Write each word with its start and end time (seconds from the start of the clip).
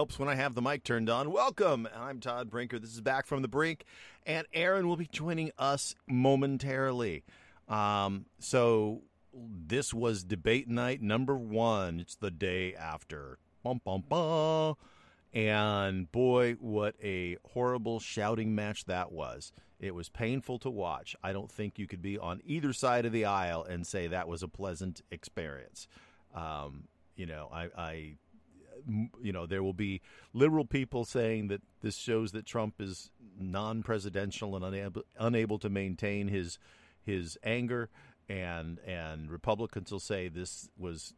helps 0.00 0.18
when 0.18 0.30
I 0.30 0.34
have 0.34 0.54
the 0.54 0.62
mic 0.62 0.82
turned 0.82 1.10
on. 1.10 1.30
Welcome. 1.30 1.86
I'm 1.94 2.20
Todd 2.20 2.48
Brinker. 2.48 2.78
This 2.78 2.94
is 2.94 3.02
Back 3.02 3.26
from 3.26 3.42
the 3.42 3.48
Brink, 3.48 3.84
and 4.24 4.46
Erin 4.54 4.88
will 4.88 4.96
be 4.96 5.06
joining 5.06 5.50
us 5.58 5.94
momentarily. 6.08 7.22
Um, 7.68 8.24
so 8.38 9.02
this 9.34 9.92
was 9.92 10.24
debate 10.24 10.68
night 10.68 11.02
number 11.02 11.36
one. 11.36 12.00
It's 12.00 12.16
the 12.16 12.30
day 12.30 12.74
after. 12.74 13.38
Bum, 13.62 13.80
bum, 13.84 14.04
bum. 14.08 14.76
And 15.32 16.10
boy, 16.10 16.54
what 16.54 16.96
a 17.02 17.36
horrible 17.52 18.00
shouting 18.00 18.54
match 18.54 18.86
that 18.86 19.12
was. 19.12 19.52
It 19.78 19.94
was 19.94 20.08
painful 20.08 20.58
to 20.60 20.70
watch. 20.70 21.14
I 21.22 21.32
don't 21.32 21.50
think 21.50 21.78
you 21.78 21.86
could 21.86 22.02
be 22.02 22.18
on 22.18 22.40
either 22.44 22.72
side 22.72 23.06
of 23.06 23.12
the 23.12 23.24
aisle 23.24 23.62
and 23.62 23.86
say 23.86 24.08
that 24.08 24.28
was 24.28 24.42
a 24.42 24.48
pleasant 24.48 25.02
experience. 25.10 25.88
Um, 26.34 26.88
you 27.16 27.26
know, 27.26 27.48
I, 27.52 27.68
I 27.76 28.14
you 29.20 29.32
know, 29.32 29.46
there 29.46 29.62
will 29.62 29.72
be 29.72 30.00
liberal 30.32 30.64
people 30.64 31.04
saying 31.04 31.48
that 31.48 31.62
this 31.82 31.96
shows 31.96 32.32
that 32.32 32.46
Trump 32.46 32.74
is 32.80 33.10
non-presidential 33.38 34.56
and 34.56 34.64
unable 34.64 35.02
unable 35.18 35.58
to 35.58 35.68
maintain 35.68 36.28
his 36.28 36.58
his 37.02 37.38
anger, 37.42 37.88
and 38.28 38.78
and 38.86 39.30
Republicans 39.30 39.90
will 39.92 40.00
say 40.00 40.28
this 40.28 40.68
was 40.78 41.14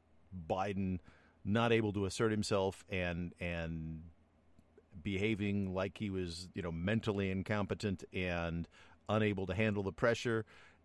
Biden 0.49 0.99
not 1.45 1.73
able 1.73 1.93
to 1.93 2.05
assert 2.05 2.31
himself 2.31 2.85
and 2.89 3.33
and 3.41 4.03
behaving 5.03 5.75
like 5.75 5.99
he 5.99 6.11
was 6.11 6.49
you 6.55 6.63
know 6.63 6.73
mentally 6.73 7.31
incompetent 7.31 8.05
and 8.13 8.69
unable 9.09 9.47
to 9.47 9.55
handle 9.55 9.83
the 9.83 9.93
pressure 9.93 10.45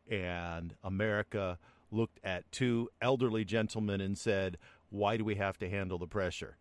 and 0.09 0.73
America 0.83 1.59
looked 1.91 2.19
at 2.23 2.49
two 2.52 2.89
elderly 3.02 3.45
gentlemen 3.45 4.02
and 4.02 4.17
said 4.17 4.58
why 4.89 5.17
do 5.17 5.23
we 5.23 5.36
have 5.36 5.58
to 5.58 5.69
handle 5.69 5.97
the 5.97 6.08
pressure 6.08 6.58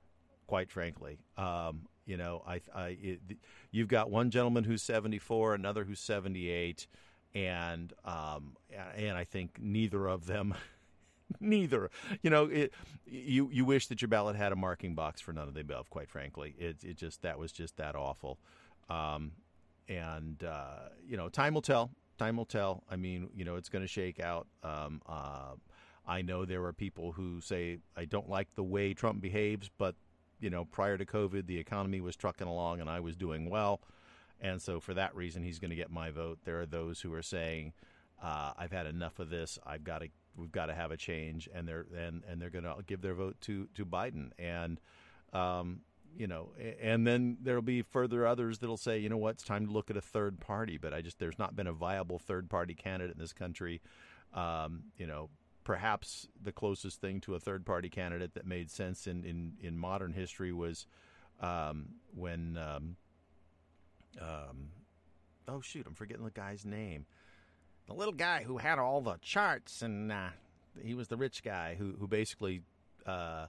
quite 0.47 0.71
frankly. 0.71 1.19
Um, 1.37 1.89
you 2.05 2.17
know, 2.17 2.43
I, 2.47 2.61
I 2.75 2.97
it, 3.01 3.21
you've 3.71 3.89
got 3.89 4.11
one 4.11 4.31
gentleman 4.31 4.65
who's 4.65 4.83
74, 4.83 5.55
another 5.55 5.85
who's 5.85 6.01
78, 6.01 6.87
and 7.35 7.93
um, 8.05 8.57
and 8.97 9.17
I 9.17 9.25
think 9.25 9.59
neither 9.61 10.07
of 10.07 10.27
them, 10.27 10.55
neither, 11.41 11.91
you 12.23 12.31
know, 12.31 12.45
it, 12.47 12.73
you 13.05 13.49
you 13.53 13.65
wish 13.65 13.87
that 13.89 14.01
your 14.01 14.09
ballot 14.09 14.37
had 14.37 14.53
a 14.53 14.57
marking 14.57 14.95
box 14.95 15.21
for 15.21 15.33
none 15.33 15.49
of 15.49 15.55
the 15.55 15.61
above. 15.61 15.91
Quite 15.91 16.11
frankly, 16.11 16.55
it 16.59 16.77
it 16.83 16.97
just 16.97 17.23
that 17.23 17.39
was 17.39 17.53
just 17.53 17.77
that 17.77 17.95
awful, 17.95 18.39
um, 18.89 19.33
and 19.89 20.43
uh, 20.45 20.89
you 21.07 21.17
know, 21.17 21.29
time 21.29 21.55
will 21.55 21.63
tell. 21.63 21.91
Time 22.19 22.37
will 22.37 22.47
tell. 22.47 22.83
I 22.91 22.97
mean, 22.97 23.29
you 23.35 23.45
know, 23.45 23.57
it's 23.57 23.69
going 23.69 23.83
to 23.83 23.89
shake 23.89 24.21
out. 24.21 24.47
Um, 24.63 25.03
uh, 25.07 25.53
I 26.07 26.23
know 26.23 26.45
there 26.45 26.65
are 26.65 26.73
people 26.73 27.13
who 27.13 27.41
say 27.41 27.79
I 27.97 28.05
don't 28.05 28.29
like 28.29 28.55
the 28.55 28.63
way 28.63 28.95
Trump 28.95 29.21
behaves, 29.21 29.71
but 29.77 29.97
you 30.41 30.51
know, 30.51 30.65
prior 30.65 30.99
to 30.99 31.05
COVID, 31.05 31.47
the 31.47 31.59
economy 31.59 32.01
was 32.01 32.17
trucking 32.17 32.47
along 32.47 32.81
and 32.81 32.91
I 32.91 33.01
was 33.01 33.17
doing 33.17 33.49
well. 33.49 33.81
And 34.41 34.61
so 34.61 34.81
for 34.81 34.95
that 34.95 35.15
reason, 35.15 35.43
he's 35.43 35.59
going 35.59 35.71
to 35.71 35.77
get 35.77 35.91
my 35.91 36.11
vote. 36.11 36.41
There 36.45 36.61
are 36.61 36.67
those 36.67 37.01
who 37.01 37.13
are 37.15 37.23
saying, 37.23 37.73
uh, 38.23 38.53
I've 38.57 38.73
had 38.73 38.87
enough 38.87 39.19
of 39.19 39.31
this. 39.31 39.59
I've 39.65 39.85
got 39.85 40.01
to, 40.01 40.09
we've 40.37 40.53
got 40.53 40.67
to 40.67 40.75
have 40.75 40.91
a 40.91 40.97
change. 40.97 41.49
And 41.55 41.67
they're, 41.67 41.87
and, 41.97 42.23
and 42.29 42.41
they're 42.41 42.51
going 42.51 42.65
to 42.65 42.77
give 42.87 43.03
their 43.03 43.15
vote 43.15 43.37
to, 43.43 43.69
to 43.75 43.85
Biden. 43.85 44.31
And, 44.39 44.81
um, 45.33 45.81
you 46.17 46.27
know, 46.27 46.51
and 46.81 47.07
then 47.07 47.37
there'll 47.43 47.63
be 47.63 47.83
further 47.83 48.27
others 48.27 48.59
that'll 48.59 48.77
say, 48.77 48.99
you 48.99 49.09
know 49.09 49.17
what, 49.17 49.35
it's 49.35 49.45
time 49.45 49.67
to 49.67 49.73
look 49.73 49.91
at 49.91 49.97
a 49.97 50.01
third 50.01 50.41
party. 50.41 50.79
But 50.79 50.95
I 50.95 51.03
just, 51.03 51.19
there's 51.19 51.39
not 51.39 51.57
been 51.57 51.67
a 51.67 51.73
viable 51.73 52.19
third 52.19 52.49
party 52.49 52.75
candidate 52.75 53.17
in 53.17 53.21
this 53.21 53.33
country. 53.33 53.81
Um, 54.33 54.85
you 54.97 55.07
know, 55.07 55.31
perhaps 55.65 56.29
the 56.41 56.53
closest 56.53 57.01
thing 57.01 57.21
to 57.21 57.35
a 57.35 57.41
third 57.41 57.67
party 57.67 57.89
candidate 57.89 58.35
that 58.35 58.47
made 58.47 58.71
sense 58.71 59.07
in, 59.07 59.25
in, 59.25 59.55
in 59.61 59.77
modern 59.77 60.13
history 60.13 60.53
was 60.53 60.87
um, 61.41 61.87
when, 62.15 62.57
um, 62.57 62.97
um, 64.21 64.71
oh, 65.49 65.61
shoot, 65.61 65.87
I'm 65.87 65.95
forgetting 65.95 66.25
the 66.25 66.31
guy's 66.31 66.65
name. 66.65 67.07
The 67.87 67.95
little 67.95 68.15
guy 68.15 68.43
who 68.43 68.59
had 68.59 68.79
all 68.79 69.01
the 69.01 69.17
charts, 69.23 69.83
and 69.83 70.11
uh, 70.11 70.29
he 70.83 70.95
was 70.95 71.09
the 71.09 71.17
rich 71.17 71.43
guy 71.43 71.77
who, 71.79 71.95
who 71.99 72.09
basically 72.09 72.63
uh, 73.07 73.47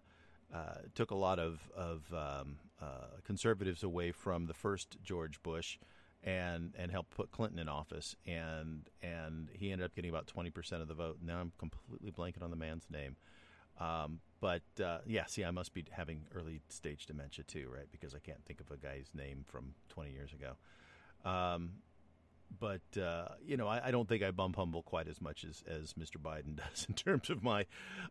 uh, 0.53 0.75
took 0.93 1.11
a 1.11 1.15
lot 1.15 1.39
of, 1.39 1.59
of 1.75 2.03
um, 2.13 2.57
uh, 2.81 3.17
conservatives 3.25 3.83
away 3.83 4.11
from 4.11 4.45
the 4.45 4.53
first 4.53 4.97
George 5.03 5.41
Bush 5.41 5.79
and 6.23 6.73
and 6.77 6.91
helped 6.91 7.11
put 7.11 7.31
Clinton 7.31 7.59
in 7.59 7.69
office, 7.69 8.15
and 8.25 8.89
and 9.01 9.49
he 9.53 9.71
ended 9.71 9.85
up 9.85 9.95
getting 9.95 10.09
about 10.09 10.27
twenty 10.27 10.49
percent 10.49 10.81
of 10.81 10.87
the 10.87 10.93
vote. 10.93 11.17
Now 11.23 11.39
I'm 11.39 11.51
completely 11.57 12.11
blanking 12.11 12.43
on 12.43 12.49
the 12.49 12.57
man's 12.57 12.85
name, 12.89 13.15
um, 13.79 14.19
but 14.41 14.63
uh, 14.83 14.99
yeah, 15.05 15.25
see, 15.27 15.45
I 15.45 15.51
must 15.51 15.73
be 15.73 15.85
having 15.91 16.25
early 16.35 16.59
stage 16.69 17.05
dementia 17.05 17.43
too, 17.45 17.69
right? 17.73 17.87
Because 17.91 18.15
I 18.15 18.19
can't 18.19 18.43
think 18.45 18.59
of 18.59 18.71
a 18.71 18.77
guy's 18.77 19.09
name 19.13 19.45
from 19.47 19.75
twenty 19.89 20.11
years 20.11 20.31
ago. 20.33 20.53
Um, 21.23 21.69
but 22.59 23.01
uh, 23.01 23.29
you 23.45 23.57
know, 23.57 23.67
I, 23.67 23.87
I, 23.87 23.91
don't 23.91 24.07
think 24.07 24.23
I 24.23 24.31
bump 24.31 24.55
humble 24.55 24.83
quite 24.83 25.07
as 25.07 25.21
much 25.21 25.43
as 25.43 25.63
as 25.67 25.93
Mr. 25.93 26.17
Biden 26.17 26.55
does 26.69 26.85
in 26.87 26.95
terms 26.95 27.29
of 27.29 27.43
my 27.43 27.65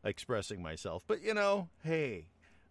expressing 0.04 0.62
myself. 0.62 1.02
But 1.06 1.22
you 1.22 1.34
know, 1.34 1.68
hey, 1.82 2.26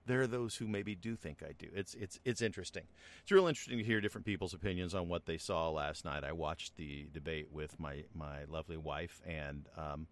there 0.05 0.21
are 0.21 0.27
those 0.27 0.55
who 0.55 0.67
maybe 0.67 0.95
do 0.95 1.15
think 1.15 1.41
I 1.43 1.53
do. 1.57 1.67
It's 1.73 1.93
it's 1.95 2.19
it's 2.23 2.41
interesting. 2.41 2.83
It's 3.23 3.31
real 3.31 3.47
interesting 3.47 3.77
to 3.79 3.83
hear 3.83 4.01
different 4.01 4.25
people's 4.25 4.53
opinions 4.53 4.93
on 4.93 5.09
what 5.09 5.25
they 5.25 5.37
saw 5.37 5.69
last 5.69 6.05
night. 6.05 6.23
I 6.23 6.31
watched 6.31 6.77
the 6.77 7.07
debate 7.11 7.47
with 7.51 7.79
my 7.79 8.03
my 8.13 8.45
lovely 8.47 8.77
wife, 8.77 9.21
and 9.25 9.67
um, 9.77 10.07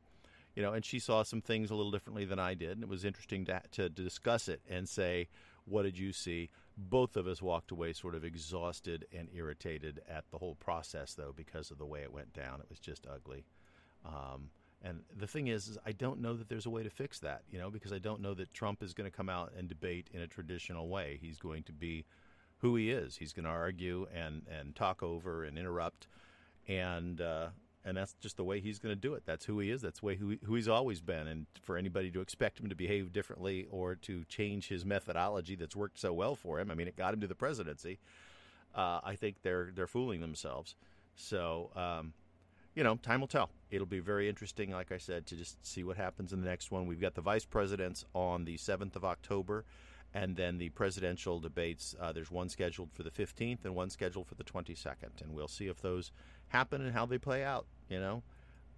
you 0.55 0.63
know, 0.63 0.73
and 0.73 0.83
she 0.83 0.99
saw 0.99 1.23
some 1.23 1.41
things 1.41 1.71
a 1.71 1.75
little 1.75 1.91
differently 1.91 2.25
than 2.25 2.39
I 2.39 2.53
did, 2.53 2.71
and 2.71 2.83
it 2.83 2.89
was 2.89 3.05
interesting 3.05 3.45
to 3.45 3.61
to 3.73 3.89
discuss 3.89 4.47
it 4.47 4.61
and 4.69 4.89
say, 4.89 5.27
what 5.65 5.83
did 5.83 5.97
you 5.97 6.11
see? 6.11 6.49
Both 6.75 7.15
of 7.17 7.27
us 7.27 7.41
walked 7.41 7.71
away 7.71 7.93
sort 7.93 8.15
of 8.15 8.23
exhausted 8.23 9.05
and 9.11 9.29
irritated 9.33 10.01
at 10.09 10.25
the 10.31 10.37
whole 10.37 10.55
process, 10.55 11.13
though, 11.13 11.33
because 11.35 11.69
of 11.69 11.77
the 11.77 11.85
way 11.85 12.01
it 12.01 12.11
went 12.11 12.33
down. 12.33 12.59
It 12.61 12.69
was 12.69 12.79
just 12.79 13.05
ugly. 13.07 13.45
Um, 14.05 14.49
and 14.81 15.01
the 15.15 15.27
thing 15.27 15.47
is, 15.47 15.67
is, 15.69 15.77
I 15.85 15.93
don't 15.93 16.19
know 16.19 16.35
that 16.35 16.49
there's 16.49 16.65
a 16.65 16.71
way 16.71 16.83
to 16.83 16.89
fix 16.89 17.19
that, 17.19 17.43
you 17.49 17.57
know, 17.57 17.69
because 17.69 17.93
I 17.93 17.99
don't 17.99 18.21
know 18.21 18.33
that 18.33 18.53
Trump 18.53 18.83
is 18.83 18.93
going 18.93 19.09
to 19.09 19.15
come 19.15 19.29
out 19.29 19.53
and 19.57 19.69
debate 19.69 20.09
in 20.13 20.21
a 20.21 20.27
traditional 20.27 20.89
way. 20.89 21.19
He's 21.21 21.39
going 21.39 21.63
to 21.63 21.71
be 21.71 22.05
who 22.57 22.75
he 22.75 22.91
is. 22.91 23.15
He's 23.15 23.33
going 23.33 23.45
to 23.45 23.51
argue 23.51 24.07
and 24.13 24.41
and 24.47 24.75
talk 24.75 25.03
over 25.03 25.43
and 25.43 25.57
interrupt, 25.57 26.07
and 26.67 27.21
uh, 27.21 27.47
and 27.85 27.97
that's 27.97 28.13
just 28.21 28.37
the 28.37 28.43
way 28.43 28.59
he's 28.59 28.79
going 28.79 28.93
to 28.93 28.99
do 28.99 29.13
it. 29.13 29.23
That's 29.25 29.45
who 29.45 29.59
he 29.59 29.69
is. 29.69 29.81
That's 29.81 30.01
way 30.01 30.15
who, 30.15 30.37
who 30.45 30.55
he's 30.55 30.67
always 30.67 31.01
been. 31.01 31.27
And 31.27 31.45
for 31.61 31.77
anybody 31.77 32.09
to 32.11 32.21
expect 32.21 32.59
him 32.59 32.69
to 32.69 32.75
behave 32.75 33.11
differently 33.11 33.67
or 33.69 33.95
to 33.95 34.23
change 34.25 34.69
his 34.69 34.85
methodology 34.85 35.55
that's 35.55 35.75
worked 35.75 35.99
so 35.99 36.13
well 36.13 36.35
for 36.35 36.59
him, 36.59 36.71
I 36.71 36.75
mean, 36.75 36.87
it 36.87 36.95
got 36.95 37.13
him 37.13 37.21
to 37.21 37.27
the 37.27 37.35
presidency. 37.35 37.99
Uh, 38.73 39.01
I 39.03 39.15
think 39.15 39.41
they're 39.43 39.69
they're 39.73 39.87
fooling 39.87 40.21
themselves. 40.21 40.75
So. 41.15 41.71
Um, 41.75 42.13
you 42.75 42.83
know, 42.83 42.95
time 42.95 43.19
will 43.19 43.27
tell. 43.27 43.51
It'll 43.69 43.85
be 43.85 43.99
very 43.99 44.27
interesting, 44.27 44.71
like 44.71 44.91
I 44.91 44.97
said, 44.97 45.27
to 45.27 45.35
just 45.35 45.63
see 45.65 45.83
what 45.83 45.97
happens 45.97 46.33
in 46.33 46.41
the 46.41 46.47
next 46.47 46.71
one. 46.71 46.87
We've 46.87 46.99
got 46.99 47.13
the 47.13 47.21
vice 47.21 47.45
presidents 47.45 48.03
on 48.15 48.45
the 48.45 48.57
7th 48.57 48.95
of 48.95 49.05
October, 49.05 49.63
and 50.13 50.35
then 50.35 50.57
the 50.57 50.69
presidential 50.69 51.39
debates. 51.39 51.95
Uh, 51.99 52.11
there's 52.11 52.31
one 52.31 52.49
scheduled 52.49 52.91
for 52.91 53.03
the 53.03 53.11
15th 53.11 53.63
and 53.63 53.75
one 53.75 53.89
scheduled 53.89 54.27
for 54.27 54.35
the 54.35 54.43
22nd, 54.43 55.21
and 55.21 55.33
we'll 55.33 55.47
see 55.47 55.67
if 55.67 55.81
those 55.81 56.11
happen 56.53 56.81
and 56.81 56.93
how 56.93 57.05
they 57.05 57.17
play 57.17 57.43
out. 57.43 57.65
You 57.89 57.99
know, 57.99 58.23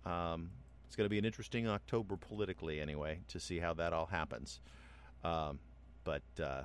um, 0.09 0.49
it's 0.87 0.95
going 0.95 1.05
to 1.05 1.09
be 1.09 1.19
an 1.19 1.25
interesting 1.25 1.67
October 1.67 2.15
politically, 2.15 2.79
anyway, 2.79 3.19
to 3.27 3.39
see 3.39 3.59
how 3.59 3.73
that 3.75 3.93
all 3.93 4.07
happens. 4.07 4.59
Um, 5.23 5.59
but 6.03 6.23
uh, 6.41 6.63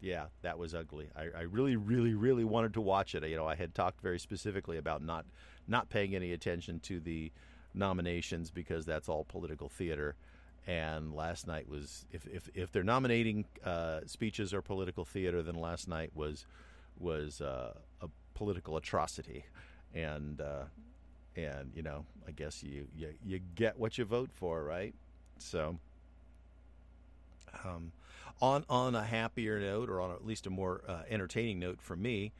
yeah, 0.00 0.26
that 0.42 0.58
was 0.58 0.74
ugly. 0.74 1.08
I, 1.14 1.28
I, 1.36 1.42
really, 1.42 1.76
really, 1.76 2.14
really 2.14 2.44
wanted 2.44 2.74
to 2.74 2.80
watch 2.80 3.14
it. 3.14 3.24
You 3.24 3.36
know, 3.36 3.46
I 3.46 3.54
had 3.54 3.74
talked 3.74 4.00
very 4.00 4.18
specifically 4.18 4.78
about 4.78 5.02
not 5.02 5.26
not 5.68 5.88
paying 5.88 6.14
any 6.16 6.32
attention 6.32 6.80
to 6.80 6.98
the 6.98 7.30
nominations 7.72 8.50
because 8.50 8.84
that's 8.84 9.08
all 9.08 9.24
political 9.24 9.68
theater. 9.68 10.16
And 10.66 11.14
last 11.14 11.46
night 11.46 11.68
was 11.68 12.06
if 12.10 12.26
if, 12.26 12.48
if 12.54 12.72
they're 12.72 12.82
nominating 12.82 13.44
uh, 13.64 14.00
speeches 14.06 14.54
or 14.54 14.62
political 14.62 15.04
theater, 15.04 15.42
then 15.42 15.56
last 15.56 15.88
night 15.88 16.10
was 16.14 16.46
was 16.98 17.40
uh, 17.40 17.74
a 18.00 18.08
political 18.34 18.76
atrocity, 18.76 19.44
and 19.94 20.40
uh, 20.40 20.64
and 21.36 21.72
you 21.74 21.82
know 21.82 22.04
I 22.26 22.32
guess 22.32 22.62
you, 22.62 22.86
you 22.96 23.14
you 23.24 23.40
get 23.54 23.78
what 23.78 23.98
you 23.98 24.04
vote 24.04 24.30
for, 24.32 24.64
right? 24.64 24.94
So. 25.38 25.78
Um, 27.64 27.92
on 28.40 28.64
on 28.68 28.94
a 28.94 29.04
happier 29.04 29.60
note, 29.60 29.90
or 29.90 30.00
on 30.00 30.10
at 30.10 30.24
least 30.24 30.46
a 30.46 30.50
more 30.50 30.80
uh, 30.88 31.02
entertaining 31.08 31.58
note 31.58 31.80
for 31.82 31.94
me, 31.94 32.32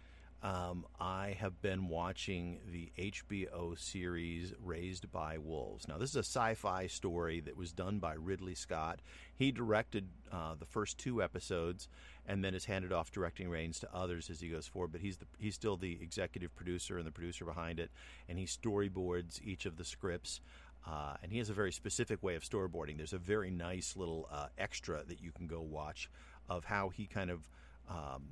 um, 0.43 0.87
I 0.99 1.37
have 1.39 1.63
been 1.63 1.87
watching 1.89 2.59
the 2.73 2.91
HBO 2.99 3.79
series 3.79 4.53
Raised 4.61 5.13
by 5.13 5.39
Wolves. 5.39 5.87
Now, 5.87 5.99
this 5.99 6.11
is 6.11 6.17
a 6.17 6.19
sci 6.21 6.55
fi 6.55 6.89
story 6.89 7.41
that 7.41 7.57
was 7.57 7.73
done 7.73 8.01
by 8.01 8.15
Ridley 8.15 8.57
Scott. 8.57 9.01
He 9.37 9.53
directed 9.53 10.09
uh, 10.33 10.57
the 10.59 10.67
first 10.67 10.99
two 10.99 11.23
episodes 11.23 11.89
and 12.27 12.45
then 12.45 12.53
has 12.53 12.65
handed 12.65 12.93
off 12.93 13.11
directing 13.11 13.49
reins 13.49 13.81
to 13.81 13.89
others 13.95 14.31
as 14.31 14.41
he 14.41 14.49
goes 14.49 14.67
forward. 14.67 14.93
But 14.93 15.01
he's, 15.01 15.17
the, 15.17 15.27
he's 15.39 15.55
still 15.55 15.77
the 15.77 15.99
executive 16.01 16.55
producer 16.55 16.99
and 16.99 17.07
the 17.07 17.11
producer 17.11 17.45
behind 17.45 17.81
it, 17.81 17.91
and 18.29 18.39
he 18.39 18.45
storyboards 18.45 19.41
each 19.43 19.67
of 19.67 19.77
the 19.77 19.85
scripts. 19.85 20.41
Uh, 20.87 21.15
and 21.23 21.31
he 21.31 21.39
has 21.39 21.49
a 21.49 21.55
very 21.55 21.71
specific 21.71 22.23
way 22.23 22.35
of 22.35 22.43
storyboarding. 22.43 22.97
There's 22.97 23.13
a 23.13 23.19
very 23.19 23.51
nice 23.51 23.97
little 23.97 24.29
uh, 24.33 24.47
extra 24.59 25.05
that 25.05 25.21
you 25.21 25.31
can 25.31 25.47
go 25.47 25.61
watch 25.61 26.11
of 26.49 26.65
how 26.65 26.89
he 26.89 27.07
kind 27.07 27.31
of 27.31 27.49
um, 27.89 28.23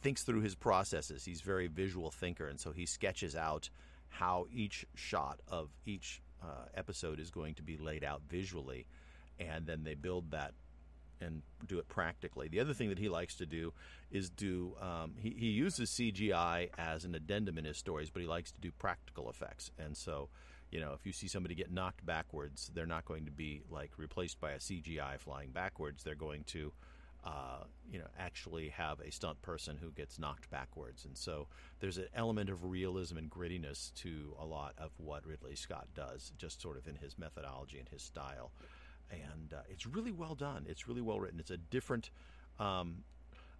thinks 0.00 0.22
through 0.22 0.42
his 0.42 0.54
processes. 0.54 1.24
He's 1.24 1.40
very 1.40 1.66
visual 1.66 2.10
thinker, 2.10 2.46
and 2.46 2.60
so 2.60 2.72
he 2.72 2.84
sketches 2.84 3.34
out 3.34 3.70
how 4.08 4.46
each 4.52 4.84
shot 4.94 5.40
of 5.48 5.70
each 5.86 6.20
uh, 6.42 6.66
episode 6.74 7.18
is 7.18 7.30
going 7.30 7.54
to 7.54 7.62
be 7.62 7.78
laid 7.78 8.04
out 8.04 8.20
visually, 8.28 8.86
and 9.40 9.66
then 9.66 9.82
they 9.82 9.94
build 9.94 10.30
that 10.30 10.52
and 11.20 11.42
do 11.66 11.78
it 11.78 11.88
practically. 11.88 12.48
The 12.48 12.60
other 12.60 12.74
thing 12.74 12.88
that 12.88 12.98
he 12.98 13.08
likes 13.08 13.34
to 13.36 13.46
do 13.46 13.72
is 14.10 14.30
do 14.30 14.76
um, 14.80 15.14
he, 15.18 15.34
he 15.38 15.46
uses 15.46 15.90
CGI 15.90 16.70
as 16.78 17.04
an 17.04 17.14
addendum 17.14 17.58
in 17.58 17.64
his 17.64 17.76
stories, 17.76 18.10
but 18.10 18.22
he 18.22 18.28
likes 18.28 18.52
to 18.52 18.60
do 18.60 18.70
practical 18.72 19.30
effects, 19.30 19.70
and 19.78 19.96
so. 19.96 20.28
You 20.70 20.80
know, 20.80 20.92
if 20.92 21.06
you 21.06 21.12
see 21.12 21.28
somebody 21.28 21.54
get 21.54 21.70
knocked 21.70 22.04
backwards, 22.04 22.68
they're 22.74 22.84
not 22.84 23.04
going 23.04 23.26
to 23.26 23.30
be 23.30 23.62
like 23.70 23.92
replaced 23.96 24.40
by 24.40 24.52
a 24.52 24.58
CGI 24.58 25.20
flying 25.20 25.50
backwards. 25.50 26.02
They're 26.02 26.16
going 26.16 26.42
to 26.46 26.72
uh, 27.24 27.64
you 27.90 27.98
know, 27.98 28.06
actually 28.18 28.68
have 28.68 29.00
a 29.00 29.10
stunt 29.10 29.40
person 29.40 29.78
who 29.80 29.90
gets 29.90 30.18
knocked 30.18 30.50
backwards. 30.50 31.04
And 31.06 31.16
so 31.16 31.46
there's 31.80 31.96
an 31.96 32.08
element 32.14 32.50
of 32.50 32.64
realism 32.64 33.16
and 33.16 33.30
grittiness 33.30 33.94
to 33.94 34.34
a 34.38 34.44
lot 34.44 34.74
of 34.76 34.90
what 34.98 35.26
Ridley 35.26 35.56
Scott 35.56 35.88
does, 35.94 36.32
just 36.36 36.60
sort 36.60 36.76
of 36.76 36.86
in 36.86 36.96
his 36.96 37.16
methodology 37.16 37.78
and 37.78 37.88
his 37.88 38.02
style. 38.02 38.52
And 39.10 39.52
uh, 39.52 39.62
it's 39.68 39.86
really 39.86 40.12
well 40.12 40.34
done. 40.34 40.66
It's 40.68 40.88
really 40.88 41.02
well 41.02 41.20
written. 41.20 41.38
It's 41.40 41.50
a 41.50 41.56
different, 41.56 42.10
um, 42.58 43.04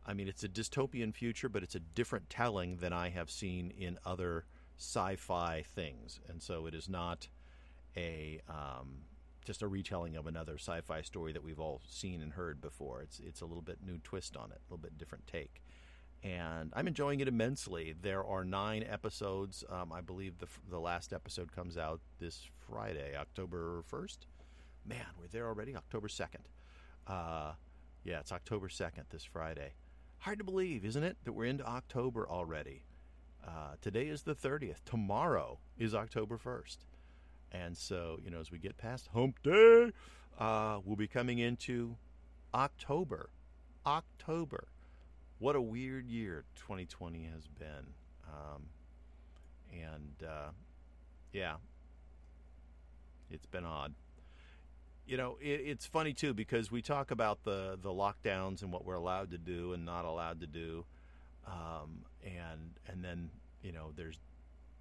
I 0.07 0.15
mean, 0.15 0.29
it's 0.29 0.45
a 0.45 0.49
dystopian 0.49 1.15
future, 1.15 1.49
but 1.49 1.63
it's 1.63 1.75
a 1.75 1.81
different 1.81 2.29
telling 2.31 2.77
than 2.77 2.93
I 2.93 3.11
have 3.11 3.31
seen 3.31 3.71
in 3.71 3.99
other 4.05 4.45
sci 4.79 5.17
fi 5.17 5.63
things. 5.75 6.21
And 6.29 6.43
so 6.43 6.67
it 6.67 6.75
is 6.75 6.89
not 6.89 7.29
a. 7.97 8.41
Um, 8.49 9.05
just 9.45 9.63
a 9.63 9.69
retelling 9.69 10.17
of 10.17 10.27
another 10.27 10.55
sci-fi 10.55 11.03
story 11.03 11.33
that 11.33 11.45
we've 11.45 11.61
all 11.61 11.81
seen 11.87 12.23
and 12.23 12.33
heard 12.33 12.61
before. 12.61 13.03
It's 13.03 13.21
it's 13.21 13.41
a 13.43 13.47
little 13.47 13.63
bit 13.63 13.79
new 13.85 13.99
twist 14.03 14.37
on 14.37 14.51
it, 14.51 14.59
a 14.59 14.73
little 14.73 14.83
bit 14.83 14.99
different 14.99 15.27
take, 15.27 15.63
and 16.23 16.73
I'm 16.75 16.89
enjoying 16.89 17.21
it 17.21 17.29
immensely. 17.29 17.95
There 18.01 18.25
are 18.25 18.45
nine 18.45 18.85
episodes. 18.89 19.63
Um, 19.69 19.93
I 19.93 20.01
believe 20.01 20.39
the 20.39 20.47
the 20.71 20.81
last 20.81 21.13
episode 21.13 21.53
comes 21.53 21.77
out 21.77 22.01
this 22.19 22.49
Friday, 22.67 23.15
October 23.17 23.83
first. 23.87 24.27
Man, 24.87 25.07
we're 25.19 25.29
there 25.29 25.47
already. 25.47 25.75
October 25.75 26.09
second. 26.09 26.45
Uh, 27.07 27.53
yeah, 28.05 28.21
it's 28.21 28.33
October 28.33 28.69
second 28.69 29.05
this 29.11 29.25
Friday. 29.25 29.73
Hard 30.19 30.39
to 30.39 30.45
believe, 30.45 30.85
isn't 30.85 31.03
it, 31.03 31.17
that 31.25 31.33
we're 31.33 31.47
into 31.47 31.67
October 31.67 32.29
already? 32.29 32.85
Uh, 33.47 33.77
today 33.81 34.09
is 34.09 34.23
the 34.23 34.35
30th. 34.35 34.85
Tomorrow 34.85 35.59
is 35.79 35.95
October 35.95 36.39
1st. 36.39 36.79
And 37.53 37.77
so, 37.77 38.19
you 38.23 38.31
know, 38.31 38.41
as 38.41 38.51
we 38.51 38.59
get 38.59 38.77
past 38.77 39.09
Hump 39.15 39.43
Day, 39.43 39.93
uh, 40.39 40.81
we'll 40.85 40.97
be 40.97 41.07
coming 41.07 41.39
into 41.39 41.97
October. 42.53 43.31
October. 43.87 44.69
What 45.39 45.57
a 45.57 45.61
weird 45.63 46.09
year 46.09 46.45
2020 46.57 47.29
has 47.33 47.47
been. 47.47 47.95
Um, 48.27 48.65
and 49.73 50.29
uh, 50.29 50.51
yeah, 51.33 51.57
it's 53.31 53.47
been 53.47 53.65
odd. 53.65 53.95
You 55.07 55.17
know, 55.17 55.37
it, 55.41 55.61
it's 55.65 55.87
funny 55.87 56.13
too 56.15 56.35
because 56.35 56.71
we 56.71 56.83
talk 56.83 57.11
about 57.11 57.45
the 57.45 57.79
the 57.81 57.91
lockdowns 57.91 58.63
and 58.63 58.73
what 58.73 58.85
we're 58.85 58.95
allowed 58.95 59.31
to 59.33 59.39
do 59.39 59.73
and 59.73 59.85
not 59.85 60.05
allowed 60.05 60.41
to 60.41 60.47
do, 60.47 60.85
um, 61.47 62.05
and 62.23 62.79
and 62.87 63.05
then 63.05 63.31
you 63.63 63.73
know 63.73 63.93
there's 63.95 64.19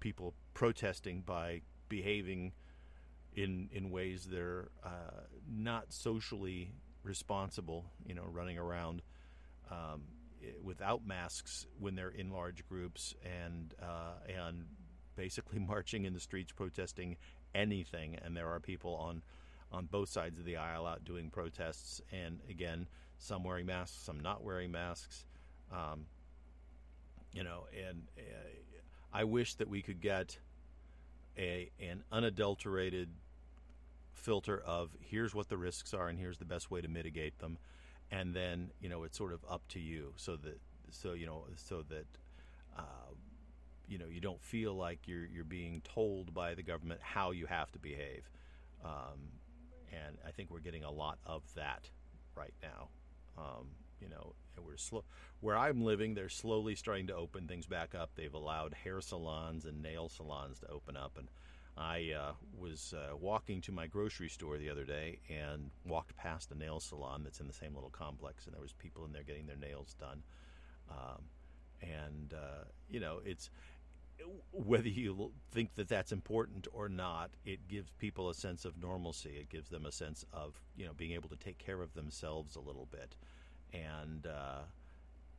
people 0.00 0.34
protesting 0.54 1.22
by 1.24 1.60
behaving 1.88 2.52
in 3.34 3.68
in 3.72 3.90
ways 3.90 4.26
that 4.30 4.38
are 4.38 4.70
uh, 4.84 5.20
not 5.50 5.92
socially 5.92 6.72
responsible. 7.02 7.84
You 8.06 8.14
know, 8.14 8.24
running 8.30 8.58
around 8.58 9.02
um, 9.70 10.02
without 10.62 11.06
masks 11.06 11.66
when 11.78 11.94
they're 11.94 12.08
in 12.08 12.30
large 12.30 12.66
groups 12.68 13.14
and 13.24 13.74
uh, 13.82 14.14
and 14.28 14.64
basically 15.16 15.58
marching 15.68 16.04
in 16.04 16.12
the 16.12 16.20
streets 16.20 16.52
protesting 16.52 17.16
anything. 17.54 18.16
And 18.22 18.36
there 18.36 18.48
are 18.48 18.60
people 18.60 18.94
on 18.94 19.22
on 19.74 19.86
both 19.86 20.08
sides 20.08 20.38
of 20.38 20.44
the 20.44 20.56
aisle 20.56 20.86
out 20.86 21.04
doing 21.04 21.30
protests. 21.30 22.00
And 22.12 22.40
again, 22.48 22.86
some 23.18 23.42
wearing 23.44 23.66
masks, 23.66 23.96
some 23.96 24.20
not 24.20 24.42
wearing 24.42 24.70
masks. 24.70 25.26
Um, 25.72 26.06
you 27.32 27.42
know, 27.42 27.66
and 27.88 28.02
uh, 28.16 28.80
I 29.12 29.24
wish 29.24 29.54
that 29.56 29.68
we 29.68 29.82
could 29.82 30.00
get 30.00 30.38
a 31.36 31.70
an 31.80 32.04
unadulterated 32.12 33.08
filter 34.12 34.62
of 34.64 34.90
here's 35.00 35.34
what 35.34 35.48
the 35.48 35.56
risks 35.56 35.92
are 35.92 36.08
and 36.08 36.18
here's 36.18 36.38
the 36.38 36.44
best 36.44 36.70
way 36.70 36.80
to 36.80 36.88
mitigate 36.88 37.38
them, 37.40 37.58
and 38.10 38.34
then 38.34 38.70
you 38.80 38.88
know 38.88 39.02
it's 39.02 39.18
sort 39.18 39.32
of 39.32 39.44
up 39.50 39.62
to 39.68 39.80
you 39.80 40.12
so 40.16 40.36
that 40.36 40.60
so 40.90 41.12
you 41.12 41.26
know 41.26 41.44
so 41.56 41.82
that 41.88 42.06
uh, 42.78 43.12
you 43.88 43.98
know 43.98 44.06
you 44.06 44.20
don't 44.20 44.40
feel 44.40 44.74
like 44.74 45.00
you're 45.06 45.26
you're 45.26 45.44
being 45.44 45.82
told 45.82 46.32
by 46.32 46.54
the 46.54 46.62
government 46.62 47.00
how 47.02 47.32
you 47.32 47.46
have 47.46 47.72
to 47.72 47.78
behave, 47.80 48.30
um, 48.84 49.32
and 49.92 50.16
I 50.26 50.30
think 50.30 50.50
we're 50.50 50.60
getting 50.60 50.84
a 50.84 50.90
lot 50.90 51.18
of 51.26 51.42
that 51.54 51.88
right 52.36 52.54
now. 52.62 52.88
Um, 53.36 53.66
you 54.00 54.08
know, 54.08 54.34
we're 54.64 54.76
slow. 54.76 55.04
Where 55.40 55.56
I'm 55.56 55.82
living, 55.82 56.14
they're 56.14 56.28
slowly 56.28 56.74
starting 56.74 57.06
to 57.08 57.14
open 57.14 57.46
things 57.48 57.66
back 57.66 57.94
up. 57.94 58.10
They've 58.14 58.32
allowed 58.32 58.74
hair 58.74 59.00
salons 59.00 59.64
and 59.64 59.82
nail 59.82 60.08
salons 60.08 60.60
to 60.60 60.70
open 60.70 60.96
up, 60.96 61.18
and 61.18 61.28
I 61.76 62.12
uh, 62.16 62.32
was 62.56 62.94
uh, 62.96 63.16
walking 63.16 63.60
to 63.62 63.72
my 63.72 63.86
grocery 63.86 64.28
store 64.28 64.58
the 64.58 64.70
other 64.70 64.84
day 64.84 65.18
and 65.28 65.70
walked 65.84 66.16
past 66.16 66.52
a 66.52 66.54
nail 66.54 66.78
salon 66.78 67.22
that's 67.24 67.40
in 67.40 67.46
the 67.46 67.52
same 67.52 67.74
little 67.74 67.90
complex, 67.90 68.46
and 68.46 68.54
there 68.54 68.62
was 68.62 68.72
people 68.72 69.04
in 69.04 69.12
there 69.12 69.24
getting 69.24 69.46
their 69.46 69.56
nails 69.56 69.94
done. 69.98 70.22
Um, 70.90 71.22
and 71.82 72.34
uh, 72.34 72.64
you 72.88 73.00
know, 73.00 73.20
it's 73.24 73.50
whether 74.52 74.88
you 74.88 75.32
think 75.50 75.74
that 75.74 75.88
that's 75.88 76.12
important 76.12 76.66
or 76.72 76.88
not, 76.88 77.30
it 77.44 77.66
gives 77.68 77.90
people 77.98 78.30
a 78.30 78.34
sense 78.34 78.64
of 78.64 78.80
normalcy. 78.80 79.36
It 79.40 79.48
gives 79.48 79.68
them 79.68 79.86
a 79.86 79.92
sense 79.92 80.24
of 80.32 80.60
you 80.76 80.86
know 80.86 80.92
being 80.96 81.12
able 81.12 81.28
to 81.28 81.36
take 81.36 81.58
care 81.58 81.82
of 81.82 81.94
themselves 81.94 82.56
a 82.56 82.60
little 82.60 82.88
bit, 82.90 83.16
and 83.72 84.26
uh, 84.26 84.62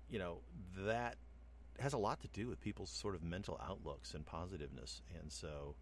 you 0.09 0.19
know 0.19 0.39
that 0.85 1.15
has 1.79 1.93
a 1.93 1.97
lot 1.97 2.21
to 2.21 2.27
do 2.29 2.47
with 2.47 2.61
people's 2.61 2.89
sort 2.89 3.15
of 3.15 3.23
mental 3.23 3.59
outlooks 3.67 4.13
and 4.13 4.25
positiveness. 4.25 5.01
And 5.19 5.31
so, 5.31 5.75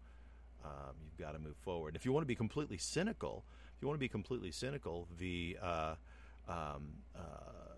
um, 0.64 0.94
you've 1.04 1.18
got 1.18 1.32
to 1.32 1.38
move 1.38 1.56
forward. 1.56 1.94
If 1.94 2.04
you 2.04 2.12
want 2.12 2.22
to 2.22 2.28
be 2.28 2.34
completely 2.34 2.78
cynical, 2.78 3.44
if 3.76 3.82
you 3.82 3.88
want 3.88 3.96
to 3.96 4.00
be 4.00 4.08
completely 4.08 4.50
cynical, 4.50 5.08
the 5.18 5.56
uh, 5.62 5.94
um, 6.48 6.94
uh, 7.16 7.74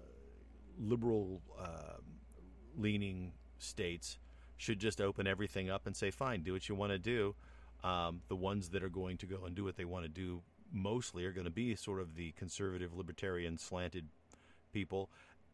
liberal 0.78 1.40
uh, 1.58 2.00
leaning 2.76 3.32
states 3.58 4.18
should 4.56 4.78
just 4.78 5.00
open 5.00 5.26
everything 5.26 5.70
up 5.70 5.86
and 5.86 5.96
say, 5.96 6.10
fine, 6.10 6.42
do 6.42 6.52
what 6.52 6.68
you 6.68 6.74
want 6.74 6.92
to 6.92 6.98
do. 6.98 7.34
Um, 7.84 8.22
the 8.28 8.36
ones 8.36 8.70
that 8.70 8.82
are 8.82 8.88
going 8.88 9.16
to 9.18 9.26
go 9.26 9.44
and 9.44 9.54
do 9.54 9.64
what 9.64 9.76
they 9.76 9.84
want 9.84 10.04
to 10.04 10.08
do 10.08 10.42
mostly 10.72 11.24
are 11.24 11.32
going 11.32 11.44
to 11.44 11.50
be 11.50 11.74
sort 11.74 12.00
of 12.00 12.14
the 12.16 12.32
conservative, 12.32 12.94
libertarian, 12.94 13.58
slanted 13.58 14.08
people 14.72 15.10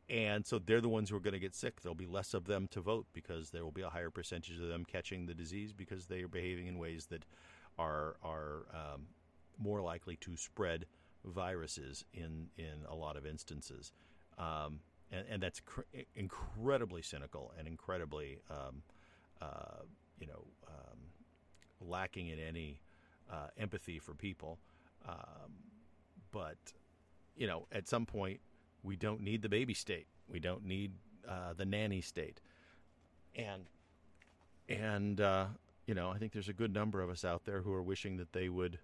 and 0.09 0.45
so 0.45 0.59
they're 0.59 0.81
the 0.81 0.89
ones 0.89 1.09
who 1.11 1.17
are 1.17 1.21
going 1.21 1.33
to 1.33 1.41
get 1.41 1.55
sick. 1.55 1.81
There'll 1.81 1.95
be 1.95 2.07
less 2.07 2.35
of 2.35 2.45
them 2.45 2.69
to 2.73 2.81
vote 2.81 3.07
because 3.13 3.51
there 3.51 3.65
will 3.65 3.73
be 3.73 3.83
a 3.83 3.89
higher 3.89 4.11
percentage 4.11 4.61
of 4.61 4.69
them 4.69 4.85
catching 4.85 5.27
the 5.27 5.35
disease 5.35 5.73
because 5.73 6.07
they 6.07 6.23
are 6.23 6.29
behaving 6.29 6.67
in 6.67 6.79
ways 6.79 7.07
that 7.07 7.25
are 7.79 8.17
are 8.23 8.67
um, 8.75 9.07
more 9.59 9.81
likely 9.81 10.17
to 10.17 10.37
spread 10.37 10.87
viruses 11.25 12.05
in 12.13 12.49
in 12.59 12.85
a 12.89 12.95
lot 12.95 13.17
of 13.17 13.25
instances, 13.25 13.93
um, 14.39 14.81
and, 15.13 15.25
and, 15.31 15.43
that's 15.43 15.61
cr- 15.61 15.83
incredibly 16.17 17.03
cynical 17.03 17.53
and 17.59 17.69
incredibly 17.69 18.39
um, 18.51 18.83
uh, 19.41 19.83
you 20.19 20.27
know 20.27 20.45
um, 20.67 20.99
lacking 21.81 22.29
in 22.29 22.39
any 22.39 22.81
uh, 23.31 23.49
empathy 23.59 23.99
for 23.99 24.15
people. 24.15 24.59
Um, 25.09 25.53
but 26.31 26.57
you 27.37 27.47
know, 27.47 27.67
at 27.73 27.89
some 27.89 28.07
point 28.07 28.41
we 28.83 28.97
don't 28.97 29.21
need 29.21 29.43
the 29.43 29.49
baby 29.49 29.75
state. 29.75 30.07
We 30.29 30.41
don't 30.41 30.65
need 30.65 30.93
uh, 31.29 31.55
the 31.57 31.65
nanny 31.65 32.01
state. 32.01 32.41
And 33.35 33.65
and 34.69 35.21
uh, 35.21 35.47
you 35.87 35.95
know, 35.95 36.11
I 36.11 36.19
think 36.19 36.33
there's 36.33 36.49
a 36.49 36.55
good 36.55 36.73
number 36.73 37.01
of 37.01 37.11
us 37.11 37.25
out 37.25 37.45
there 37.45 37.61
who 37.61 37.73
are 37.73 37.83
wishing 37.83 38.17
that 38.19 38.33
they 38.33 38.49
would 38.49 38.79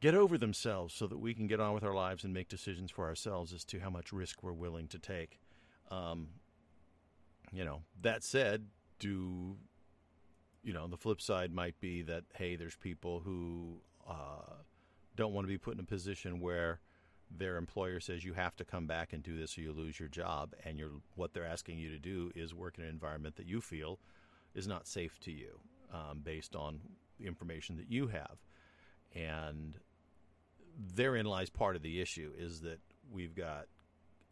get 0.00 0.14
over 0.14 0.38
themselves 0.38 0.94
so 0.94 1.06
that 1.06 1.18
we 1.18 1.34
can 1.34 1.46
get 1.46 1.60
on 1.60 1.74
with 1.74 1.84
our 1.84 1.94
lives 1.94 2.24
and 2.24 2.32
make 2.32 2.48
decisions 2.48 2.90
for 2.90 3.06
ourselves 3.06 3.52
as 3.52 3.64
to 3.64 3.78
how 3.80 3.90
much 3.90 4.12
risk 4.12 4.42
we're 4.42 4.52
willing 4.52 4.88
to 4.88 4.98
take. 4.98 5.40
Um, 5.90 6.28
you 7.52 7.64
know, 7.64 7.82
that 8.00 8.22
said, 8.22 8.66
do 8.98 9.56
you 10.62 10.72
know 10.72 10.86
the 10.86 10.96
flip 10.96 11.20
side 11.20 11.52
might 11.52 11.78
be 11.80 12.02
that 12.02 12.24
hey, 12.34 12.56
there's 12.56 12.76
people 12.76 13.20
who 13.20 13.78
uh, 14.08 14.54
don't 15.16 15.32
want 15.32 15.46
to 15.46 15.48
be 15.48 15.58
put 15.58 15.74
in 15.74 15.80
a 15.80 15.84
position 15.84 16.40
where 16.40 16.80
their 17.36 17.56
employer 17.56 18.00
says 18.00 18.24
you 18.24 18.34
have 18.34 18.56
to 18.56 18.64
come 18.64 18.86
back 18.86 19.12
and 19.12 19.22
do 19.22 19.36
this 19.36 19.56
or 19.56 19.62
you 19.62 19.72
lose 19.72 19.98
your 19.98 20.08
job, 20.08 20.54
and 20.64 20.78
you're 20.78 21.00
what 21.14 21.32
they're 21.32 21.46
asking 21.46 21.78
you 21.78 21.90
to 21.90 21.98
do 21.98 22.30
is 22.34 22.54
work 22.54 22.78
in 22.78 22.84
an 22.84 22.90
environment 22.90 23.36
that 23.36 23.46
you 23.46 23.60
feel 23.60 23.98
is 24.54 24.66
not 24.66 24.86
safe 24.86 25.18
to 25.20 25.30
you 25.32 25.60
um, 25.92 26.20
based 26.22 26.56
on 26.56 26.80
the 27.18 27.26
information 27.26 27.76
that 27.76 27.90
you 27.90 28.08
have, 28.08 28.38
and 29.14 29.78
therein 30.94 31.26
lies 31.26 31.50
part 31.50 31.76
of 31.76 31.82
the 31.82 32.00
issue 32.00 32.32
is 32.38 32.60
that 32.60 32.80
we've 33.12 33.34
got 33.34 33.66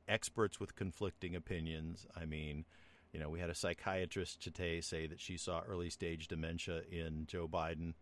experts 0.08 0.58
with 0.58 0.74
conflicting 0.74 1.36
opinions. 1.36 2.06
I 2.16 2.24
mean, 2.24 2.64
you 3.12 3.20
know, 3.20 3.28
we 3.28 3.40
had 3.40 3.50
a 3.50 3.54
psychiatrist 3.54 4.42
today 4.42 4.80
say 4.80 5.06
that 5.06 5.20
she 5.20 5.36
saw 5.36 5.60
early 5.60 5.90
stage 5.90 6.28
dementia 6.28 6.82
in 6.90 7.26
Joe 7.26 7.48
Biden, 7.48 7.94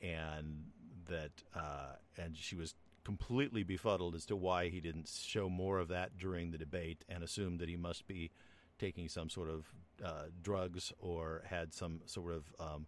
and 0.00 0.64
that 1.08 1.30
uh, 1.54 1.96
and 2.16 2.36
she 2.36 2.56
was 2.56 2.74
completely 3.04 3.64
befuddled 3.64 4.14
as 4.14 4.24
to 4.26 4.36
why 4.36 4.68
he 4.68 4.80
didn't 4.80 5.08
show 5.08 5.48
more 5.48 5.78
of 5.78 5.88
that 5.88 6.16
during 6.16 6.50
the 6.50 6.58
debate, 6.58 7.04
and 7.08 7.22
assumed 7.22 7.58
that 7.60 7.68
he 7.68 7.76
must 7.76 8.06
be 8.06 8.30
taking 8.78 9.08
some 9.08 9.28
sort 9.28 9.48
of 9.48 9.66
uh, 10.04 10.24
drugs 10.42 10.92
or 10.98 11.42
had 11.46 11.72
some 11.72 12.00
sort 12.06 12.32
of 12.32 12.52
um, 12.58 12.86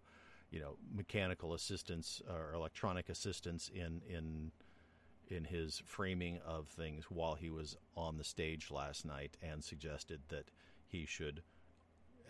you 0.50 0.60
know 0.60 0.76
mechanical 0.92 1.54
assistance 1.54 2.22
or 2.28 2.52
electronic 2.52 3.08
assistance 3.08 3.70
in 3.72 4.00
in 4.08 4.50
in 5.28 5.44
his 5.44 5.82
framing 5.84 6.38
of 6.46 6.68
things 6.68 7.04
while 7.08 7.34
he 7.34 7.50
was 7.50 7.76
on 7.96 8.16
the 8.16 8.24
stage 8.24 8.70
last 8.70 9.04
night, 9.04 9.36
and 9.42 9.62
suggested 9.62 10.20
that 10.28 10.50
he 10.86 11.06
should 11.06 11.42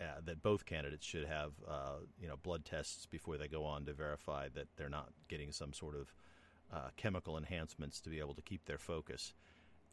uh, 0.01 0.21
that 0.25 0.43
both 0.43 0.67
candidates 0.67 1.07
should 1.07 1.27
have 1.27 1.53
uh, 1.69 1.99
you 2.21 2.29
know 2.29 2.37
blood 2.43 2.65
tests 2.65 3.07
before 3.07 3.37
they 3.37 3.49
go 3.49 3.65
on 3.65 3.85
to 3.85 3.93
verify 3.93 4.49
that 4.55 4.67
they're 4.77 4.89
not 4.89 5.11
getting 5.29 5.53
some 5.53 5.73
sort 5.73 5.95
of 5.95 6.13
uh, 6.73 6.89
chemical 6.97 7.37
enhancements 7.37 8.01
to 8.01 8.11
be 8.11 8.19
able 8.19 8.35
to 8.35 8.43
keep 8.43 8.65
their 8.65 8.79
focus, 8.79 9.35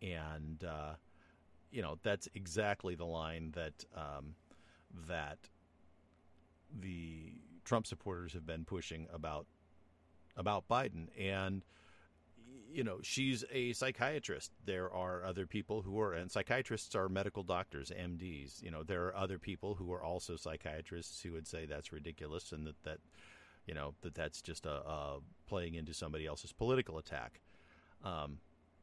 and 0.02 0.64
uh, 0.64 0.94
you 1.72 1.82
know 1.82 1.98
that's 2.04 2.28
exactly 2.34 2.96
the 2.96 3.06
line 3.06 3.52
that 3.56 3.86
um, 3.96 4.36
that 5.08 5.38
the 6.80 7.34
Trump 7.64 7.86
supporters 7.86 8.34
have 8.34 8.46
been 8.46 8.66
pushing 8.66 9.08
about 9.14 9.46
about 10.38 10.68
Biden. 10.68 11.08
And 11.20 11.64
you 12.74 12.84
know, 12.84 13.00
she's 13.02 13.44
a 13.52 13.74
psychiatrist. 13.74 14.52
There 14.66 14.92
are 14.92 15.24
other 15.24 15.46
people 15.46 15.82
who 15.82 16.00
are, 16.00 16.14
and 16.14 16.32
psychiatrists 16.32 16.96
are 16.96 17.10
medical 17.10 17.44
doctors, 17.44 17.92
MDs. 17.92 18.62
You 18.62 18.72
know, 18.72 18.84
there 18.84 19.06
are 19.06 19.16
other 19.16 19.38
people 19.38 19.76
who 19.76 19.92
are 19.94 20.04
also 20.04 20.36
psychiatrists 20.36 21.22
who 21.22 21.34
would 21.34 21.48
say 21.48 21.66
that's 21.66 21.92
ridiculous 21.92 22.52
and 22.52 22.66
that 22.68 22.82
that, 22.84 23.00
you 23.66 23.74
know, 23.74 23.94
that 24.02 24.16
that's 24.16 24.42
just 24.42 24.66
a, 24.66 24.88
a 24.88 25.20
playing 25.48 25.76
into 25.76 25.94
somebody 25.94 26.26
else's 26.26 26.52
political 26.52 26.98
attack. 26.98 27.42
Um, 28.04 28.40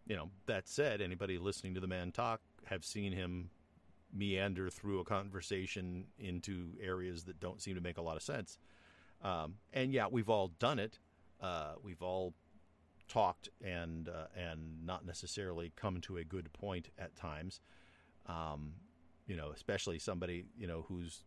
you 0.06 0.16
know, 0.16 0.30
that 0.46 0.68
said, 0.68 1.00
anybody 1.00 1.38
listening 1.38 1.74
to 1.74 1.80
the 1.80 1.86
man 1.86 2.12
talk 2.12 2.40
have 2.64 2.84
seen 2.84 3.12
him 3.12 3.50
meander 4.12 4.70
through 4.70 5.00
a 5.00 5.04
conversation 5.04 6.04
into 6.18 6.70
areas 6.82 7.24
that 7.24 7.38
don't 7.40 7.60
seem 7.60 7.74
to 7.74 7.80
make 7.80 7.98
a 7.98 8.02
lot 8.02 8.16
of 8.16 8.22
sense. 8.22 8.58
Um, 9.22 9.54
and 9.72 9.92
yeah, 9.92 10.06
we've 10.10 10.30
all 10.30 10.48
done 10.58 10.78
it. 10.78 10.98
Uh, 11.40 11.72
we've 11.82 12.02
all 12.02 12.34
talked 13.08 13.48
and 13.64 14.08
uh, 14.08 14.26
and 14.36 14.84
not 14.84 15.04
necessarily 15.04 15.72
come 15.76 16.00
to 16.02 16.16
a 16.16 16.24
good 16.24 16.52
point 16.52 16.90
at 16.98 17.16
times. 17.16 17.60
Um, 18.26 18.74
you 19.26 19.36
know, 19.36 19.50
especially 19.54 19.98
somebody 19.98 20.44
you 20.56 20.66
know 20.66 20.84
who's 20.88 21.24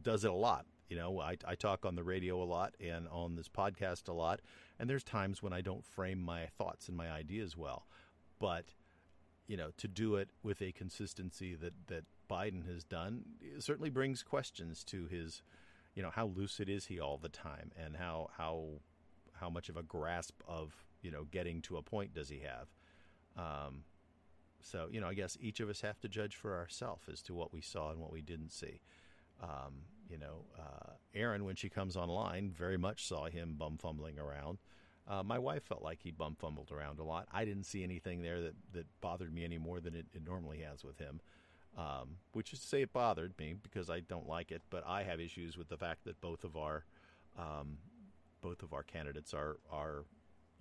does 0.00 0.24
it 0.24 0.30
a 0.30 0.34
lot. 0.34 0.66
You 0.88 0.96
know, 0.98 1.20
I, 1.20 1.36
I 1.46 1.54
talk 1.54 1.86
on 1.86 1.94
the 1.94 2.04
radio 2.04 2.42
a 2.42 2.44
lot 2.44 2.74
and 2.78 3.08
on 3.08 3.36
this 3.36 3.48
podcast 3.48 4.08
a 4.08 4.12
lot, 4.12 4.40
and 4.78 4.90
there's 4.90 5.04
times 5.04 5.42
when 5.42 5.52
I 5.52 5.62
don't 5.62 5.86
frame 5.86 6.18
my 6.18 6.46
thoughts 6.58 6.88
and 6.88 6.96
my 6.96 7.10
ideas 7.10 7.56
well. 7.56 7.86
But 8.38 8.66
you 9.46 9.56
know, 9.56 9.70
to 9.78 9.88
do 9.88 10.16
it 10.16 10.30
with 10.42 10.62
a 10.62 10.72
consistency 10.72 11.54
that 11.54 11.74
that 11.88 12.04
Biden 12.30 12.66
has 12.66 12.84
done 12.84 13.22
certainly 13.58 13.90
brings 13.90 14.22
questions 14.22 14.84
to 14.84 15.06
his, 15.06 15.42
you 15.94 16.02
know, 16.02 16.10
how 16.10 16.26
lucid 16.26 16.68
is 16.68 16.86
he 16.86 16.98
all 16.98 17.18
the 17.18 17.28
time, 17.28 17.70
and 17.76 17.96
how 17.96 18.30
how 18.36 18.80
how 19.34 19.50
much 19.50 19.68
of 19.68 19.76
a 19.76 19.82
grasp 19.82 20.40
of 20.46 20.84
you 21.02 21.10
know, 21.10 21.24
getting 21.30 21.60
to 21.62 21.76
a 21.76 21.82
point 21.82 22.14
does 22.14 22.28
he 22.28 22.40
have? 22.40 22.68
Um, 23.36 23.84
so, 24.60 24.88
you 24.90 25.00
know, 25.00 25.08
I 25.08 25.14
guess 25.14 25.36
each 25.40 25.60
of 25.60 25.68
us 25.68 25.80
have 25.80 26.00
to 26.00 26.08
judge 26.08 26.36
for 26.36 26.56
ourselves 26.56 27.08
as 27.12 27.20
to 27.22 27.34
what 27.34 27.52
we 27.52 27.60
saw 27.60 27.90
and 27.90 28.00
what 28.00 28.12
we 28.12 28.22
didn't 28.22 28.52
see. 28.52 28.80
Um, 29.42 29.82
you 30.08 30.18
know, 30.18 30.44
uh, 30.58 30.92
Erin, 31.14 31.44
when 31.44 31.56
she 31.56 31.68
comes 31.68 31.96
online, 31.96 32.50
very 32.50 32.76
much 32.76 33.06
saw 33.06 33.26
him 33.26 33.56
bum 33.58 33.78
fumbling 33.78 34.18
around. 34.18 34.58
Uh, 35.08 35.22
my 35.22 35.38
wife 35.38 35.64
felt 35.64 35.82
like 35.82 35.98
he 36.02 36.12
bum 36.12 36.36
fumbled 36.38 36.70
around 36.70 37.00
a 37.00 37.02
lot. 37.02 37.26
I 37.32 37.44
didn't 37.44 37.64
see 37.64 37.82
anything 37.82 38.22
there 38.22 38.40
that, 38.40 38.54
that 38.72 38.86
bothered 39.00 39.34
me 39.34 39.44
any 39.44 39.58
more 39.58 39.80
than 39.80 39.94
it, 39.94 40.06
it 40.14 40.24
normally 40.24 40.58
has 40.58 40.84
with 40.84 40.98
him, 40.98 41.20
um, 41.76 42.18
which 42.32 42.52
is 42.52 42.60
to 42.60 42.66
say 42.66 42.82
it 42.82 42.92
bothered 42.92 43.36
me 43.38 43.54
because 43.60 43.90
I 43.90 44.00
don't 44.00 44.28
like 44.28 44.52
it. 44.52 44.62
But 44.70 44.86
I 44.86 45.02
have 45.02 45.18
issues 45.18 45.58
with 45.58 45.68
the 45.68 45.76
fact 45.76 46.04
that 46.04 46.20
both 46.20 46.44
of 46.44 46.56
our 46.56 46.84
um, 47.36 47.78
both 48.42 48.62
of 48.62 48.72
our 48.72 48.82
candidates 48.82 49.34
are 49.34 49.56
are 49.70 50.04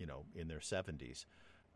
you 0.02 0.08
know, 0.08 0.26
in 0.36 0.48
their 0.48 0.60
70s. 0.60 1.26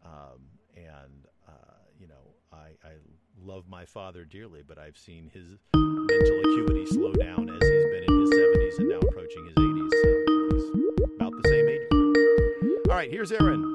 Um, 0.04 0.50
and, 0.76 1.28
uh, 1.48 1.78
you 2.00 2.08
know, 2.08 2.34
I, 2.52 2.74
I 2.84 2.94
love 3.40 3.66
my 3.70 3.86
father 3.86 4.26
dearly, 4.26 4.64
but 4.68 4.80
I've 4.80 4.98
seen 4.98 5.30
his 5.32 5.60
mental 5.76 6.40
acuity 6.40 6.88
slow 6.88 7.14
down 7.14 7.48
as 7.50 7.70
he's 7.70 7.86
been 7.86 8.04
in 8.08 8.22
his 8.22 8.30
70s 8.32 8.80
and 8.80 8.90
now 8.90 8.98
approaching 8.98 9.46
his 9.46 9.54
80s. 9.54 9.92
So 10.02 10.10
he's 10.56 11.16
about 11.16 11.34
the 11.40 11.50
same 11.50 11.70
age. 11.70 12.86
All 12.90 12.96
right, 12.96 13.12
here's 13.12 13.32
Erin. 13.32 13.74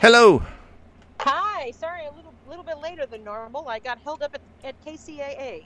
Hello. 0.00 0.42
Hi. 1.20 1.70
Sorry, 1.70 2.06
a 2.06 2.16
little 2.16 2.34
little 2.48 2.64
bit 2.64 2.78
later 2.78 3.06
than 3.06 3.22
normal. 3.22 3.68
I 3.68 3.78
got 3.78 3.98
held 4.00 4.20
up 4.22 4.34
at, 4.34 4.40
at 4.64 4.84
KCAA. 4.84 5.64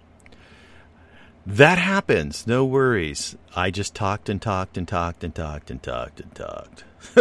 That 1.46 1.78
happens. 1.78 2.46
No 2.46 2.64
worries. 2.64 3.36
I 3.54 3.70
just 3.70 3.94
talked 3.94 4.28
and 4.28 4.42
talked 4.42 4.76
and 4.76 4.86
talked 4.86 5.22
and 5.22 5.32
talked 5.32 5.70
and 5.70 5.80
talked 5.80 6.20
and 6.20 6.34
talked. 6.34 6.84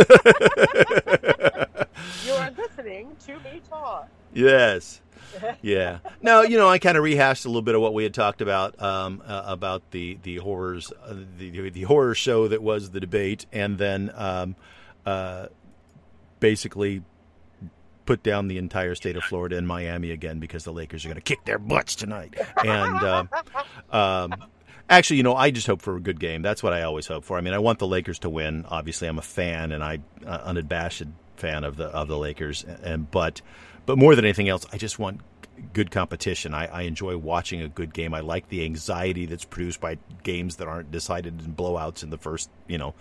you 2.26 2.34
are 2.34 2.52
listening 2.58 3.16
to 3.28 3.34
me 3.40 3.62
talk. 3.70 4.10
Yes. 4.34 5.02
Yeah. 5.62 6.00
No, 6.22 6.42
you 6.42 6.58
know, 6.58 6.68
I 6.68 6.80
kind 6.80 6.98
of 6.98 7.04
rehashed 7.04 7.46
a 7.46 7.50
little 7.50 7.62
bit 7.62 7.76
of 7.76 7.82
what 7.82 7.94
we 7.94 8.04
had 8.04 8.16
talked 8.16 8.42
about 8.42 8.82
um, 8.82 9.22
uh, 9.26 9.44
about 9.46 9.92
the 9.92 10.18
the 10.24 10.38
horrors, 10.38 10.92
uh, 11.04 11.14
the 11.38 11.70
the 11.70 11.84
horror 11.84 12.16
show 12.16 12.48
that 12.48 12.64
was 12.64 12.92
the 12.92 13.00
debate, 13.00 13.46
and 13.52 13.78
then 13.78 14.12
um, 14.16 14.56
uh, 15.06 15.48
basically 16.40 17.04
put 18.06 18.24
down 18.24 18.48
the 18.48 18.58
entire 18.58 18.96
state 18.96 19.16
of 19.16 19.24
Florida 19.24 19.58
and 19.58 19.68
Miami 19.68 20.12
again 20.12 20.40
because 20.40 20.64
the 20.64 20.74
Lakers 20.74 21.06
are 21.06 21.10
going 21.10 21.16
to 21.16 21.22
kick 21.22 21.44
their 21.46 21.60
butts 21.60 21.96
tonight. 21.96 22.36
And 22.64 22.96
uh, 23.04 23.24
um, 23.92 24.36
actually, 24.90 25.18
you 25.18 25.24
know, 25.24 25.36
I 25.36 25.52
just 25.52 25.68
hope 25.68 25.82
for 25.82 25.96
a 25.96 26.00
good 26.00 26.20
game. 26.20 26.42
That's 26.42 26.64
what 26.64 26.74
I 26.74 26.84
always 26.84 27.08
hope 27.08 27.24
for. 27.24 27.38
I 27.38 27.42
mean, 27.42 27.54
I 27.54 27.60
want 27.60 27.80
the 27.80 27.88
Lakers 27.88 28.20
to 28.20 28.30
win. 28.30 28.66
Obviously, 28.68 29.08
I'm 29.08 29.18
a 29.18 29.24
fan 29.24 29.72
and 29.72 29.84
I 29.84 30.00
uh, 30.26 30.42
unabashed 30.44 31.04
fan 31.38 31.64
of 31.64 31.78
the 31.78 31.86
of 31.86 32.08
the 32.08 32.18
Lakers. 32.18 32.64
And 32.64 33.10
but 33.10 33.42
but 33.86 33.98
more 33.98 34.16
than 34.16 34.26
anything 34.26 34.50
else, 34.50 34.66
I 34.72 34.78
just 34.78 35.00
want 35.00 35.22
good 35.74 35.92
competition. 35.92 36.54
I, 36.54 36.66
I 36.66 36.82
enjoy 36.82 37.18
watching 37.18 37.62
a 37.62 37.70
good 37.70 37.94
game. 37.94 38.14
I 38.14 38.20
like 38.20 38.50
the 38.50 38.66
anxiety 38.66 39.26
that's 39.26 39.46
produced 39.46 39.80
by 39.80 39.98
games 40.24 40.58
that 40.58 40.68
aren't 40.68 40.92
decided 40.92 41.42
in 41.42 41.54
blowouts 41.54 42.04
in 42.04 42.10
the 42.10 42.18
first 42.18 42.50
you 42.68 42.78
know 42.78 42.94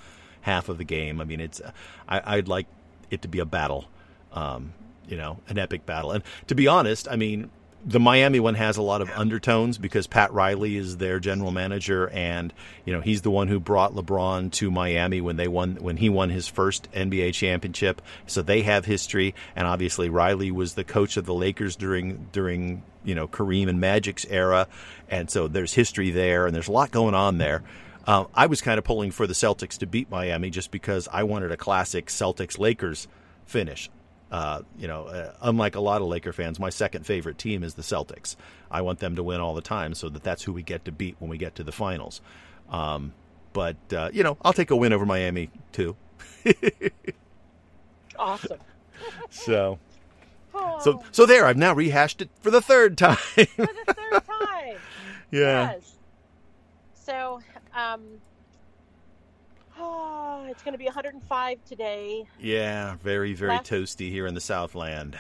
half 0.43 0.69
of 0.69 0.79
the 0.79 0.85
game. 0.85 1.21
I 1.21 1.25
mean, 1.25 1.41
it's 1.41 1.61
I, 2.09 2.37
I'd 2.37 2.49
like 2.49 2.67
it 3.11 3.23
to 3.23 3.29
be 3.29 3.39
a 3.39 3.47
battle. 3.47 3.87
Um, 4.33 4.73
you 5.09 5.17
know, 5.17 5.39
an 5.49 5.59
epic 5.59 5.87
battle. 5.87 6.13
And 6.13 6.25
to 6.49 6.55
be 6.55 6.67
honest, 6.67 7.09
I 7.11 7.17
mean, 7.17 7.51
the 7.87 8.01
Miami 8.01 8.41
one 8.41 8.55
has 8.55 8.77
a 8.77 8.83
lot 8.83 9.03
of 9.03 9.11
undertones 9.11 9.77
because 9.77 10.07
Pat 10.07 10.33
Riley 10.33 10.77
is 10.77 10.97
their 10.97 11.21
general 11.21 11.51
manager, 11.51 12.09
and 12.09 12.53
you 12.85 12.93
know 12.93 13.01
he's 13.01 13.23
the 13.23 13.31
one 13.31 13.49
who 13.49 13.61
brought 13.61 13.95
LeBron 13.95 14.51
to 14.53 14.71
Miami 14.71 15.21
when 15.21 15.37
they 15.37 15.49
won 15.49 15.77
when 15.77 15.99
he 15.99 16.09
won 16.09 16.31
his 16.31 16.49
first 16.49 16.91
NBA 16.93 17.35
championship. 17.35 18.01
So 18.27 18.43
they 18.43 18.63
have 18.63 18.87
history, 18.87 19.35
and 19.55 19.67
obviously 19.67 20.09
Riley 20.09 20.51
was 20.51 20.75
the 20.75 20.85
coach 20.85 21.17
of 21.17 21.27
the 21.27 21.35
Lakers 21.35 21.77
during 21.77 22.29
during 22.33 22.83
you 23.05 23.15
know 23.15 23.29
Kareem 23.29 23.69
and 23.69 23.81
Magic's 23.81 24.25
era, 24.27 24.67
and 25.11 25.31
so 25.31 25.47
there's 25.47 25.75
history 25.75 26.11
there, 26.11 26.47
and 26.47 26.55
there's 26.55 26.69
a 26.69 26.73
lot 26.73 26.91
going 26.91 27.15
on 27.15 27.39
there. 27.39 27.63
Uh, 28.07 28.25
I 28.35 28.47
was 28.47 28.61
kind 28.61 28.79
of 28.79 28.85
pulling 28.85 29.11
for 29.11 29.27
the 29.27 29.33
Celtics 29.35 29.79
to 29.79 29.87
beat 29.87 30.11
Miami 30.11 30.51
just 30.51 30.71
because 30.71 31.09
I 31.11 31.23
wanted 31.23 31.53
a 31.53 31.57
classic 31.57 32.07
Celtics 32.07 32.59
Lakers 32.59 33.09
finish. 33.47 33.91
Uh, 34.35 34.63
you 34.77 34.89
know, 34.89 35.05
uh, 35.05 35.33
unlike 35.43 35.77
a 35.77 35.81
lot 35.81 36.03
of 36.03 36.09
Laker 36.09 36.33
fans, 36.33 36.59
my 36.59 36.69
second 36.69 37.07
favorite 37.07 37.39
team 37.39 37.63
is 37.63 37.75
the 37.75 37.83
Celtics. 37.83 38.35
I 38.69 38.83
want 38.83 38.99
them 38.99 39.15
to 39.15 39.23
win 39.23 39.41
all 39.41 39.55
the 39.55 39.61
time, 39.61 39.95
so 39.95 40.09
that 40.09 40.25
that's 40.25 40.43
who 40.43 40.53
we 40.53 40.61
get 40.65 40.85
to 40.87 40.91
beat 40.91 41.15
when 41.21 41.31
we 41.31 41.39
get 41.39 41.55
to 41.55 41.63
the 41.63 41.71
finals. 41.71 42.21
Um, 42.69 43.13
but 43.53 43.77
uh, 43.93 44.11
you 44.13 44.25
know, 44.25 44.37
I'll 44.43 44.53
take 44.53 44.73
a 44.73 44.77
win 44.77 44.93
over 44.93 45.07
Miami 45.07 45.51
too. 45.71 45.95
awesome. 48.19 48.59
so, 49.31 49.79
So 50.81 51.05
so 51.13 51.27
there, 51.27 51.47
I've 51.47 51.57
now 51.57 51.73
rehashed 51.73 52.21
it 52.21 52.29
for 52.41 52.51
the 52.51 52.61
third 52.61 52.99
time. 53.07 53.15
for 53.15 53.45
the 53.67 53.95
third 53.95 54.23
time. 54.27 54.77
yeah. 55.31 55.73
Yes. 55.75 55.93
So, 56.95 57.41
um, 57.73 58.03
oh, 59.79 60.47
it's 60.49 60.63
going 60.63 60.73
to 60.73 60.79
be 60.79 60.85
105 60.87 61.65
today. 61.65 62.25
Yeah, 62.39 62.97
very 63.03 63.35
very 63.35 63.53
Last- 63.53 63.71
toasty 63.71 64.11
here 64.11 64.27
in 64.27 64.35
the 64.35 64.41
Southland. 64.41 65.19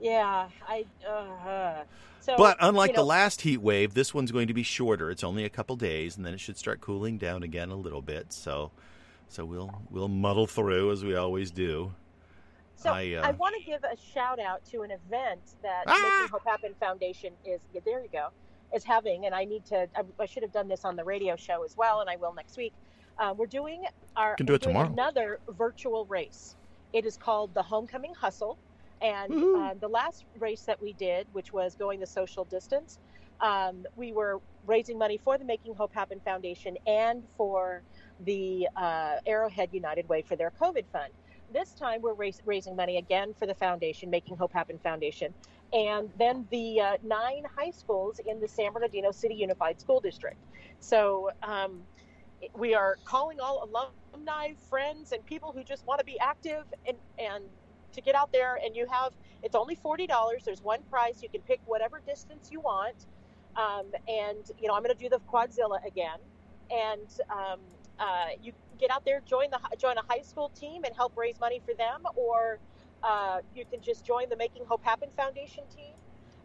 Yeah, 0.00 0.48
I. 0.68 0.84
Uh, 1.08 1.84
so, 2.20 2.36
But 2.36 2.56
unlike 2.60 2.90
you 2.90 2.96
know, 2.96 3.02
the 3.02 3.06
last 3.06 3.40
heat 3.40 3.58
wave, 3.60 3.94
this 3.94 4.14
one's 4.14 4.30
going 4.30 4.48
to 4.48 4.54
be 4.54 4.62
shorter. 4.62 5.10
It's 5.10 5.24
only 5.24 5.44
a 5.44 5.48
couple 5.48 5.74
days, 5.76 6.16
and 6.16 6.24
then 6.24 6.34
it 6.34 6.40
should 6.40 6.56
start 6.56 6.80
cooling 6.80 7.18
down 7.18 7.42
again 7.42 7.70
a 7.70 7.76
little 7.76 8.02
bit. 8.02 8.32
So, 8.32 8.70
so 9.28 9.44
we'll 9.44 9.82
we'll 9.90 10.08
muddle 10.08 10.46
through 10.46 10.92
as 10.92 11.04
we 11.04 11.14
always 11.16 11.50
do. 11.50 11.92
So 12.76 12.90
I, 12.90 13.16
I, 13.22 13.28
uh, 13.28 13.32
want 13.34 13.54
to 13.56 13.62
give 13.64 13.84
a 13.84 13.96
shout 14.12 14.40
out 14.40 14.64
to 14.66 14.82
an 14.82 14.90
event 14.90 15.40
that 15.62 15.84
Ah! 15.86 16.18
Making 16.22 16.32
Hope 16.32 16.44
Happen 16.44 16.74
Foundation 16.80 17.32
is. 17.44 17.60
Yeah, 17.72 17.80
there 17.84 18.00
you 18.00 18.08
go. 18.12 18.28
Is 18.74 18.82
having, 18.84 19.26
and 19.26 19.34
I 19.34 19.44
need 19.44 19.64
to. 19.66 19.88
I, 19.94 20.02
I 20.18 20.26
should 20.26 20.42
have 20.42 20.52
done 20.52 20.66
this 20.66 20.84
on 20.84 20.96
the 20.96 21.04
radio 21.04 21.36
show 21.36 21.64
as 21.64 21.76
well, 21.76 22.00
and 22.00 22.10
I 22.10 22.16
will 22.16 22.34
next 22.34 22.56
week. 22.56 22.72
Uh, 23.18 23.34
we're 23.36 23.46
doing 23.46 23.82
our 24.16 24.34
Can 24.36 24.46
do 24.46 24.54
it 24.54 24.62
tomorrow. 24.62 24.90
another 24.90 25.40
virtual 25.50 26.06
race. 26.06 26.56
It 26.92 27.06
is 27.06 27.16
called 27.16 27.54
the 27.54 27.62
Homecoming 27.62 28.12
Hustle, 28.14 28.58
and 29.00 29.32
uh, 29.32 29.74
the 29.80 29.88
last 29.88 30.24
race 30.38 30.62
that 30.62 30.80
we 30.80 30.92
did, 30.94 31.26
which 31.32 31.52
was 31.52 31.74
going 31.74 32.00
the 32.00 32.06
social 32.06 32.44
distance, 32.44 32.98
um, 33.40 33.84
we 33.96 34.12
were 34.12 34.40
raising 34.66 34.98
money 34.98 35.18
for 35.18 35.38
the 35.38 35.44
Making 35.44 35.74
Hope 35.74 35.92
Happen 35.92 36.20
Foundation 36.20 36.76
and 36.86 37.22
for 37.36 37.82
the 38.20 38.68
uh, 38.76 39.16
Arrowhead 39.26 39.70
United 39.72 40.08
Way 40.08 40.22
for 40.22 40.36
their 40.36 40.52
COVID 40.60 40.84
fund. 40.92 41.12
This 41.52 41.72
time 41.74 42.00
we're 42.00 42.14
rais- 42.14 42.40
raising 42.46 42.76
money 42.76 42.96
again 42.98 43.34
for 43.38 43.46
the 43.46 43.54
foundation, 43.54 44.08
Making 44.10 44.36
Hope 44.36 44.52
Happen 44.52 44.78
Foundation, 44.78 45.34
and 45.72 46.08
then 46.18 46.46
the 46.50 46.80
uh, 46.80 46.96
nine 47.02 47.42
high 47.56 47.70
schools 47.70 48.20
in 48.26 48.40
the 48.40 48.48
San 48.48 48.72
Bernardino 48.72 49.10
City 49.10 49.34
Unified 49.34 49.80
School 49.80 50.00
District. 50.00 50.36
So 50.80 51.30
um, 51.42 51.82
we 52.54 52.74
are 52.74 52.98
calling 53.04 53.40
all 53.40 53.68
alumni, 54.14 54.54
friends, 54.68 55.12
and 55.12 55.24
people 55.26 55.52
who 55.52 55.64
just 55.64 55.86
want 55.86 56.00
to 56.00 56.04
be 56.04 56.18
active 56.20 56.64
and, 56.86 56.96
and 57.18 57.44
to 57.92 58.00
get 58.00 58.14
out 58.14 58.32
there. 58.32 58.58
And 58.64 58.76
you 58.76 58.86
have, 58.90 59.12
it's 59.42 59.54
only 59.54 59.76
$40. 59.76 60.08
There's 60.44 60.62
one 60.62 60.82
price. 60.90 61.22
You 61.22 61.28
can 61.28 61.42
pick 61.42 61.60
whatever 61.66 62.00
distance 62.06 62.50
you 62.50 62.60
want. 62.60 63.06
Um, 63.56 63.86
and, 64.08 64.50
you 64.58 64.68
know, 64.68 64.74
I'm 64.74 64.82
going 64.82 64.96
to 64.96 65.02
do 65.02 65.08
the 65.08 65.20
Quadzilla 65.20 65.84
again. 65.86 66.18
And 66.70 67.08
um, 67.30 67.60
uh, 67.98 68.28
you 68.42 68.52
get 68.78 68.90
out 68.90 69.04
there, 69.04 69.20
join 69.26 69.50
the 69.50 69.60
join 69.78 69.96
a 69.98 70.02
high 70.02 70.22
school 70.22 70.50
team, 70.50 70.84
and 70.84 70.94
help 70.96 71.16
raise 71.16 71.38
money 71.38 71.60
for 71.64 71.74
them, 71.74 72.02
or 72.16 72.58
uh, 73.02 73.40
you 73.54 73.64
can 73.70 73.80
just 73.80 74.04
join 74.04 74.28
the 74.28 74.36
Making 74.36 74.64
Hope 74.66 74.82
Happen 74.82 75.10
Foundation 75.16 75.64
team. 75.74 75.94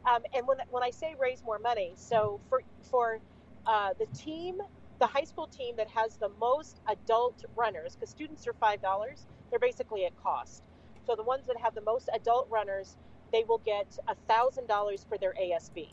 Um, 0.05 0.21
and 0.33 0.47
when 0.47 0.57
when 0.69 0.83
I 0.83 0.91
say 0.91 1.15
raise 1.19 1.43
more 1.43 1.59
money, 1.59 1.93
so 1.95 2.39
for 2.49 2.61
for 2.83 3.19
uh, 3.65 3.93
the 3.99 4.05
team, 4.17 4.59
the 4.99 5.07
high 5.07 5.23
school 5.23 5.47
team 5.47 5.75
that 5.77 5.87
has 5.89 6.17
the 6.17 6.29
most 6.39 6.81
adult 6.87 7.45
runners, 7.55 7.95
because 7.95 8.09
students 8.09 8.47
are 8.47 8.53
five 8.53 8.81
dollars, 8.81 9.25
they're 9.49 9.59
basically 9.59 10.05
at 10.05 10.15
cost. 10.21 10.63
So 11.05 11.15
the 11.15 11.23
ones 11.23 11.45
that 11.47 11.57
have 11.61 11.75
the 11.75 11.81
most 11.81 12.09
adult 12.13 12.47
runners, 12.49 12.97
they 13.31 13.43
will 13.47 13.59
get 13.59 13.97
a 14.07 14.15
thousand 14.27 14.67
dollars 14.67 15.05
for 15.07 15.17
their 15.17 15.33
ASB. 15.41 15.89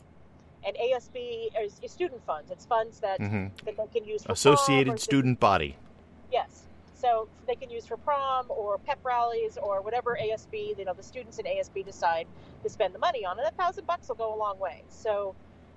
And 0.65 0.75
ASB 0.77 1.49
is, 1.63 1.79
is 1.83 1.91
student 1.91 2.25
funds. 2.25 2.49
It's 2.51 2.65
funds 2.65 2.99
that, 2.99 3.19
hmm 3.19 3.47
that 3.65 3.77
they 3.77 3.99
can 3.99 4.07
use 4.07 4.23
for 4.23 4.31
Associated 4.31 4.99
Student 4.99 5.39
Body. 5.39 5.77
Yes. 6.31 6.63
So 6.95 7.27
they 7.45 7.55
can 7.55 7.69
use 7.69 7.85
for 7.85 7.97
prom 7.97 8.45
or 8.49 8.79
pep 8.79 8.99
rallies 9.03 9.59
or 9.61 9.81
whatever 9.81 10.17
ASB, 10.19 10.77
you 10.77 10.85
know, 10.85 10.93
the 10.93 11.03
students 11.03 11.37
in 11.37 11.45
ASB 11.45 11.85
decide 11.85 12.25
to 12.63 12.69
spend 12.69 12.95
the 12.95 12.99
money 12.99 13.23
on. 13.23 13.37
And 13.37 13.47
a 13.47 13.51
thousand 13.51 13.85
bucks 13.85 14.07
will 14.07 14.15
go 14.15 14.33
a 14.33 14.39
long 14.39 14.57
way. 14.57 14.81
So 14.89 15.35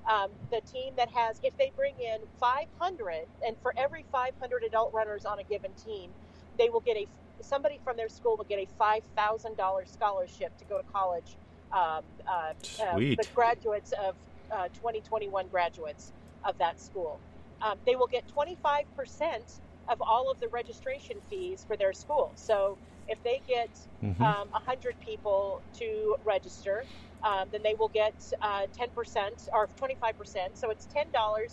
um, 0.09 0.31
the 0.50 0.61
team 0.62 0.95
that 0.97 1.09
has, 1.11 1.38
if 1.43 1.57
they 1.59 1.71
bring 1.77 1.95
in 2.00 2.21
500, 2.41 3.27
and 3.47 3.57
for 3.62 3.75
every 3.77 4.05
500 4.11 4.62
adult 4.67 4.93
runners 4.95 5.25
on 5.25 5.38
a 5.38 5.45
given 5.45 5.73
team, 5.75 6.11
they 6.59 6.71
will 6.71 6.81
get 6.81 6.97
a, 6.97 7.07
somebody 7.43 7.79
from 7.85 7.97
their 7.97 8.09
school 8.09 8.37
will 8.37 8.47
get 8.49 8.59
a 8.59 8.67
$5,000 8.83 9.88
scholarship 9.93 10.57
to 10.59 10.64
go 10.64 10.79
to 10.79 10.85
college. 10.90 11.37
Um, 11.73 12.03
uh, 12.27 12.53
uh, 12.83 12.99
the 13.18 13.27
graduates 13.35 13.92
of 13.92 14.14
uh, 14.51 14.68
2021 14.68 15.49
graduates 15.49 16.12
of 16.49 16.57
that 16.59 16.81
school. 16.81 17.21
Um, 17.61 17.77
they 17.85 17.97
will 17.97 18.07
get 18.07 18.25
25% 18.27 19.61
of 19.88 20.01
all 20.01 20.31
of 20.31 20.40
the 20.40 20.49
registration 20.53 21.16
fees 21.29 21.64
for 21.66 21.77
their 21.77 21.92
school. 21.92 22.33
So 22.37 22.79
if 23.09 23.23
they 23.23 23.42
get 23.47 23.71
Mhm. 24.03 24.21
um, 24.23 24.49
100 24.53 24.99
people 25.01 25.62
to 25.75 26.16
register, 26.25 26.85
um, 27.22 27.48
then 27.52 27.62
they 27.62 27.74
will 27.74 27.88
get 27.88 28.14
uh, 28.42 28.66
10% 28.78 29.48
or 29.52 29.68
25%. 29.68 30.37
So 30.54 30.70
it's 30.70 30.87
$10 30.87 31.12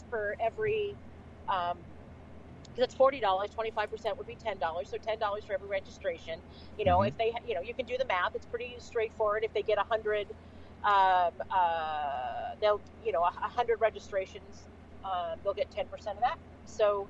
per 0.09 0.35
every, 0.39 0.95
um, 1.47 1.77
it's 2.77 2.95
$40, 2.95 3.21
25% 3.21 4.17
would 4.17 4.27
be 4.27 4.35
$10. 4.35 4.59
So 4.89 4.97
$10 4.97 5.45
for 5.45 5.53
every 5.53 5.69
registration. 5.69 6.41
You 6.77 6.85
know, 6.85 6.99
Mhm. 6.99 7.07
if 7.09 7.17
they, 7.17 7.33
you 7.47 7.55
know, 7.55 7.61
you 7.61 7.73
can 7.73 7.85
do 7.85 7.97
the 7.97 8.05
math. 8.05 8.35
It's 8.35 8.45
pretty 8.45 8.75
straightforward. 8.79 9.43
If 9.43 9.53
they 9.53 9.63
get 9.63 9.77
100, 9.77 10.27
um, 10.83 11.41
uh, 11.49 12.55
they'll, 12.61 12.81
you 13.03 13.11
know, 13.11 13.21
100 13.21 13.79
registrations, 13.81 14.67
uh, 15.03 15.35
they'll 15.43 15.53
get 15.53 15.71
10% 15.71 16.17
of 16.17 16.21
that. 16.21 16.37
So 16.65 17.09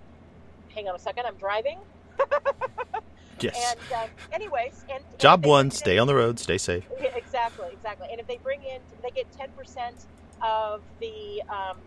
hang 0.73 0.87
on 0.87 0.95
a 0.95 0.99
second, 0.99 1.25
I'm 1.25 1.37
driving. 1.37 1.79
Yes. 3.41 3.75
And 3.75 3.91
um, 4.03 4.09
anyways, 4.33 4.85
and 4.93 5.03
Job 5.19 5.43
they- 5.43 5.49
one: 5.49 5.71
stay 5.71 5.97
on 5.97 6.07
the 6.07 6.15
road, 6.15 6.39
stay 6.39 6.57
safe. 6.57 6.87
exactly, 7.15 7.69
exactly. 7.73 8.07
And 8.11 8.19
if 8.19 8.27
they 8.27 8.39
bring 8.41 8.61
in, 8.61 8.81
they 9.03 9.11
get 9.11 9.31
ten 9.31 9.49
percent 9.55 10.07
of 10.41 10.81
the 10.99 11.41
um, 11.49 11.77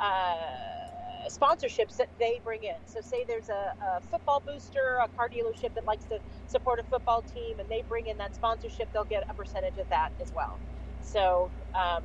uh, 0.00 1.28
sponsorships 1.28 1.96
that 1.96 2.08
they 2.18 2.40
bring 2.44 2.62
in. 2.64 2.86
So, 2.86 3.00
say 3.00 3.24
there's 3.28 3.48
a, 3.48 3.72
a 3.98 4.00
football 4.10 4.42
booster, 4.44 4.98
a 5.04 5.08
car 5.16 5.28
dealership 5.28 5.74
that 5.74 5.84
likes 5.86 6.04
to 6.06 6.18
support 6.46 6.80
a 6.80 6.84
football 6.84 7.22
team, 7.22 7.60
and 7.60 7.68
they 7.68 7.82
bring 7.88 8.06
in 8.06 8.18
that 8.18 8.34
sponsorship, 8.34 8.92
they'll 8.92 9.04
get 9.04 9.22
a 9.28 9.34
percentage 9.34 9.78
of 9.78 9.88
that 9.90 10.10
as 10.20 10.32
well. 10.34 10.60
So, 11.00 11.50
um, 11.74 12.02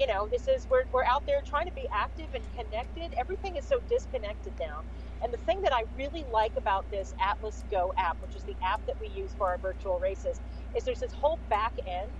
you 0.00 0.06
know, 0.06 0.28
this 0.30 0.48
is 0.48 0.66
we're 0.70 0.84
we're 0.92 1.04
out 1.04 1.24
there 1.26 1.40
trying 1.44 1.66
to 1.66 1.72
be 1.74 1.86
active 1.94 2.34
and 2.34 2.44
connected. 2.52 3.14
Everything 3.18 3.56
is 3.56 3.64
so 3.64 3.80
disconnected 3.88 4.52
now. 4.58 4.82
And 5.22 5.32
the 5.32 5.38
thing 5.38 5.62
that 5.62 5.72
I 5.72 5.84
really 5.96 6.24
like 6.32 6.56
about 6.56 6.90
this 6.90 7.14
Atlas 7.20 7.64
Go 7.70 7.92
app, 7.96 8.20
which 8.20 8.34
is 8.36 8.42
the 8.42 8.56
app 8.64 8.84
that 8.86 8.96
we 9.00 9.08
use 9.08 9.30
for 9.38 9.48
our 9.48 9.58
virtual 9.58 9.98
races, 10.00 10.40
is 10.76 10.84
there's 10.84 11.00
this 11.00 11.12
whole 11.12 11.38
back 11.48 11.72
end 11.86 12.10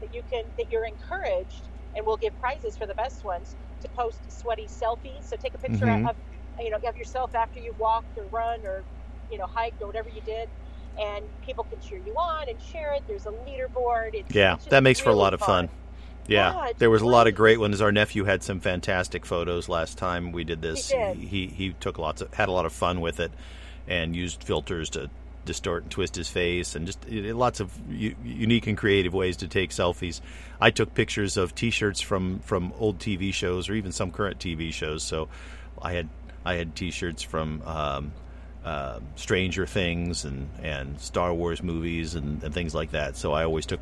that 0.00 0.14
you 0.14 0.22
can 0.30 0.44
that 0.56 0.70
you're 0.70 0.86
encouraged, 0.86 1.62
and 1.96 2.06
we'll 2.06 2.16
give 2.16 2.38
prizes 2.40 2.76
for 2.76 2.86
the 2.86 2.94
best 2.94 3.24
ones 3.24 3.56
to 3.80 3.88
post 3.88 4.20
sweaty 4.30 4.66
selfies. 4.66 5.24
So 5.24 5.36
take 5.36 5.54
a 5.54 5.58
picture 5.58 5.86
Mhm. 5.86 6.10
of 6.10 6.16
you 6.60 6.70
know 6.70 6.78
of 6.86 6.96
yourself 6.96 7.34
after 7.34 7.58
you've 7.58 7.78
walked 7.78 8.16
or 8.16 8.24
run 8.26 8.64
or 8.64 8.84
you 9.30 9.38
know 9.38 9.46
hiked 9.46 9.82
or 9.82 9.86
whatever 9.86 10.08
you 10.08 10.20
did, 10.22 10.48
and 11.00 11.24
people 11.44 11.64
can 11.64 11.80
cheer 11.80 11.98
you 11.98 12.14
on 12.14 12.48
and 12.48 12.60
share 12.60 12.94
it. 12.94 13.02
There's 13.08 13.26
a 13.26 13.30
leaderboard. 13.30 14.14
It's, 14.14 14.34
Yeah, 14.34 14.54
it's 14.54 14.66
that 14.66 14.82
makes 14.82 15.00
for 15.00 15.10
a 15.10 15.14
lot 15.14 15.34
of 15.34 15.40
fun. 15.40 15.64
Yeah, 15.64 15.81
Yeah, 16.32 16.66
it's 16.66 16.78
there 16.78 16.90
was 16.90 17.02
a 17.02 17.06
lot 17.06 17.26
of 17.26 17.34
great. 17.34 17.58
ones. 17.58 17.80
Our 17.80 17.92
nephew 17.92 18.24
had 18.24 18.42
some 18.42 18.60
fantastic 18.60 19.26
photos 19.26 19.68
last 19.68 19.98
time 19.98 20.32
we 20.32 20.44
did 20.44 20.62
this. 20.62 20.90
He 20.90 20.96
did. 20.96 21.16
he 21.16 21.46
he 21.46 21.72
took 21.80 21.98
lots 21.98 22.22
of 22.22 22.32
had 22.34 22.48
a 22.48 22.52
lot 22.52 22.66
of 22.66 22.72
fun 22.72 23.00
with 23.00 23.20
it, 23.20 23.32
and 23.86 24.14
used 24.14 24.42
filters 24.44 24.90
to 24.90 25.10
distort 25.44 25.82
and 25.82 25.90
twist 25.90 26.14
his 26.14 26.28
face, 26.28 26.74
and 26.74 26.86
just 26.86 27.08
lots 27.08 27.60
of 27.60 27.72
u- 27.90 28.16
unique 28.24 28.66
and 28.66 28.76
creative 28.78 29.12
ways 29.14 29.38
to 29.38 29.48
take 29.48 29.70
selfies. 29.70 30.20
I 30.60 30.70
took 30.70 30.94
pictures 30.94 31.36
of 31.36 31.54
T-shirts 31.54 32.00
from 32.00 32.40
from 32.40 32.72
old 32.78 32.98
TV 32.98 33.32
shows 33.32 33.68
or 33.68 33.74
even 33.74 33.92
some 33.92 34.10
current 34.10 34.38
TV 34.38 34.72
shows. 34.72 35.02
So 35.02 35.28
I 35.80 35.92
had 35.92 36.08
I 36.44 36.54
had 36.54 36.74
T-shirts 36.76 37.22
from. 37.22 37.62
Um, 37.62 38.12
uh, 38.64 39.00
Stranger 39.16 39.66
Things 39.66 40.24
and, 40.24 40.48
and 40.62 41.00
Star 41.00 41.34
Wars 41.34 41.62
movies 41.64 42.14
and, 42.14 42.42
and 42.44 42.54
things 42.54 42.74
like 42.74 42.92
that. 42.92 43.16
So 43.16 43.32
I 43.32 43.44
always 43.44 43.66
took 43.66 43.80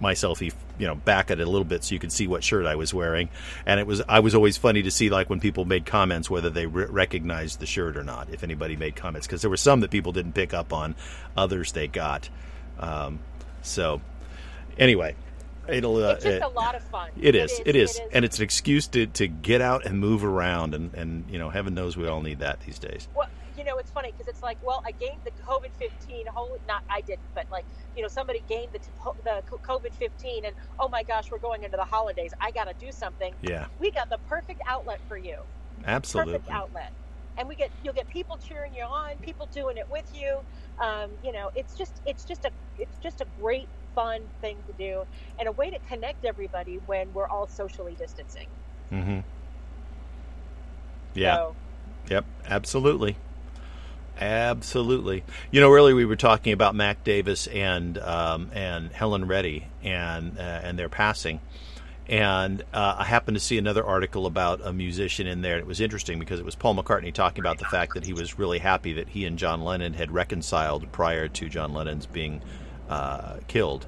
my 0.00 0.14
selfie, 0.14 0.52
you 0.78 0.86
know, 0.86 0.94
back 0.94 1.30
at 1.30 1.40
it 1.40 1.46
a 1.46 1.50
little 1.50 1.64
bit 1.64 1.84
so 1.84 1.94
you 1.94 1.98
could 1.98 2.12
see 2.12 2.26
what 2.26 2.42
shirt 2.42 2.66
I 2.66 2.74
was 2.74 2.92
wearing. 2.94 3.28
And 3.66 3.78
it 3.78 3.86
was 3.86 4.02
I 4.08 4.20
was 4.20 4.34
always 4.34 4.56
funny 4.56 4.82
to 4.82 4.90
see 4.90 5.10
like 5.10 5.28
when 5.30 5.40
people 5.40 5.64
made 5.64 5.86
comments 5.86 6.30
whether 6.30 6.50
they 6.50 6.66
re- 6.66 6.86
recognized 6.86 7.60
the 7.60 7.66
shirt 7.66 7.96
or 7.96 8.02
not. 8.04 8.30
If 8.30 8.42
anybody 8.42 8.76
made 8.76 8.96
comments, 8.96 9.26
because 9.26 9.42
there 9.42 9.50
were 9.50 9.56
some 9.56 9.80
that 9.80 9.90
people 9.90 10.12
didn't 10.12 10.32
pick 10.32 10.54
up 10.54 10.72
on, 10.72 10.94
others 11.36 11.72
they 11.72 11.86
got. 11.86 12.28
Um, 12.78 13.18
so 13.62 14.00
anyway, 14.78 15.14
it'll. 15.68 15.96
Uh, 16.02 16.12
It's 16.14 16.24
just 16.24 16.36
it- 16.36 16.42
a 16.42 16.48
lot 16.48 16.74
of 16.74 16.82
fun. 16.84 17.10
it 17.20 17.34
is, 17.34 17.60
it 17.66 17.76
is, 17.76 18.00
and 18.12 18.24
it's 18.24 18.38
an 18.38 18.44
excuse 18.44 18.86
to, 18.88 19.06
to 19.06 19.28
get 19.28 19.60
out 19.60 19.84
and 19.84 19.98
move 19.98 20.24
around, 20.24 20.74
and, 20.74 20.94
and 20.94 21.24
you 21.30 21.38
know, 21.38 21.50
heaven 21.50 21.74
knows 21.74 21.96
we 21.96 22.06
all 22.08 22.22
need 22.22 22.38
that 22.38 22.60
these 22.60 22.78
days. 22.78 23.06
Well, 23.14 23.28
it's 23.90 23.94
funny 23.94 24.12
because 24.16 24.28
it's 24.28 24.42
like, 24.42 24.56
well, 24.64 24.82
I 24.86 24.92
gained 24.92 25.20
the 25.24 25.32
COVID 25.42 25.70
fifteen. 25.76 26.26
Whole, 26.26 26.56
not 26.68 26.84
I 26.88 27.00
didn't, 27.00 27.34
but 27.34 27.46
like, 27.50 27.64
you 27.96 28.02
know, 28.02 28.08
somebody 28.08 28.42
gained 28.48 28.72
the 28.72 28.78
the 29.24 29.42
COVID 29.50 29.92
fifteen, 29.94 30.44
and 30.44 30.54
oh 30.78 30.88
my 30.88 31.02
gosh, 31.02 31.30
we're 31.30 31.38
going 31.38 31.64
into 31.64 31.76
the 31.76 31.84
holidays. 31.84 32.32
I 32.40 32.52
got 32.52 32.68
to 32.68 32.74
do 32.84 32.92
something. 32.92 33.34
Yeah, 33.42 33.66
We 33.80 33.90
got 33.90 34.08
the 34.08 34.18
perfect 34.28 34.62
outlet 34.66 35.00
for 35.08 35.16
you. 35.16 35.38
absolutely. 35.84 36.34
Perfect 36.34 36.50
outlet. 36.52 36.92
And 37.36 37.48
we 37.48 37.56
get 37.56 37.70
you'll 37.82 37.94
get 37.94 38.08
people 38.08 38.36
cheering 38.36 38.74
you 38.74 38.84
on, 38.84 39.16
people 39.22 39.48
doing 39.52 39.76
it 39.76 39.90
with 39.90 40.08
you. 40.14 40.38
Um, 40.80 41.10
you 41.24 41.32
know, 41.32 41.50
it's 41.56 41.74
just 41.74 42.00
it's 42.06 42.24
just 42.24 42.44
a 42.44 42.50
it's 42.78 42.98
just 43.02 43.20
a 43.20 43.26
great 43.40 43.68
fun 43.94 44.20
thing 44.40 44.56
to 44.68 44.72
do 44.74 45.02
and 45.40 45.48
a 45.48 45.52
way 45.52 45.68
to 45.68 45.78
connect 45.88 46.24
everybody 46.24 46.78
when 46.86 47.12
we're 47.12 47.26
all 47.26 47.48
socially 47.48 47.96
distancing. 47.98 48.46
Mm-hmm. 48.92 49.20
Yeah. 51.14 51.34
So, 51.34 51.56
Yep. 52.08 52.24
Absolutely. 52.46 53.16
Absolutely. 54.20 55.24
You 55.50 55.60
know, 55.60 55.72
earlier 55.72 55.94
we 55.94 56.04
were 56.04 56.16
talking 56.16 56.52
about 56.52 56.74
Mac 56.74 57.04
Davis 57.04 57.46
and 57.46 57.96
um, 57.98 58.50
and 58.52 58.92
Helen 58.92 59.26
Reddy 59.26 59.66
and 59.82 60.38
uh, 60.38 60.42
and 60.42 60.78
their 60.78 60.90
passing. 60.90 61.40
And 62.06 62.62
uh, 62.74 62.96
I 62.98 63.04
happened 63.04 63.36
to 63.36 63.40
see 63.40 63.56
another 63.56 63.84
article 63.84 64.26
about 64.26 64.60
a 64.64 64.72
musician 64.72 65.28
in 65.28 65.42
there. 65.42 65.58
It 65.58 65.66
was 65.66 65.80
interesting 65.80 66.18
because 66.18 66.40
it 66.40 66.44
was 66.44 66.56
Paul 66.56 66.74
McCartney 66.74 67.14
talking 67.14 67.40
about 67.40 67.58
the 67.58 67.66
fact 67.66 67.94
that 67.94 68.04
he 68.04 68.12
was 68.12 68.36
really 68.36 68.58
happy 68.58 68.94
that 68.94 69.08
he 69.08 69.24
and 69.24 69.38
John 69.38 69.62
Lennon 69.62 69.94
had 69.94 70.10
reconciled 70.10 70.90
prior 70.90 71.28
to 71.28 71.48
John 71.48 71.72
Lennon's 71.72 72.06
being 72.06 72.42
uh, 72.88 73.36
killed, 73.46 73.86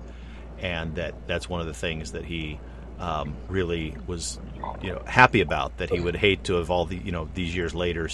and 0.61 0.95
that 0.95 1.15
that's 1.27 1.49
one 1.49 1.61
of 1.61 1.67
the 1.67 1.75
things 1.75 2.13
that 2.13 2.25
he 2.25 2.61
um, 3.01 3.35
really 3.49 3.97
was, 4.07 4.39
you 4.81 4.93
know, 4.93 5.03
happy 5.05 5.41
about. 5.41 5.77
That 5.79 5.91
he 5.91 6.01
would 6.01 6.17
hate 6.17 6.45
to 6.45 6.55
have 6.55 6.71
all 6.71 6.87
the, 6.87 6.97
you 6.97 7.11
know, 7.11 7.29
these 7.35 7.55
years 7.57 7.75
later, 7.75 8.09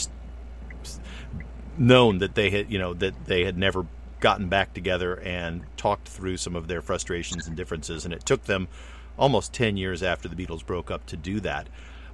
known 1.78 2.18
that 2.18 2.34
they 2.34 2.50
had, 2.50 2.70
you 2.70 2.78
know, 2.78 2.94
that 2.94 3.26
they 3.26 3.44
had 3.44 3.56
never 3.56 3.86
gotten 4.20 4.48
back 4.48 4.74
together 4.74 5.20
and 5.20 5.62
talked 5.76 6.08
through 6.08 6.36
some 6.36 6.56
of 6.56 6.68
their 6.68 6.82
frustrations 6.82 7.46
and 7.46 7.56
differences, 7.56 8.04
and 8.04 8.12
it 8.12 8.24
took 8.24 8.44
them 8.44 8.68
almost 9.18 9.52
10 9.52 9.76
years 9.76 10.02
after 10.02 10.28
the 10.28 10.36
Beatles 10.36 10.64
broke 10.64 10.90
up 10.90 11.06
to 11.06 11.16
do 11.16 11.40
that. 11.40 11.68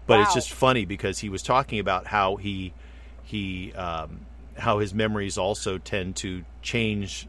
But 0.07 0.21
it's 0.21 0.35
just 0.35 0.53
funny 0.53 0.85
because 0.85 1.21
he 1.21 1.31
was 1.31 1.43
talking 1.43 1.79
about 1.79 2.07
how 2.07 2.37
he 2.37 2.75
he 3.23 3.73
um, 3.73 4.27
how 4.59 4.79
his 4.79 4.93
memories 4.93 5.39
also 5.39 5.79
tend 5.79 6.17
to 6.17 6.45
change 6.61 7.27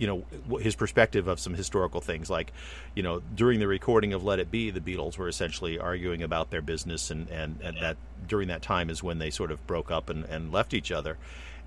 you 0.00 0.06
know 0.06 0.58
his 0.58 0.74
perspective 0.74 1.28
of 1.28 1.38
some 1.38 1.54
historical 1.54 2.00
things 2.00 2.30
like 2.30 2.52
you 2.94 3.02
know 3.02 3.20
during 3.34 3.60
the 3.60 3.68
recording 3.68 4.14
of 4.14 4.24
let 4.24 4.38
it 4.38 4.50
be 4.50 4.70
the 4.70 4.80
beatles 4.80 5.18
were 5.18 5.28
essentially 5.28 5.78
arguing 5.78 6.22
about 6.22 6.50
their 6.50 6.62
business 6.62 7.10
and 7.10 7.28
and, 7.28 7.60
and 7.62 7.76
that 7.80 7.98
during 8.26 8.48
that 8.48 8.62
time 8.62 8.88
is 8.88 9.02
when 9.02 9.18
they 9.18 9.30
sort 9.30 9.50
of 9.50 9.64
broke 9.66 9.90
up 9.90 10.08
and, 10.08 10.24
and 10.24 10.52
left 10.52 10.72
each 10.74 10.90
other. 10.90 11.18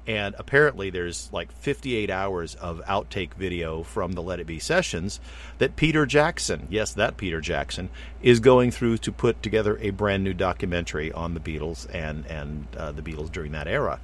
And 0.06 0.36
apparently 0.38 0.90
there's 0.90 1.30
like 1.32 1.52
58 1.54 2.10
hours 2.10 2.56
of 2.56 2.82
outtake 2.86 3.36
video 3.36 3.84
from 3.84 4.14
the 4.14 4.22
let 4.22 4.42
it 4.42 4.46
be 4.46 4.60
sessions 4.60 5.22
that 5.60 5.78
peter 5.78 6.06
jackson 6.06 6.68
yes 6.70 6.92
that 6.92 7.16
peter 7.16 7.40
jackson 7.40 7.90
is 8.22 8.42
going 8.42 8.70
through 8.70 8.98
to 8.98 9.14
put 9.14 9.42
together 9.42 9.78
a 9.80 9.92
brand 9.92 10.22
new 10.26 10.34
documentary 10.34 11.10
on 11.14 11.36
the 11.36 11.40
beatles 11.40 11.88
and 11.96 12.26
and 12.26 12.68
uh, 12.76 12.92
the 12.92 13.02
beatles 13.02 13.32
during 13.32 13.54
that 13.54 13.66
era 13.66 14.02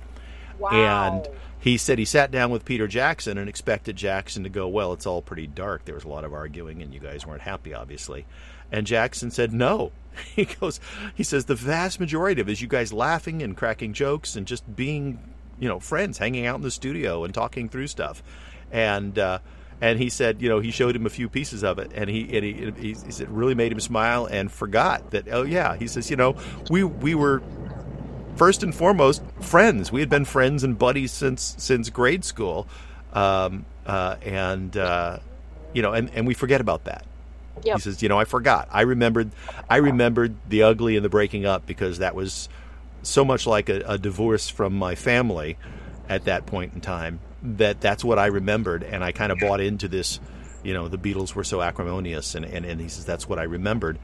wow. 0.60 0.70
and 0.72 1.30
he 1.60 1.78
said 1.78 2.00
he 2.00 2.06
sat 2.06 2.32
down 2.32 2.52
with 2.52 2.64
Peter 2.64 2.88
Jackson 2.88 3.38
and 3.38 3.50
expected 3.50 3.98
Jackson 3.98 4.44
to 4.44 4.50
go, 4.50 4.68
Well, 4.68 4.94
it's 4.94 5.06
all 5.06 5.22
pretty 5.22 5.46
dark. 5.46 5.84
There 5.86 5.96
was 5.96 6.06
a 6.06 6.10
lot 6.10 6.24
of 6.24 6.34
arguing, 6.34 6.82
and 6.82 6.94
you 6.94 7.02
guys 7.02 7.28
weren't 7.28 7.42
happy, 7.42 7.74
obviously. 7.74 8.26
And 8.72 8.88
Jackson 8.88 9.32
said, 9.32 9.54
No. 9.54 9.92
He 10.36 10.46
goes, 10.46 10.80
He 11.16 11.24
says, 11.24 11.46
The 11.46 11.56
vast 11.56 12.00
majority 12.00 12.42
of 12.42 12.48
it 12.48 12.54
is 12.54 12.62
you 12.62 12.68
guys 12.68 12.94
laughing 12.94 13.42
and 13.42 13.56
cracking 13.56 13.94
jokes 13.94 14.36
and 14.36 14.48
just 14.48 14.76
being, 14.76 15.20
you 15.60 15.68
know, 15.68 15.80
friends, 15.80 16.18
hanging 16.18 16.46
out 16.46 16.56
in 16.56 16.62
the 16.62 16.72
studio 16.72 17.26
and 17.26 17.34
talking 17.34 17.70
through 17.70 17.88
stuff. 17.88 18.24
And, 18.72 19.18
uh, 19.20 19.40
and 19.82 20.00
he 20.00 20.10
said, 20.10 20.42
you 20.42 20.50
know, 20.50 20.60
he 20.60 20.72
showed 20.72 20.96
him 20.96 21.06
a 21.06 21.10
few 21.10 21.30
pieces 21.30 21.64
of 21.64 21.80
it, 21.80 21.92
and 21.96 22.10
he 22.10 22.24
and 22.36 22.44
he, 22.44 22.54
he, 22.82 22.88
he 22.88 23.12
said, 23.12 23.28
it 23.28 23.30
really 23.30 23.56
made 23.56 23.72
him 23.72 23.80
smile 23.80 24.26
and 24.26 24.52
forgot 24.52 25.12
that. 25.12 25.28
Oh 25.32 25.44
yeah, 25.44 25.76
he 25.78 25.88
says, 25.88 26.10
you 26.10 26.18
know, 26.18 26.36
we 26.70 26.84
we 26.84 27.16
were 27.16 27.42
first 28.36 28.64
and 28.64 28.74
foremost 28.74 29.22
friends. 29.42 29.92
We 29.92 30.00
had 30.00 30.10
been 30.10 30.26
friends 30.26 30.64
and 30.64 30.78
buddies 30.78 31.12
since 31.12 31.56
since 31.58 31.90
grade 31.90 32.24
school, 32.24 32.68
um, 33.14 33.66
uh, 33.86 34.16
and 34.22 34.76
uh, 34.76 35.20
you 35.74 35.82
know, 35.82 35.94
and, 35.94 36.10
and 36.14 36.28
we 36.28 36.34
forget 36.34 36.62
about 36.62 36.86
that. 36.86 37.06
Yep. 37.64 37.76
He 37.76 37.82
says, 37.82 38.02
you 38.02 38.10
know, 38.10 38.20
I 38.20 38.26
forgot. 38.26 38.70
I 38.72 38.82
remembered. 38.82 39.32
I 39.70 39.78
remembered 39.78 40.36
the 40.48 40.64
ugly 40.64 40.96
and 40.96 41.04
the 41.04 41.10
breaking 41.10 41.46
up 41.46 41.66
because 41.66 42.00
that 42.00 42.16
was 42.16 42.50
so 43.02 43.24
much 43.24 43.48
like 43.48 43.70
a, 43.70 43.82
a 43.86 43.98
divorce 43.98 44.50
from 44.50 44.74
my 44.74 44.96
family 44.96 45.58
at 46.08 46.26
that 46.26 46.46
point 46.46 46.74
in 46.74 46.82
time 46.82 47.20
that 47.42 47.80
that's 47.80 48.04
what 48.04 48.20
I 48.20 48.28
remembered, 48.28 48.84
and 48.84 49.04
I 49.04 49.12
kind 49.12 49.32
of 49.32 49.40
bought 49.40 49.62
into 49.62 49.88
this. 49.88 50.20
You 50.62 50.74
know, 50.74 50.90
the 50.90 50.98
Beatles 50.98 51.34
were 51.36 51.46
so 51.46 51.62
acrimonious, 51.62 52.36
and, 52.36 52.44
and, 52.44 52.66
and 52.66 52.82
he 52.82 52.90
says 52.90 53.06
that's 53.06 53.30
what 53.30 53.40
I 53.40 53.44
remembered. 53.44 53.98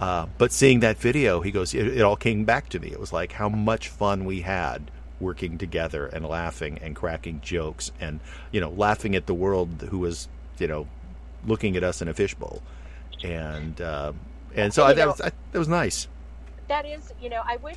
Uh, 0.00 0.26
but 0.38 0.50
seeing 0.50 0.80
that 0.80 0.96
video, 0.98 1.42
he 1.42 1.50
goes, 1.50 1.74
it, 1.74 1.86
it 1.86 2.00
all 2.00 2.16
came 2.16 2.44
back 2.44 2.68
to 2.70 2.80
me. 2.80 2.88
It 2.88 2.98
was 2.98 3.12
like 3.12 3.32
how 3.32 3.48
much 3.50 3.88
fun 3.88 4.24
we 4.24 4.40
had 4.40 4.90
working 5.20 5.58
together 5.58 6.06
and 6.06 6.24
laughing 6.26 6.78
and 6.80 6.96
cracking 6.96 7.38
jokes 7.42 7.92
and 8.00 8.18
you 8.50 8.58
know 8.58 8.70
laughing 8.70 9.14
at 9.14 9.26
the 9.26 9.34
world 9.34 9.86
who 9.90 9.98
was 9.98 10.28
you 10.58 10.66
know 10.66 10.86
looking 11.46 11.76
at 11.76 11.84
us 11.84 12.00
in 12.00 12.08
a 12.08 12.14
fishbowl, 12.14 12.62
and 13.22 13.78
uh, 13.82 14.12
and 14.54 14.72
so 14.72 14.84
I, 14.84 14.94
that 14.94 15.02
know- 15.04 15.10
was 15.10 15.20
I, 15.20 15.30
that 15.52 15.58
was 15.58 15.68
nice. 15.68 16.08
that 16.68 16.86
is, 16.86 17.12
you 17.20 17.28
know, 17.28 17.42
I 17.46 17.56
wish, 17.56 17.76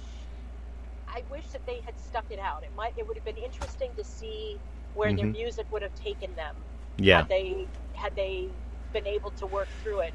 I 1.09 1.23
wish 1.29 1.47
that 1.47 1.65
they 1.65 1.81
had 1.85 1.99
stuck 1.99 2.25
it 2.29 2.39
out. 2.39 2.63
It 2.63 2.71
might, 2.77 2.93
it 2.97 3.05
would 3.07 3.17
have 3.17 3.25
been 3.25 3.37
interesting 3.43 3.89
to 3.97 4.03
see 4.03 4.57
where 4.95 5.11
their 5.13 5.25
Mhm. 5.25 5.33
music 5.33 5.65
would 5.71 5.81
have 5.81 5.95
taken 5.95 6.33
them 6.35 6.55
Yeah, 6.97 7.17
had 7.17 7.27
they 7.29 7.67
had 7.93 8.15
they 8.15 8.47
been 8.93 9.07
able 9.07 9.31
to 9.31 9.45
work 9.47 9.67
through 9.83 10.01
it 10.01 10.13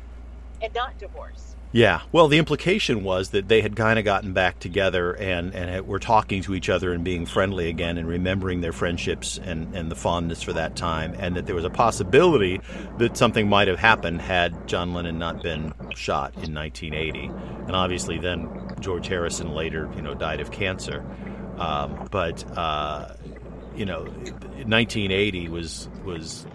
and 0.62 0.73
not 0.75 0.97
divorce. 0.99 1.57
Yeah. 1.70 2.00
Well, 2.12 2.28
the 2.28 2.38
implication 2.38 3.04
was 3.04 3.31
that 3.31 3.48
they 3.48 3.61
had 3.61 3.76
kind 3.76 3.98
of 3.98 4.04
gotten 4.04 4.33
back 4.33 4.59
together 4.59 5.12
and, 5.12 5.54
and 5.54 5.87
were 5.87 5.98
talking 5.98 6.40
to 6.42 6.54
each 6.54 6.70
other 6.70 6.94
and 6.94 7.04
being 7.04 7.26
friendly 7.26 7.68
again 7.68 7.98
and 7.98 8.09
remembering 8.09 8.62
their 8.62 8.72
friendships 8.72 9.38
and, 9.42 9.74
and 9.74 9.90
the 9.90 9.94
fondness 9.94 10.42
for 10.42 10.54
that 10.54 10.76
time, 10.76 11.14
and 11.18 11.37
that 11.37 11.44
there 11.44 11.54
was 11.54 11.66
a 11.66 11.70
possibility 11.70 12.61
that 12.96 13.18
something 13.18 13.48
might 13.48 13.68
have 13.68 13.78
happened 13.78 14.22
had 14.22 14.66
John 14.66 14.94
Lennon 14.94 15.18
not 15.18 15.42
been 15.42 15.74
shot 15.94 16.33
in 16.37 16.54
1980. 16.54 17.26
And 17.66 17.76
obviously, 17.76 18.18
then 18.18 18.48
George 18.81 19.07
Harrison 19.07 19.52
later, 19.52 19.90
you 19.94 20.00
know, 20.00 20.14
died 20.14 20.40
of 20.40 20.50
cancer. 20.50 21.04
Um, 21.59 22.09
but 22.11 22.44
uh, 22.57 23.12
you 23.76 23.85
know, 23.85 24.04
1980 24.04 25.48
was 25.48 25.88
was 26.02 26.46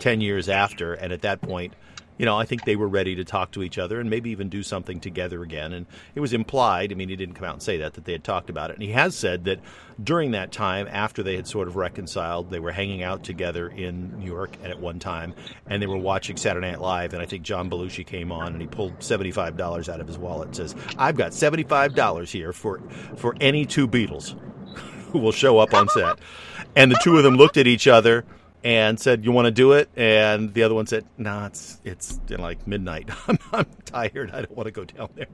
10 0.00 0.20
years 0.20 0.48
after 0.48 0.94
and 0.94 1.12
at 1.12 1.22
that 1.22 1.40
point 1.40 1.72
you 2.18 2.24
know 2.24 2.36
i 2.36 2.44
think 2.44 2.64
they 2.64 2.76
were 2.76 2.88
ready 2.88 3.14
to 3.14 3.24
talk 3.24 3.50
to 3.52 3.62
each 3.62 3.78
other 3.78 4.00
and 4.00 4.10
maybe 4.10 4.30
even 4.30 4.48
do 4.48 4.62
something 4.62 5.00
together 5.00 5.42
again 5.42 5.72
and 5.72 5.86
it 6.14 6.20
was 6.20 6.32
implied 6.32 6.92
i 6.92 6.94
mean 6.94 7.08
he 7.08 7.16
didn't 7.16 7.34
come 7.34 7.44
out 7.44 7.54
and 7.54 7.62
say 7.62 7.76
that 7.76 7.94
that 7.94 8.04
they 8.04 8.12
had 8.12 8.24
talked 8.24 8.50
about 8.50 8.70
it 8.70 8.74
and 8.74 8.82
he 8.82 8.92
has 8.92 9.16
said 9.16 9.44
that 9.44 9.60
during 10.02 10.32
that 10.32 10.52
time 10.52 10.86
after 10.90 11.22
they 11.22 11.36
had 11.36 11.46
sort 11.46 11.68
of 11.68 11.76
reconciled 11.76 12.50
they 12.50 12.60
were 12.60 12.72
hanging 12.72 13.02
out 13.02 13.22
together 13.22 13.68
in 13.68 14.18
new 14.18 14.26
york 14.26 14.56
at 14.62 14.78
one 14.78 14.98
time 14.98 15.34
and 15.66 15.82
they 15.82 15.86
were 15.86 15.96
watching 15.96 16.36
saturday 16.36 16.70
night 16.70 16.80
live 16.80 17.12
and 17.12 17.22
i 17.22 17.26
think 17.26 17.42
john 17.42 17.70
belushi 17.70 18.06
came 18.06 18.30
on 18.30 18.52
and 18.52 18.60
he 18.60 18.66
pulled 18.66 18.98
$75 18.98 19.88
out 19.88 20.00
of 20.00 20.06
his 20.06 20.18
wallet 20.18 20.48
and 20.48 20.56
says 20.56 20.74
i've 20.98 21.16
got 21.16 21.32
$75 21.32 22.30
here 22.30 22.52
for 22.52 22.80
for 23.16 23.34
any 23.40 23.64
two 23.64 23.88
beatles 23.88 24.34
who 25.12 25.18
will 25.18 25.32
show 25.32 25.58
up 25.58 25.74
on 25.74 25.88
set. 25.88 26.18
And 26.74 26.90
the 26.90 27.00
two 27.02 27.16
of 27.16 27.24
them 27.24 27.36
looked 27.36 27.56
at 27.56 27.66
each 27.66 27.88
other 27.88 28.24
and 28.66 28.98
said, 28.98 29.24
"You 29.24 29.30
want 29.30 29.46
to 29.46 29.52
do 29.52 29.72
it?" 29.72 29.88
And 29.94 30.52
the 30.52 30.64
other 30.64 30.74
one 30.74 30.88
said, 30.88 31.04
"No, 31.16 31.38
nah, 31.38 31.46
it's 31.46 31.80
it's 31.84 32.18
like 32.28 32.66
midnight. 32.66 33.08
I'm, 33.28 33.38
I'm 33.52 33.66
tired. 33.84 34.32
I 34.32 34.38
don't 34.38 34.56
want 34.56 34.66
to 34.66 34.72
go 34.72 34.84
down 34.84 35.08
there." 35.14 35.28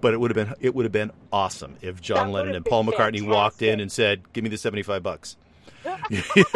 But 0.00 0.14
it 0.14 0.20
would 0.20 0.34
have 0.34 0.46
been 0.46 0.54
it 0.60 0.74
would 0.74 0.86
have 0.86 0.92
been 0.92 1.10
awesome 1.30 1.76
if 1.82 2.00
John 2.00 2.28
That 2.28 2.32
Lennon 2.32 2.54
and 2.54 2.64
Paul 2.64 2.84
McCartney 2.84 3.26
walked 3.26 3.60
in 3.60 3.80
and 3.80 3.92
said, 3.92 4.32
"Give 4.32 4.42
me 4.42 4.48
the 4.48 4.56
seventy 4.56 4.82
five 4.82 5.02
bucks." 5.02 5.36
It 6.10 6.46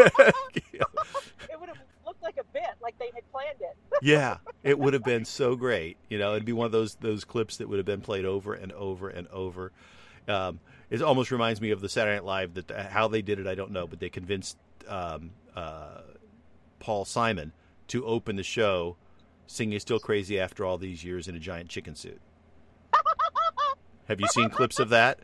would 1.60 1.68
have 1.68 1.78
looked 2.06 2.22
like 2.22 2.38
a 2.38 2.44
bit, 2.54 2.70
like 2.80 2.98
they 2.98 3.10
had 3.14 3.30
planned 3.30 3.60
it. 3.60 3.76
yeah, 4.00 4.38
it 4.62 4.78
would 4.78 4.94
have 4.94 5.04
been 5.04 5.26
so 5.26 5.56
great. 5.56 5.98
You 6.08 6.18
know, 6.18 6.32
it'd 6.32 6.46
be 6.46 6.54
one 6.54 6.64
of 6.64 6.72
those 6.72 6.94
those 6.96 7.24
clips 7.24 7.58
that 7.58 7.68
would 7.68 7.78
have 7.78 7.86
been 7.86 8.00
played 8.00 8.24
over 8.24 8.54
and 8.54 8.72
over 8.72 9.10
and 9.10 9.28
over. 9.28 9.72
Um, 10.26 10.60
it 10.88 11.02
almost 11.02 11.30
reminds 11.30 11.60
me 11.60 11.70
of 11.70 11.82
the 11.82 11.88
Saturday 11.90 12.16
Night 12.16 12.24
Live. 12.24 12.54
That 12.54 12.90
how 12.90 13.08
they 13.08 13.20
did 13.20 13.38
it, 13.38 13.46
I 13.46 13.54
don't 13.54 13.72
know, 13.72 13.86
but 13.86 14.00
they 14.00 14.08
convinced 14.08 14.56
um, 14.88 15.30
uh, 15.58 16.02
Paul 16.78 17.04
Simon 17.04 17.52
to 17.88 18.06
open 18.06 18.36
the 18.36 18.42
show 18.42 18.96
singing 19.46 19.80
"Still 19.80 19.98
Crazy" 19.98 20.38
after 20.38 20.64
all 20.64 20.78
these 20.78 21.04
years 21.04 21.26
in 21.26 21.34
a 21.34 21.40
giant 21.40 21.68
chicken 21.68 21.94
suit. 21.94 22.20
Have 24.08 24.20
you 24.20 24.28
seen 24.28 24.50
clips 24.50 24.78
of 24.78 24.88
that? 24.90 25.18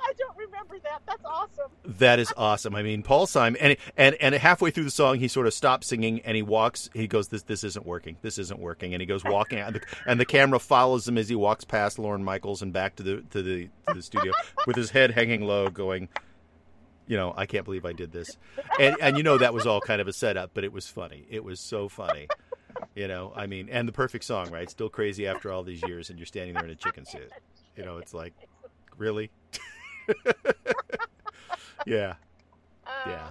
I 0.00 0.12
don't 0.18 0.36
remember 0.36 0.78
that. 0.84 1.00
That's 1.06 1.24
awesome. 1.24 1.70
That 1.84 2.18
is 2.18 2.32
awesome. 2.36 2.74
I 2.74 2.82
mean, 2.82 3.02
Paul 3.02 3.26
Simon, 3.26 3.60
and 3.60 3.76
and 3.96 4.14
and 4.16 4.34
halfway 4.34 4.70
through 4.70 4.84
the 4.84 4.90
song, 4.90 5.18
he 5.18 5.28
sort 5.28 5.46
of 5.46 5.54
stops 5.54 5.86
singing 5.86 6.20
and 6.20 6.36
he 6.36 6.42
walks. 6.42 6.90
He 6.92 7.06
goes, 7.06 7.28
"This 7.28 7.42
this 7.42 7.64
isn't 7.64 7.86
working. 7.86 8.16
This 8.20 8.38
isn't 8.38 8.60
working." 8.60 8.92
And 8.94 9.00
he 9.00 9.06
goes 9.06 9.24
walking 9.24 9.58
and 9.58 9.76
the, 9.76 9.80
and 10.06 10.20
the 10.20 10.26
camera 10.26 10.58
follows 10.58 11.08
him 11.08 11.16
as 11.16 11.28
he 11.28 11.34
walks 11.34 11.64
past 11.64 11.98
Lorne 11.98 12.22
Michaels 12.22 12.60
and 12.60 12.72
back 12.72 12.96
to 12.96 13.02
the 13.02 13.22
to 13.30 13.42
the 13.42 13.68
to 13.88 13.94
the 13.94 14.02
studio 14.02 14.32
with 14.66 14.76
his 14.76 14.90
head 14.90 15.12
hanging 15.12 15.42
low, 15.42 15.70
going, 15.70 16.08
"You 17.06 17.16
know, 17.16 17.34
I 17.36 17.46
can't 17.46 17.64
believe 17.64 17.84
I 17.84 17.92
did 17.92 18.12
this." 18.12 18.36
And 18.80 18.96
and 19.00 19.16
you 19.16 19.22
know 19.22 19.38
that 19.38 19.54
was 19.54 19.66
all 19.66 19.80
kind 19.80 20.00
of 20.00 20.08
a 20.08 20.12
setup, 20.12 20.50
but 20.54 20.64
it 20.64 20.72
was 20.72 20.88
funny. 20.88 21.26
It 21.30 21.44
was 21.44 21.60
so 21.60 21.88
funny. 21.88 22.28
You 22.94 23.08
know, 23.08 23.32
I 23.34 23.46
mean, 23.46 23.68
and 23.70 23.88
the 23.88 23.92
perfect 23.92 24.24
song, 24.24 24.50
right? 24.50 24.68
Still 24.68 24.88
crazy 24.88 25.26
after 25.26 25.50
all 25.52 25.62
these 25.62 25.82
years, 25.82 26.10
and 26.10 26.18
you're 26.18 26.26
standing 26.26 26.54
there 26.54 26.64
in 26.64 26.70
a 26.70 26.74
chicken 26.74 27.06
suit. 27.06 27.30
You 27.76 27.84
know, 27.84 27.98
it's 27.98 28.12
like, 28.12 28.34
really? 28.98 29.30
yeah. 31.86 32.14
Yeah. 33.06 33.30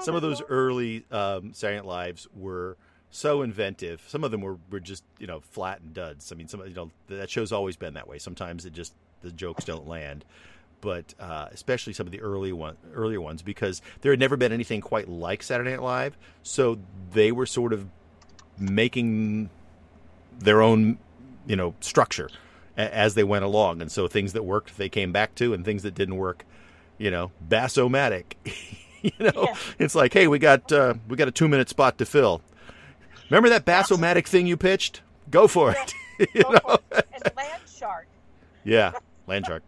Some 0.00 0.14
of 0.14 0.22
those 0.22 0.42
early 0.42 1.04
um, 1.10 1.52
Night 1.62 1.84
Lives 1.84 2.28
were 2.34 2.76
so 3.10 3.42
inventive. 3.42 4.02
Some 4.08 4.24
of 4.24 4.30
them 4.30 4.40
were, 4.40 4.58
were 4.70 4.80
just 4.80 5.04
you 5.18 5.26
know 5.26 5.40
flat 5.40 5.80
and 5.80 5.94
duds. 5.94 6.32
I 6.32 6.34
mean, 6.34 6.48
some 6.48 6.66
you 6.66 6.74
know 6.74 6.90
that 7.08 7.30
show's 7.30 7.52
always 7.52 7.76
been 7.76 7.94
that 7.94 8.08
way. 8.08 8.18
Sometimes 8.18 8.66
it 8.66 8.72
just 8.72 8.94
the 9.20 9.30
jokes 9.30 9.64
don't 9.64 9.86
land, 9.86 10.24
but 10.82 11.14
uh, 11.18 11.48
especially 11.52 11.94
some 11.94 12.06
of 12.06 12.12
the 12.12 12.20
early 12.20 12.52
one 12.52 12.76
earlier 12.92 13.20
ones 13.22 13.40
because 13.40 13.80
there 14.02 14.12
had 14.12 14.20
never 14.20 14.36
been 14.36 14.52
anything 14.52 14.82
quite 14.82 15.08
like 15.08 15.42
Saturday 15.42 15.70
Night 15.70 15.80
Live. 15.82 16.18
So 16.42 16.78
they 17.12 17.32
were 17.32 17.46
sort 17.46 17.72
of 17.72 17.86
making 18.58 19.48
their 20.38 20.60
own 20.60 20.98
you 21.46 21.56
know 21.56 21.74
structure 21.80 22.28
a- 22.76 22.94
as 22.94 23.14
they 23.14 23.24
went 23.24 23.44
along, 23.44 23.80
and 23.80 23.90
so 23.90 24.08
things 24.08 24.32
that 24.34 24.44
worked 24.44 24.76
they 24.76 24.88
came 24.88 25.12
back 25.12 25.34
to, 25.36 25.54
and 25.54 25.64
things 25.64 25.82
that 25.84 25.94
didn't 25.94 26.16
work, 26.16 26.44
you 26.98 27.10
know, 27.10 27.30
bassomatic. 27.48 28.34
you 29.02 29.10
know, 29.18 29.32
Yeah. 29.36 29.54
it's 29.78 29.94
like, 29.94 30.12
hey, 30.12 30.28
we 30.28 30.38
got 30.38 30.70
uh, 30.72 30.94
we 31.08 31.16
got 31.16 31.28
a 31.28 31.32
two 31.32 31.48
minute 31.48 31.68
spot 31.68 31.98
to 31.98 32.04
fill. 32.06 32.42
Remember 33.30 33.48
that 33.48 33.64
bassomatic 33.64 34.26
thing 34.26 34.46
you 34.46 34.56
pitched? 34.56 35.00
Go 35.30 35.48
for 35.48 35.70
it. 35.72 35.94
you 36.34 36.42
Go 36.42 36.50
know? 36.52 36.58
for 36.58 36.78
it. 36.98 37.06
And 37.14 37.36
land 37.36 37.62
shark. 37.78 38.06
Yeah, 38.64 38.92
land 39.26 39.46
shark. 39.46 39.62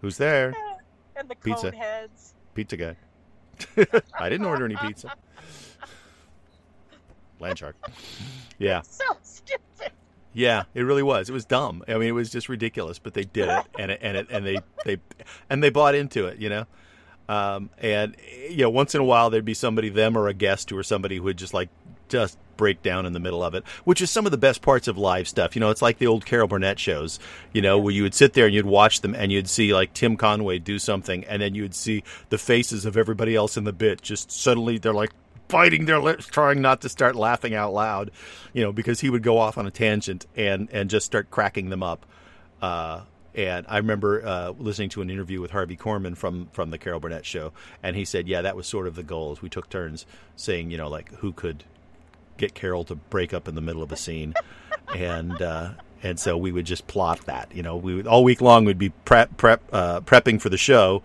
Who's 0.00 0.16
there? 0.18 0.54
And 1.18 1.30
the 1.30 1.34
Pizza. 1.36 1.70
heads. 1.74 2.34
Pizza 2.52 2.76
guy. 2.76 2.94
I 4.20 4.28
didn't 4.28 4.44
order 4.46 4.66
any 4.66 4.76
pizza. 4.76 5.14
Land 7.40 7.58
shark. 7.58 7.74
Yeah, 8.58 8.82
So 8.82 9.04
stupid. 9.22 9.92
yeah, 10.34 10.64
it 10.74 10.82
really 10.82 11.02
was. 11.02 11.30
It 11.30 11.32
was 11.32 11.46
dumb. 11.46 11.82
I 11.88 11.94
mean, 11.94 12.08
it 12.08 12.12
was 12.12 12.28
just 12.28 12.50
ridiculous, 12.50 12.98
but 12.98 13.14
they 13.14 13.24
did 13.24 13.48
it, 13.48 13.64
and 13.78 13.90
it, 13.92 13.98
and 14.02 14.16
it, 14.18 14.26
and 14.30 14.44
they 14.46 14.58
they 14.84 14.98
and 15.48 15.62
they 15.62 15.70
bought 15.70 15.94
into 15.94 16.26
it. 16.26 16.38
You 16.38 16.50
know, 16.50 16.66
um, 17.30 17.70
and 17.78 18.14
you 18.50 18.58
know, 18.64 18.70
once 18.70 18.94
in 18.94 19.00
a 19.00 19.04
while 19.04 19.30
there'd 19.30 19.44
be 19.46 19.54
somebody, 19.54 19.88
them 19.88 20.18
or 20.18 20.28
a 20.28 20.34
guest, 20.34 20.68
who 20.68 20.76
or 20.76 20.82
somebody 20.82 21.16
who 21.16 21.22
would 21.22 21.38
just 21.38 21.54
like 21.54 21.70
just 22.10 22.36
break 22.56 22.82
down 22.82 23.06
in 23.06 23.12
the 23.12 23.20
middle 23.20 23.42
of 23.42 23.54
it, 23.54 23.64
which 23.84 24.00
is 24.00 24.10
some 24.10 24.26
of 24.26 24.32
the 24.32 24.38
best 24.38 24.62
parts 24.62 24.88
of 24.88 24.98
live 24.98 25.28
stuff. 25.28 25.54
You 25.56 25.60
know, 25.60 25.70
it's 25.70 25.82
like 25.82 25.98
the 25.98 26.06
old 26.06 26.26
Carol 26.26 26.48
Burnett 26.48 26.78
shows, 26.78 27.18
you 27.52 27.62
know, 27.62 27.78
where 27.78 27.92
you 27.92 28.02
would 28.02 28.14
sit 28.14 28.32
there 28.32 28.46
and 28.46 28.54
you'd 28.54 28.66
watch 28.66 29.00
them 29.00 29.14
and 29.14 29.30
you'd 29.30 29.48
see 29.48 29.74
like 29.74 29.92
Tim 29.94 30.16
Conway 30.16 30.58
do 30.58 30.78
something 30.78 31.24
and 31.24 31.42
then 31.42 31.54
you'd 31.54 31.74
see 31.74 32.02
the 32.28 32.38
faces 32.38 32.84
of 32.84 32.96
everybody 32.96 33.34
else 33.34 33.56
in 33.56 33.64
the 33.64 33.72
bit 33.72 34.02
just 34.02 34.30
suddenly 34.30 34.78
they're 34.78 34.92
like 34.92 35.10
biting 35.48 35.86
their 35.86 36.00
lips 36.00 36.26
trying 36.26 36.60
not 36.60 36.80
to 36.80 36.88
start 36.88 37.14
laughing 37.14 37.54
out 37.54 37.72
loud, 37.72 38.10
you 38.52 38.62
know, 38.62 38.72
because 38.72 39.00
he 39.00 39.10
would 39.10 39.22
go 39.22 39.38
off 39.38 39.58
on 39.58 39.66
a 39.66 39.70
tangent 39.70 40.26
and 40.36 40.68
and 40.72 40.90
just 40.90 41.06
start 41.06 41.30
cracking 41.30 41.70
them 41.70 41.82
up. 41.82 42.06
Uh 42.60 43.02
and 43.36 43.66
I 43.68 43.76
remember 43.76 44.26
uh, 44.26 44.50
listening 44.58 44.88
to 44.90 45.02
an 45.02 45.10
interview 45.10 45.42
with 45.42 45.50
Harvey 45.50 45.76
Korman 45.76 46.16
from 46.16 46.48
from 46.52 46.70
the 46.70 46.78
Carol 46.78 47.00
Burnett 47.00 47.26
show, 47.26 47.52
and 47.82 47.94
he 47.94 48.06
said, 48.06 48.26
"Yeah, 48.26 48.40
that 48.40 48.56
was 48.56 48.66
sort 48.66 48.86
of 48.86 48.96
the 48.96 49.02
goal. 49.02 49.38
We 49.42 49.50
took 49.50 49.68
turns 49.68 50.06
saying, 50.36 50.70
you 50.70 50.78
know, 50.78 50.88
like 50.88 51.12
who 51.16 51.32
could 51.32 51.64
get 52.36 52.54
Carol 52.54 52.84
to 52.84 52.94
break 52.94 53.32
up 53.34 53.48
in 53.48 53.54
the 53.54 53.60
middle 53.60 53.82
of 53.82 53.92
a 53.92 53.96
scene, 53.96 54.34
and 54.94 55.40
uh, 55.40 55.70
and 56.02 56.18
so 56.18 56.36
we 56.36 56.52
would 56.52 56.66
just 56.66 56.86
plot 56.86 57.24
that. 57.26 57.50
You 57.54 57.62
know, 57.62 57.76
we 57.76 57.94
would, 57.94 58.06
all 58.06 58.24
week 58.24 58.40
long 58.40 58.64
we'd 58.64 58.78
be 58.78 58.90
prep 58.90 59.36
prep 59.36 59.62
uh, 59.72 60.00
prepping 60.00 60.40
for 60.40 60.48
the 60.48 60.58
show, 60.58 61.02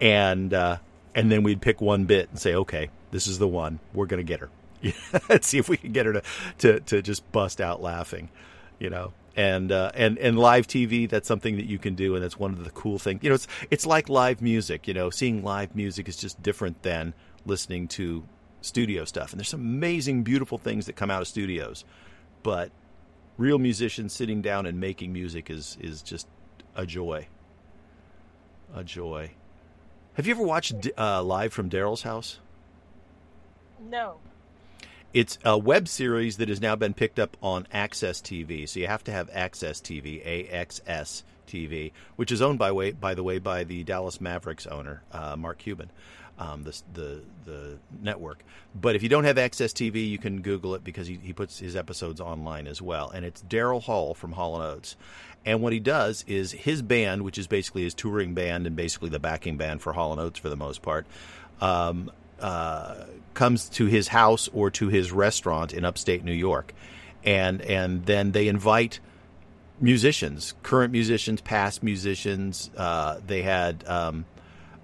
and 0.00 0.52
uh, 0.52 0.78
and 1.14 1.30
then 1.30 1.42
we'd 1.42 1.60
pick 1.60 1.80
one 1.80 2.04
bit 2.04 2.28
and 2.30 2.38
say, 2.38 2.54
okay, 2.54 2.90
this 3.10 3.26
is 3.26 3.38
the 3.38 3.48
one 3.48 3.78
we're 3.94 4.06
gonna 4.06 4.22
get 4.22 4.40
her. 4.40 4.50
Let's 5.28 5.46
see 5.46 5.58
if 5.58 5.68
we 5.68 5.76
can 5.76 5.92
get 5.92 6.06
her 6.06 6.12
to, 6.14 6.22
to 6.58 6.80
to 6.80 7.02
just 7.02 7.30
bust 7.32 7.60
out 7.60 7.82
laughing. 7.82 8.28
You 8.78 8.90
know. 8.90 9.12
And 9.34 9.72
uh, 9.72 9.92
and 9.94 10.18
and 10.18 10.38
live 10.38 10.66
TV, 10.66 11.08
that's 11.08 11.26
something 11.26 11.56
that 11.56 11.64
you 11.64 11.78
can 11.78 11.94
do, 11.94 12.14
and 12.14 12.22
that's 12.22 12.38
one 12.38 12.52
of 12.52 12.62
the 12.64 12.70
cool 12.70 12.98
things. 12.98 13.22
You 13.22 13.30
know, 13.30 13.36
it's 13.36 13.48
it's 13.70 13.86
like 13.86 14.10
live 14.10 14.42
music. 14.42 14.86
You 14.86 14.92
know, 14.92 15.08
seeing 15.08 15.42
live 15.42 15.74
music 15.74 16.06
is 16.06 16.18
just 16.18 16.42
different 16.42 16.82
than 16.82 17.14
listening 17.46 17.88
to 17.88 18.24
studio 18.62 19.04
stuff. 19.04 19.32
And 19.32 19.40
there's 19.40 19.48
some 19.48 19.60
amazing, 19.60 20.22
beautiful 20.22 20.58
things 20.58 20.86
that 20.86 20.96
come 20.96 21.10
out 21.10 21.20
of 21.20 21.28
studios, 21.28 21.84
but 22.42 22.70
real 23.36 23.58
musicians 23.58 24.12
sitting 24.12 24.40
down 24.40 24.66
and 24.66 24.80
making 24.80 25.12
music 25.12 25.50
is 25.50 25.76
is 25.80 26.02
just 26.02 26.26
a 26.74 26.86
joy. 26.86 27.26
A 28.74 28.82
joy. 28.82 29.32
Have 30.14 30.26
you 30.26 30.34
ever 30.34 30.42
watched 30.42 30.88
uh, 30.96 31.22
live 31.22 31.52
from 31.52 31.68
Daryl's 31.68 32.02
house? 32.02 32.38
No. 33.80 34.18
It's 35.12 35.38
a 35.44 35.58
web 35.58 35.88
series 35.88 36.38
that 36.38 36.48
has 36.48 36.60
now 36.60 36.74
been 36.74 36.94
picked 36.94 37.18
up 37.18 37.36
on 37.42 37.66
Access 37.70 38.20
TV. 38.20 38.66
So 38.66 38.80
you 38.80 38.86
have 38.86 39.04
to 39.04 39.12
have 39.12 39.28
Access 39.32 39.80
TV, 39.80 40.24
AXS 40.24 41.22
TV, 41.46 41.92
which 42.16 42.32
is 42.32 42.40
owned 42.40 42.58
by 42.58 42.72
way 42.72 42.92
by 42.92 43.14
the 43.14 43.22
way 43.22 43.38
by 43.38 43.64
the 43.64 43.84
Dallas 43.84 44.20
Mavericks 44.20 44.66
owner, 44.66 45.02
uh, 45.12 45.36
Mark 45.36 45.58
Cuban, 45.58 45.90
um, 46.42 46.64
the 46.64 46.82
the 46.94 47.20
the 47.44 47.78
network. 48.00 48.42
But 48.74 48.96
if 48.96 49.02
you 49.02 49.08
don't 49.08 49.24
have 49.24 49.38
Access 49.38 49.72
TV, 49.72 50.08
you 50.08 50.18
can 50.18 50.42
Google 50.42 50.74
it 50.74 50.82
because 50.82 51.06
he, 51.06 51.18
he 51.22 51.32
puts 51.32 51.58
his 51.58 51.76
episodes 51.76 52.20
online 52.20 52.66
as 52.66 52.80
well. 52.82 53.10
And 53.10 53.24
it's 53.24 53.42
Daryl 53.42 53.82
Hall 53.82 54.14
from 54.14 54.32
Hall 54.32 54.60
and 54.60 54.64
Oates. 54.64 54.96
And 55.44 55.60
what 55.60 55.72
he 55.72 55.80
does 55.80 56.24
is 56.26 56.52
his 56.52 56.82
band, 56.82 57.22
which 57.22 57.38
is 57.38 57.46
basically 57.46 57.82
his 57.82 57.94
touring 57.94 58.34
band 58.34 58.66
and 58.66 58.76
basically 58.76 59.08
the 59.10 59.18
backing 59.18 59.56
band 59.56 59.82
for 59.82 59.92
Hall 59.92 60.12
and 60.12 60.20
Oates 60.20 60.38
for 60.38 60.48
the 60.48 60.56
most 60.56 60.82
part, 60.82 61.06
um, 61.60 62.10
uh, 62.40 63.04
comes 63.34 63.68
to 63.70 63.86
his 63.86 64.08
house 64.08 64.48
or 64.52 64.70
to 64.70 64.88
his 64.88 65.12
restaurant 65.12 65.72
in 65.72 65.84
upstate 65.84 66.24
New 66.24 66.32
York, 66.32 66.74
and 67.24 67.60
and 67.62 68.04
then 68.06 68.32
they 68.32 68.48
invite 68.48 69.00
musicians, 69.80 70.54
current 70.62 70.92
musicians, 70.92 71.40
past 71.40 71.82
musicians. 71.82 72.70
Uh, 72.76 73.20
they 73.26 73.42
had 73.42 73.84
um, 73.86 74.24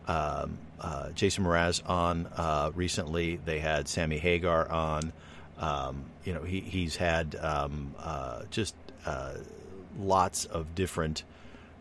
um, 0.06 0.58
uh, 0.80 1.10
Jason 1.10 1.44
Mraz 1.44 1.82
on 1.88 2.26
uh, 2.36 2.70
recently. 2.74 3.36
They 3.44 3.58
had 3.58 3.88
Sammy 3.88 4.18
Hagar 4.18 4.70
on. 4.70 5.12
Um, 5.58 6.04
you 6.24 6.34
know, 6.34 6.42
he 6.42 6.60
he's 6.60 6.96
had 6.96 7.34
um, 7.36 7.94
uh, 7.98 8.42
just 8.50 8.74
uh, 9.06 9.34
lots 9.98 10.44
of 10.44 10.74
different 10.74 11.24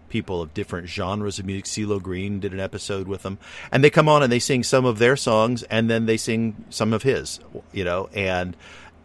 people 0.10 0.42
of 0.42 0.54
different 0.54 0.88
genres 0.88 1.38
of 1.40 1.46
music. 1.46 1.66
CeeLo 1.66 2.02
Green 2.02 2.40
did 2.40 2.54
an 2.54 2.60
episode 2.60 3.08
with 3.08 3.24
them, 3.24 3.38
and 3.72 3.84
they 3.84 3.90
come 3.90 4.10
on 4.10 4.24
and 4.24 4.32
they 4.32 4.40
sing 4.40 4.64
some 4.64 4.86
of 4.86 5.00
their 5.00 5.16
songs, 5.16 5.64
and 5.64 5.90
then 5.90 6.06
they 6.06 6.18
sing 6.18 6.66
some 6.70 6.94
of 6.94 7.04
his. 7.04 7.40
You 7.72 7.84
know, 7.84 8.10
and 8.14 8.56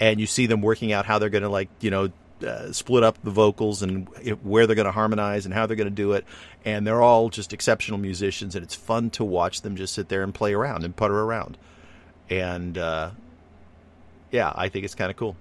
and 0.00 0.18
you 0.18 0.26
see 0.26 0.46
them 0.46 0.62
working 0.62 0.92
out 0.92 1.07
how 1.07 1.18
they're 1.18 1.31
going 1.31 1.42
to 1.42 1.48
like 1.48 1.68
you 1.81 1.90
know 1.90 2.11
uh, 2.44 2.72
split 2.72 3.02
up 3.05 3.18
the 3.22 3.31
vocals 3.31 3.83
and 3.83 4.09
it, 4.22 4.44
where 4.44 4.66
they're 4.66 4.76
going 4.76 4.87
to 4.87 4.92
harmonize 4.92 5.44
and 5.44 5.55
how 5.55 5.66
they're 5.66 5.76
going 5.76 5.88
to 5.88 5.94
do 5.94 6.12
it. 6.12 6.24
And 6.64 6.87
they're 6.87 7.02
all 7.02 7.28
just 7.28 7.52
exceptional 7.52 7.98
musicians, 7.98 8.55
and 8.55 8.62
it's 8.64 8.74
fun 8.74 9.11
to 9.11 9.24
watch 9.24 9.62
them 9.62 9.76
just 9.76 9.94
sit 9.94 10.09
there 10.09 10.22
and 10.22 10.33
play 10.35 10.55
around 10.55 10.85
and 10.85 10.94
putter 10.94 11.20
around. 11.20 11.59
And 12.31 12.78
uh, 12.78 13.11
yeah, 14.31 14.52
I 14.55 14.68
think 14.68 14.85
it's 14.85 14.94
kind 14.94 15.11
of 15.11 15.16
cool. 15.16 15.37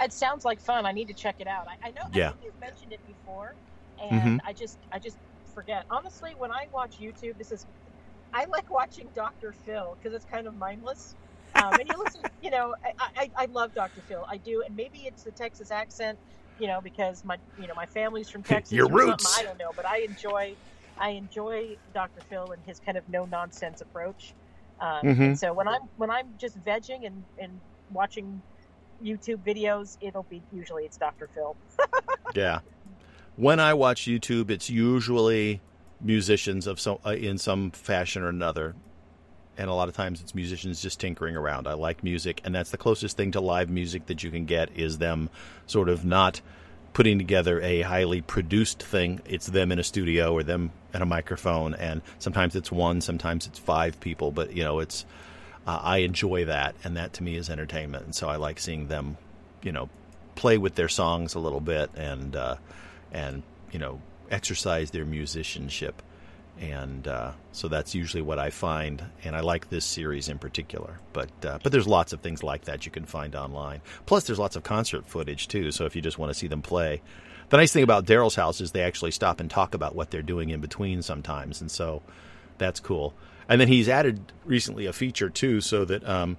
It 0.00 0.12
sounds 0.12 0.44
like 0.44 0.60
fun. 0.60 0.86
I 0.86 0.92
need 0.92 1.08
to 1.08 1.14
check 1.14 1.36
it 1.38 1.46
out. 1.46 1.66
I, 1.68 1.88
I 1.88 1.90
know. 1.92 2.08
Yeah. 2.12 2.28
I 2.28 2.32
think 2.32 2.44
you've 2.46 2.60
mentioned 2.60 2.92
it 2.92 3.00
before, 3.06 3.54
and 4.02 4.40
Mhm. 4.40 4.40
I 4.44 4.52
just, 4.52 4.78
I 4.90 4.98
just 4.98 5.16
forget. 5.54 5.84
Honestly, 5.90 6.34
when 6.36 6.50
I 6.50 6.66
watch 6.72 6.98
YouTube, 7.00 7.38
this 7.38 7.52
is, 7.52 7.64
I 8.32 8.46
like 8.46 8.68
watching 8.70 9.06
Dr. 9.14 9.52
Phil 9.64 9.96
because 10.02 10.14
it's 10.16 10.24
kind 10.24 10.46
of 10.48 10.56
mindless. 10.56 11.14
Um, 11.64 11.80
and 11.80 11.88
you 11.88 11.96
listen, 12.02 12.20
you 12.42 12.50
know, 12.50 12.74
I, 12.84 12.92
I, 13.16 13.30
I 13.36 13.44
love 13.46 13.74
Dr. 13.74 14.00
Phil. 14.02 14.24
I 14.28 14.36
do, 14.36 14.62
and 14.66 14.76
maybe 14.76 14.98
it's 15.06 15.22
the 15.22 15.30
Texas 15.30 15.70
accent, 15.70 16.18
you 16.58 16.66
know, 16.66 16.80
because 16.80 17.24
my, 17.24 17.38
you 17.60 17.66
know, 17.66 17.74
my 17.74 17.86
family's 17.86 18.28
from 18.28 18.42
Texas. 18.54 18.72
Your 18.72 18.88
roots. 18.88 19.38
I 19.38 19.42
don't 19.42 19.58
know, 19.58 19.70
but 19.74 19.86
I 19.86 19.98
enjoy, 19.98 20.54
I 20.98 21.10
enjoy 21.10 21.76
Dr. 21.94 22.20
Phil 22.28 22.52
and 22.52 22.62
his 22.66 22.80
kind 22.80 22.98
of 22.98 23.08
no 23.08 23.24
nonsense 23.26 23.80
approach. 23.80 24.34
Um, 24.80 25.02
Mhm. 25.04 25.20
and 25.20 25.38
so 25.38 25.52
when 25.52 25.68
I'm 25.68 25.82
when 25.96 26.10
I'm 26.10 26.34
just 26.36 26.60
vegging 26.64 27.06
and, 27.06 27.22
and 27.38 27.60
watching 27.92 28.42
YouTube 29.02 29.38
videos, 29.46 29.96
it'll 30.00 30.24
be 30.24 30.42
usually 30.52 30.84
it's 30.84 30.96
Dr. 30.96 31.28
Phil. 31.34 31.56
Yeah. 32.34 32.60
When 33.36 33.60
I 33.60 33.74
watch 33.74 34.02
YouTube, 34.06 34.50
it's 34.50 34.68
usually 34.68 35.60
musicians 36.00 36.66
of 36.66 36.80
some 36.80 36.98
uh, 37.06 37.10
in 37.10 37.38
some 37.38 37.70
fashion 37.70 38.22
or 38.22 38.28
another, 38.28 38.74
and 39.56 39.70
a 39.70 39.74
lot 39.74 39.88
of 39.88 39.94
times 39.94 40.20
it's 40.20 40.34
musicians 40.34 40.82
just 40.82 41.00
tinkering 41.00 41.36
around. 41.36 41.66
I 41.66 41.74
like 41.74 42.02
music, 42.02 42.40
and 42.44 42.54
that's 42.54 42.70
the 42.70 42.78
closest 42.78 43.16
thing 43.16 43.32
to 43.32 43.40
live 43.40 43.70
music 43.70 44.06
that 44.06 44.22
you 44.22 44.30
can 44.30 44.44
get 44.44 44.70
is 44.76 44.98
them 44.98 45.30
sort 45.66 45.88
of 45.88 46.04
not 46.04 46.40
putting 46.92 47.18
together 47.18 47.60
a 47.60 47.82
highly 47.82 48.20
produced 48.22 48.82
thing. 48.82 49.20
It's 49.24 49.46
them 49.46 49.72
in 49.72 49.78
a 49.78 49.84
studio 49.84 50.32
or 50.32 50.42
them 50.42 50.70
at 50.92 51.02
a 51.02 51.06
microphone, 51.06 51.74
and 51.74 52.02
sometimes 52.18 52.56
it's 52.56 52.72
one, 52.72 53.00
sometimes 53.00 53.46
it's 53.46 53.58
five 53.58 54.00
people. 54.00 54.30
But 54.30 54.54
you 54.54 54.64
know, 54.64 54.80
it's 54.80 55.04
uh, 55.66 55.80
I 55.82 55.98
enjoy 55.98 56.46
that, 56.46 56.74
and 56.84 56.96
that 56.96 57.14
to 57.14 57.22
me 57.22 57.36
is 57.36 57.50
entertainment, 57.50 58.04
and 58.04 58.14
so 58.14 58.28
I 58.28 58.36
like 58.36 58.58
seeing 58.58 58.88
them, 58.88 59.16
you 59.62 59.72
know, 59.72 59.88
play 60.34 60.58
with 60.58 60.74
their 60.74 60.88
songs 60.88 61.34
a 61.34 61.38
little 61.38 61.60
bit 61.60 61.90
and 61.94 62.34
uh, 62.36 62.56
and 63.12 63.42
you 63.72 63.78
know 63.78 64.00
exercise 64.30 64.90
their 64.90 65.04
musicianship, 65.04 66.02
and 66.60 67.08
uh, 67.08 67.32
so 67.52 67.68
that's 67.68 67.94
usually 67.94 68.22
what 68.22 68.38
I 68.38 68.50
find, 68.50 69.04
and 69.24 69.34
I 69.34 69.40
like 69.40 69.68
this 69.68 69.84
series 69.84 70.28
in 70.28 70.38
particular. 70.38 70.98
But 71.12 71.30
uh, 71.44 71.58
but 71.62 71.72
there's 71.72 71.86
lots 71.88 72.12
of 72.12 72.20
things 72.20 72.42
like 72.42 72.64
that 72.64 72.86
you 72.86 72.92
can 72.92 73.04
find 73.04 73.34
online. 73.34 73.80
Plus, 74.06 74.24
there's 74.24 74.38
lots 74.38 74.56
of 74.56 74.62
concert 74.62 75.06
footage 75.06 75.48
too. 75.48 75.70
So 75.72 75.84
if 75.84 75.96
you 75.96 76.02
just 76.02 76.18
want 76.18 76.30
to 76.30 76.38
see 76.38 76.46
them 76.48 76.62
play. 76.62 77.02
The 77.50 77.58
nice 77.58 77.72
thing 77.72 77.82
about 77.82 78.06
Daryl's 78.06 78.36
house 78.36 78.60
is 78.60 78.72
they 78.72 78.82
actually 78.82 79.10
stop 79.10 79.38
and 79.38 79.50
talk 79.50 79.74
about 79.74 79.94
what 79.94 80.10
they're 80.10 80.22
doing 80.22 80.50
in 80.50 80.60
between 80.60 81.02
sometimes, 81.02 81.60
and 81.60 81.70
so 81.70 82.02
That's 82.58 82.80
cool. 82.80 83.14
And 83.48 83.60
then 83.60 83.68
he's 83.68 83.88
added 83.88 84.32
recently 84.44 84.86
a 84.86 84.92
feature 84.92 85.28
too, 85.28 85.60
so 85.60 85.84
that, 85.84 86.08
um, 86.08 86.36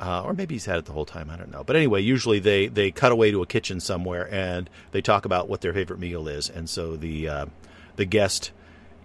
uh, 0.00 0.22
or 0.22 0.32
maybe 0.32 0.54
he's 0.54 0.64
had 0.64 0.78
it 0.78 0.84
the 0.84 0.92
whole 0.92 1.04
time. 1.04 1.30
I 1.30 1.36
don't 1.36 1.50
know. 1.50 1.64
But 1.64 1.76
anyway, 1.76 2.02
usually 2.02 2.38
they 2.38 2.68
they 2.68 2.90
cut 2.90 3.12
away 3.12 3.30
to 3.30 3.42
a 3.42 3.46
kitchen 3.46 3.80
somewhere 3.80 4.32
and 4.32 4.68
they 4.92 5.00
talk 5.02 5.24
about 5.24 5.48
what 5.48 5.60
their 5.60 5.72
favorite 5.72 5.98
meal 5.98 6.28
is, 6.28 6.48
and 6.48 6.68
so 6.68 6.96
the 6.96 7.28
uh, 7.28 7.46
the 7.96 8.04
guest 8.04 8.52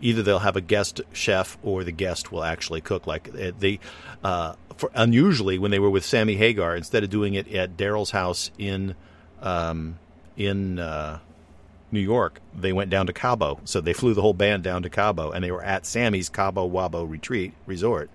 either 0.01 0.23
they'll 0.23 0.39
have 0.39 0.55
a 0.55 0.61
guest 0.61 1.01
chef 1.13 1.57
or 1.63 1.83
the 1.83 1.91
guest 1.91 2.31
will 2.31 2.43
actually 2.43 2.81
cook. 2.81 3.07
Like 3.07 3.29
uh, 3.29 3.51
they, 3.57 3.79
uh, 4.23 4.55
for 4.77 4.91
unusually 4.93 5.59
when 5.59 5.71
they 5.71 5.79
were 5.79 5.89
with 5.89 6.03
Sammy 6.03 6.35
Hagar, 6.35 6.75
instead 6.75 7.03
of 7.03 7.09
doing 7.09 7.35
it 7.35 7.47
at 7.53 7.77
Daryl's 7.77 8.11
house 8.11 8.51
in 8.57 8.95
um, 9.41 9.97
in 10.35 10.79
uh, 10.79 11.19
New 11.91 11.99
York, 11.99 12.41
they 12.55 12.73
went 12.73 12.89
down 12.89 13.07
to 13.07 13.13
Cabo. 13.13 13.59
So 13.65 13.81
they 13.81 13.93
flew 13.93 14.13
the 14.13 14.21
whole 14.21 14.33
band 14.33 14.63
down 14.63 14.83
to 14.83 14.89
Cabo, 14.89 15.31
and 15.31 15.43
they 15.43 15.51
were 15.51 15.63
at 15.63 15.85
Sammy's 15.85 16.29
Cabo 16.29 16.69
Wabo 16.69 17.09
retreat 17.09 17.53
resort. 17.65 18.09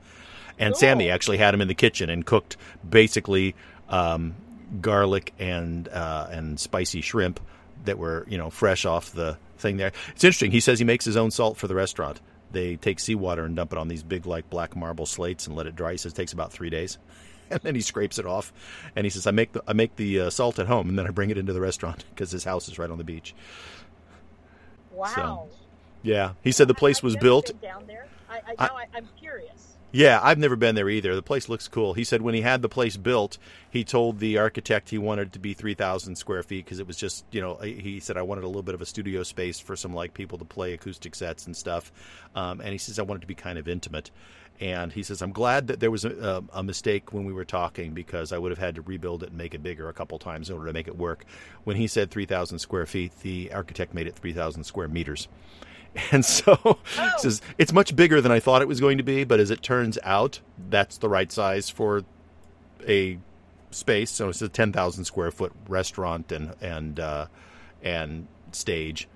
And 0.59 0.72
Cool. 0.72 0.81
Sammy 0.81 1.11
actually 1.11 1.37
had 1.37 1.53
him 1.53 1.61
in 1.61 1.68
the 1.68 1.75
kitchen 1.75 2.09
and 2.09 2.25
cooked 2.25 2.57
basically 2.88 3.55
um, 3.88 4.35
garlic 4.81 5.33
and 5.38 5.88
uh, 5.88 6.29
and 6.31 6.59
spicy 6.59 7.01
shrimp 7.01 7.40
that 7.85 7.99
were 7.99 8.25
you 8.29 8.38
know 8.38 8.51
fresh 8.51 8.85
off 8.85 9.12
the 9.12 9.37
thing 9.59 9.77
there. 9.77 9.92
It's 10.11 10.25
interesting. 10.25 10.51
He 10.51 10.61
says 10.61 10.79
he 10.79 10.85
makes 10.85 11.05
his 11.05 11.16
own 11.16 11.31
salt 11.31 11.57
for 11.57 11.69
the 11.69 11.75
restaurant. 11.75 12.21
They 12.53 12.77
take 12.77 13.01
seawater 13.01 13.45
and 13.45 13.57
dump 13.57 13.73
it 13.73 13.79
on 13.79 13.88
these 13.88 14.03
big 14.03 14.27
like 14.27 14.49
black 14.51 14.77
marble 14.77 15.07
slates 15.07 15.47
and 15.47 15.57
let 15.57 15.66
it 15.66 15.77
dry. 15.77 15.92
He 15.92 15.99
says 15.99 16.12
it 16.12 16.16
takes 16.16 16.33
about 16.33 16.53
three 16.53 16.71
days. 16.71 16.99
And 17.49 17.61
then 17.61 17.77
he 17.77 17.81
scrapes 17.81 18.19
it 18.19 18.27
off, 18.27 18.53
and 18.97 19.07
he 19.07 19.11
says, 19.11 19.25
"I 19.25 19.31
make 19.31 19.53
the 19.53 19.62
I 19.69 19.73
make 19.73 19.95
the 19.95 20.23
uh, 20.23 20.31
salt 20.31 20.59
at 20.59 20.66
home, 20.66 20.88
and 20.88 20.99
then 20.99 21.07
I 21.07 21.11
bring 21.11 21.31
it 21.31 21.38
into 21.38 21.53
the 21.53 21.61
restaurant 21.61 22.05
because 22.11 22.33
his 22.33 22.42
house 22.42 22.66
is 22.66 22.77
right 22.77 22.90
on 22.90 22.99
the 22.99 23.05
beach." 23.05 23.37
Wow. 24.90 25.47
Yeah, 26.03 26.33
he 26.42 26.51
said 26.51 26.66
the 26.66 26.75
place 26.75 27.05
was 27.05 27.14
built. 27.16 27.53
down 27.62 27.87
there. 27.87 28.09
I, 28.29 28.40
I, 28.59 28.66
now 28.66 28.77
I, 28.77 28.87
I'm 28.97 29.09
curious. 29.16 29.76
Yeah, 29.92 30.20
I've 30.22 30.38
never 30.38 30.57
been 30.57 30.75
there 30.75 30.90
either. 30.90 31.14
The 31.14 31.22
place 31.22 31.49
looks 31.49 31.68
cool. 31.68 31.94
He 31.94 32.05
said 32.05 32.20
when 32.20 32.35
he 32.35 32.42
had 32.42 32.61
the 32.61 32.68
place 32.68 32.96
built, 32.96 33.38
he 33.70 33.85
told 33.85 34.18
the 34.18 34.37
architect 34.37 34.90
he 34.90 34.99
wanted 34.99 35.29
it 35.29 35.33
to 35.35 35.38
be 35.38 35.55
3,000 35.55 36.16
square 36.16 36.42
feet 36.42 36.64
because 36.64 36.81
it 36.81 36.87
was 36.87 36.96
just, 36.96 37.25
you 37.31 37.40
know, 37.40 37.55
he 37.57 38.01
said, 38.01 38.16
I 38.16 38.22
wanted 38.22 38.44
a 38.44 38.49
little 38.49 38.62
bit 38.62 38.75
of 38.75 38.83
a 38.83 38.87
studio 38.87 39.22
space 39.22 39.59
for 39.59 39.77
some 39.77 39.94
like 39.94 40.12
people 40.12 40.38
to 40.38 40.44
play 40.44 40.75
acoustic 40.75 41.14
sets 41.14 41.46
and 41.46 41.57
stuff. 41.57 41.92
Um, 42.35 42.61
and 42.61 42.70
he 42.70 42.79
says, 42.79 42.99
I 42.99 43.03
wanted 43.03 43.20
to 43.20 43.27
be 43.27 43.35
kind 43.35 43.59
of 43.59 43.68
intimate. 43.68 44.11
And 44.61 44.92
he 44.92 45.03
says, 45.03 45.22
I'm 45.22 45.33
glad 45.33 45.68
that 45.68 45.81
there 45.81 45.90
was 45.90 46.05
a, 46.05 46.42
a 46.53 46.62
mistake 46.62 47.12
when 47.12 47.25
we 47.25 47.33
were 47.33 47.44
talking 47.44 47.92
because 47.92 48.33
I 48.33 48.38
would 48.38 48.51
have 48.51 48.59
had 48.59 48.75
to 48.77 48.83
rebuild 48.83 49.22
it 49.22 49.29
and 49.31 49.38
make 49.38 49.55
it 49.55 49.62
bigger 49.62 49.88
a 49.88 49.92
couple 49.92 50.18
times 50.18 50.49
in 50.49 50.57
order 50.57 50.66
to 50.66 50.72
make 50.72 50.88
it 50.88 50.96
work. 50.96 51.25
When 51.64 51.77
he 51.77 51.87
said 51.87 52.11
3,000 52.11 52.59
square 52.59 52.87
feet, 52.87 53.12
the 53.20 53.53
architect 53.53 53.94
made 53.94 54.07
it 54.07 54.16
3,000 54.16 54.64
square 54.64 54.88
meters. 54.88 55.29
And 56.12 56.24
so 56.24 56.59
Oh. 56.64 56.78
says 57.18 57.40
it's 57.59 57.72
much 57.72 57.96
bigger 57.96 58.20
than 58.20 58.30
I 58.32 58.40
thought 58.40 58.62
it 58.62 58.68
was 58.68 58.80
going 58.80 58.98
to 58.98 59.04
be, 59.04 59.24
but 59.24 59.40
as 59.40 59.50
it 59.50 59.62
turns 59.62 59.98
out, 60.02 60.40
that's 60.70 60.98
the 60.98 61.09
right 61.09 61.30
size 61.32 61.70
for 61.70 62.02
a 62.87 63.18
space. 63.70 64.11
So 64.11 64.28
it's 64.28 64.42
a 64.42 64.48
ten 64.48 64.72
thousand 64.72 65.04
square 65.04 65.30
foot 65.30 65.52
restaurant 65.68 66.30
and 66.32 66.54
and 66.61 67.00
uh, 67.00 67.26
and 67.82 68.26
stage. 68.52 69.09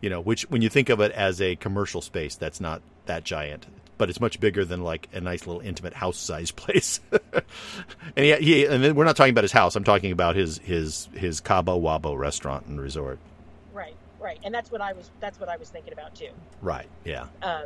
You 0.00 0.10
know, 0.10 0.20
which 0.20 0.42
when 0.50 0.62
you 0.62 0.68
think 0.68 0.88
of 0.88 1.00
it 1.00 1.12
as 1.12 1.40
a 1.40 1.56
commercial 1.56 2.00
space, 2.00 2.34
that's 2.34 2.60
not 2.60 2.82
that 3.06 3.22
giant, 3.24 3.66
but 3.98 4.08
it's 4.10 4.20
much 4.20 4.40
bigger 4.40 4.64
than 4.64 4.82
like 4.82 5.08
a 5.12 5.20
nice 5.20 5.46
little 5.46 5.62
intimate 5.62 5.94
house 5.94 6.16
size 6.18 6.50
place. 6.62 7.00
and 8.16 8.24
he, 8.24 8.34
he 8.36 8.64
and 8.66 8.82
then 8.82 8.94
we're 8.94 9.04
not 9.04 9.16
talking 9.16 9.30
about 9.32 9.44
his 9.44 9.52
house. 9.52 9.76
I'm 9.76 9.84
talking 9.84 10.12
about 10.12 10.36
his 10.36 10.58
his 10.58 11.08
his 11.14 11.40
Cabo 11.40 11.78
Wabo 11.80 12.16
restaurant 12.18 12.66
and 12.66 12.80
resort. 12.80 13.18
Right, 14.22 14.38
and 14.44 14.54
that's 14.54 14.70
what 14.70 14.80
I 14.80 14.92
was. 14.92 15.10
That's 15.20 15.40
what 15.40 15.48
I 15.48 15.56
was 15.56 15.68
thinking 15.70 15.92
about 15.92 16.14
too. 16.14 16.30
Right. 16.60 16.86
Yeah. 17.04 17.26
Um, 17.42 17.64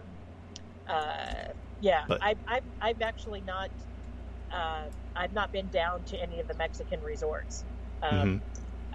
uh, 0.89 1.35
yeah, 1.81 2.05
But- 2.09 2.23
I, 2.23 2.35
I've 2.49 2.63
I've 2.81 3.03
actually 3.03 3.43
not. 3.43 3.71
Uh, 4.53 4.85
I've 5.15 5.33
not 5.33 5.53
been 5.53 5.69
down 5.69 6.03
to 6.05 6.23
any 6.23 6.41
of 6.41 6.49
the 6.49 6.55
Mexican 6.55 7.03
resorts, 7.03 7.65
um, 8.03 8.41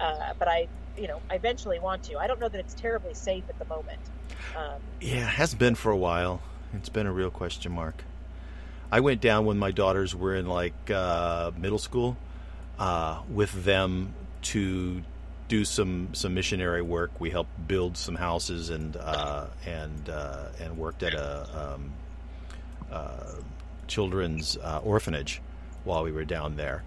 uh, 0.00 0.34
but 0.38 0.48
I, 0.48 0.66
you 0.96 1.06
know, 1.08 1.20
I 1.30 1.34
eventually 1.34 1.78
want 1.78 2.02
to. 2.04 2.16
I 2.18 2.26
don't 2.26 2.40
know 2.40 2.48
that 2.48 2.58
it's 2.58 2.74
terribly 2.74 3.12
safe 3.14 3.44
at 3.48 3.58
the 3.58 3.64
moment. 3.66 4.00
Um, 4.56 4.80
Yeah, 5.00 5.16
it 5.18 5.34
has 5.34 5.54
been 5.54 5.74
for 5.74 5.92
a 5.92 5.96
while. 5.96 6.40
It's 6.72 6.88
been 6.88 7.06
a 7.06 7.12
real 7.12 7.30
question 7.30 7.70
mark. 7.72 8.02
I 8.90 9.00
went 9.00 9.20
down 9.20 9.46
when 9.46 9.58
my 9.58 9.70
daughters 9.72 10.14
were 10.14 10.34
in 10.34 10.46
like 10.46 10.90
uh, 10.90 11.50
middle 11.56 11.78
school 11.78 12.16
uh, 12.78 13.20
with 13.28 13.64
them 13.64 14.14
to 14.42 15.02
do 15.52 15.66
some 15.66 16.08
some 16.14 16.32
missionary 16.32 16.80
work. 16.80 17.10
We 17.20 17.28
helped 17.28 17.68
build 17.68 17.98
some 17.98 18.14
houses 18.14 18.70
and 18.70 18.96
uh, 18.96 19.48
and 19.66 20.08
uh, 20.08 20.46
and 20.58 20.78
worked 20.78 21.02
at 21.02 21.12
a 21.12 21.74
um, 21.74 21.92
uh, 22.90 23.34
children's 23.86 24.56
uh, 24.56 24.80
orphanage 24.82 25.42
while 25.84 26.04
we 26.04 26.10
were 26.10 26.24
down 26.24 26.56
there. 26.56 26.82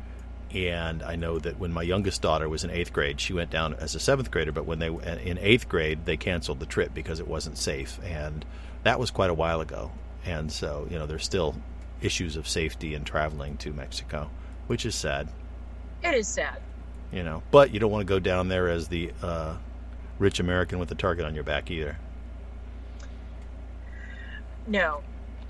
And 0.51 1.03
I 1.03 1.15
know 1.15 1.37
that 1.37 1.59
when 1.59 1.73
my 1.73 1.83
youngest 1.83 2.23
daughter 2.23 2.49
was 2.49 2.63
in 2.63 2.71
eighth 2.71 2.91
grade, 2.91 3.21
she 3.21 3.33
went 3.33 3.51
down 3.51 3.75
as 3.75 3.93
a 3.93 3.99
seventh 3.99 4.31
grader. 4.31 4.51
But 4.51 4.65
when 4.65 4.79
they 4.79 4.87
in 4.87 5.37
eighth 5.37 5.69
grade, 5.69 6.05
they 6.05 6.17
canceled 6.17 6.59
the 6.59 6.65
trip 6.65 6.91
because 6.91 7.19
it 7.19 7.27
wasn't 7.27 7.59
safe, 7.59 7.99
and 8.03 8.43
that 8.81 8.99
was 8.99 9.11
quite 9.11 9.29
a 9.29 9.35
while 9.35 9.61
ago. 9.61 9.91
And 10.25 10.51
so, 10.51 10.87
you 10.89 10.97
know, 10.97 11.05
there's 11.05 11.23
still 11.23 11.55
issues 12.01 12.35
of 12.35 12.47
safety 12.47 12.95
in 12.95 13.03
traveling 13.03 13.57
to 13.57 13.71
Mexico, 13.73 14.31
which 14.65 14.87
is 14.87 14.95
sad. 14.95 15.29
it 16.01 16.15
is 16.15 16.27
sad. 16.27 16.57
You 17.15 17.23
know, 17.23 17.41
but 17.49 17.73
you 17.73 17.79
don't 17.79 17.91
want 17.91 18.01
to 18.01 18.05
go 18.13 18.19
down 18.19 18.49
there 18.49 18.67
as 18.67 18.89
the 18.89 19.13
uh, 19.23 19.55
rich 20.19 20.41
American 20.41 20.79
with 20.79 20.91
a 20.91 20.95
target 20.95 21.25
on 21.25 21.33
your 21.33 21.45
back 21.45 21.71
either. 21.71 21.97
No, 24.67 25.01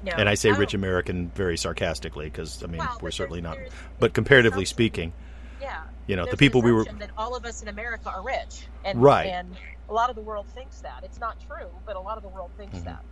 no. 0.04 0.12
And 0.16 0.30
I 0.30 0.36
say 0.36 0.50
don't- 0.50 0.60
rich 0.60 0.74
American 0.76 1.30
very 1.30 1.58
sarcastically 1.58 2.26
because 2.26 2.62
I 2.64 2.68
mean 2.68 2.78
well, 2.80 2.98
we're 3.02 3.10
certainly 3.12 3.42
not. 3.42 3.58
But 4.00 4.14
comparatively 4.14 4.66
speaking, 4.66 5.12
Yeah. 5.60 5.82
you 6.06 6.16
know, 6.16 6.26
the 6.30 6.38
people 6.38 6.62
we 6.62 6.72
were 6.72 6.86
that 7.00 7.10
all 7.18 7.36
of 7.36 7.46
us 7.46 7.62
in 7.64 7.68
America 7.68 8.10
are 8.12 8.22
rich, 8.22 8.68
and 8.84 9.02
Right. 9.02 9.26
and 9.28 9.56
a 9.90 9.94
lot 9.94 10.10
of 10.12 10.16
the 10.16 10.22
world 10.22 10.46
thinks 10.54 10.82
that 10.82 11.04
it's 11.04 11.20
not 11.20 11.38
true, 11.48 11.70
but 11.86 11.96
a 11.96 12.00
lot 12.00 12.18
of 12.18 12.24
the 12.24 12.30
world 12.30 12.52
thinks 12.58 12.78
Mhm. 12.80 12.84
that. 12.86 13.04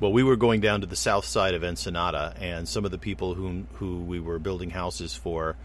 Well, 0.00 0.12
we 0.12 0.22
were 0.22 0.36
going 0.36 0.60
down 0.62 0.80
to 0.80 0.86
the 0.86 0.96
south 0.96 1.24
side 1.26 1.52
of 1.54 1.62
Ensenada, 1.64 2.34
and 2.40 2.66
some 2.68 2.84
of 2.84 2.90
the 2.90 2.98
people 2.98 3.34
who 3.34 3.64
who 3.74 4.00
we 4.00 4.18
were 4.20 4.38
building 4.38 4.70
houses 4.70 5.14
for 5.14 5.56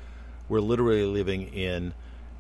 were 0.50 0.60
literally 0.60 1.06
living 1.06 1.44
in 1.54 1.94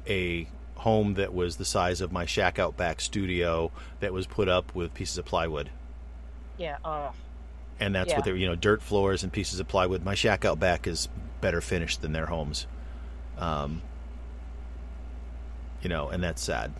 a 0.08 0.48
home 0.76 1.13
that 1.16 1.34
was 1.34 1.56
the 1.58 1.66
size 1.66 2.02
of 2.02 2.12
my 2.12 2.26
shack 2.26 2.60
out 2.60 2.76
back 2.76 3.00
studio 3.00 3.72
that 4.02 4.12
was 4.12 4.28
put 4.28 4.50
up 4.50 4.76
with 4.76 4.94
pieces 4.94 5.18
of 5.18 5.26
plywood. 5.26 5.70
Yeah. 6.58 6.78
Uh, 6.84 7.12
And 7.80 7.96
that's 7.96 8.10
Yeah. 8.12 8.18
what 8.18 8.26
they 8.26 8.32
were, 8.32 8.38
you 8.38 8.48
know, 8.48 8.56
dirt 8.56 8.82
floors 8.82 9.24
and 9.24 9.32
pieces 9.34 9.60
of 9.60 9.68
plywood. 9.68 10.04
My 10.04 10.13
shack 10.13 10.46
out 10.46 10.60
back 10.60 10.86
is 10.88 11.10
better 11.42 11.60
finished 11.62 12.02
than 12.02 12.12
their 12.13 12.28
homes. 12.28 12.68
Um, 13.38 13.82
you 15.82 15.89
know, 15.89 16.10
and 16.10 16.24
that's 16.24 16.42
sad. 16.42 16.72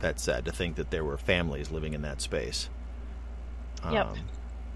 That's 0.00 0.22
sad 0.22 0.44
to 0.46 0.52
think 0.52 0.76
that 0.76 0.90
there 0.90 1.04
were 1.04 1.18
families 1.18 1.70
living 1.70 1.92
in 1.94 2.02
that 2.02 2.20
space. 2.20 2.68
Yep. 3.90 4.06
Um, 4.06 4.18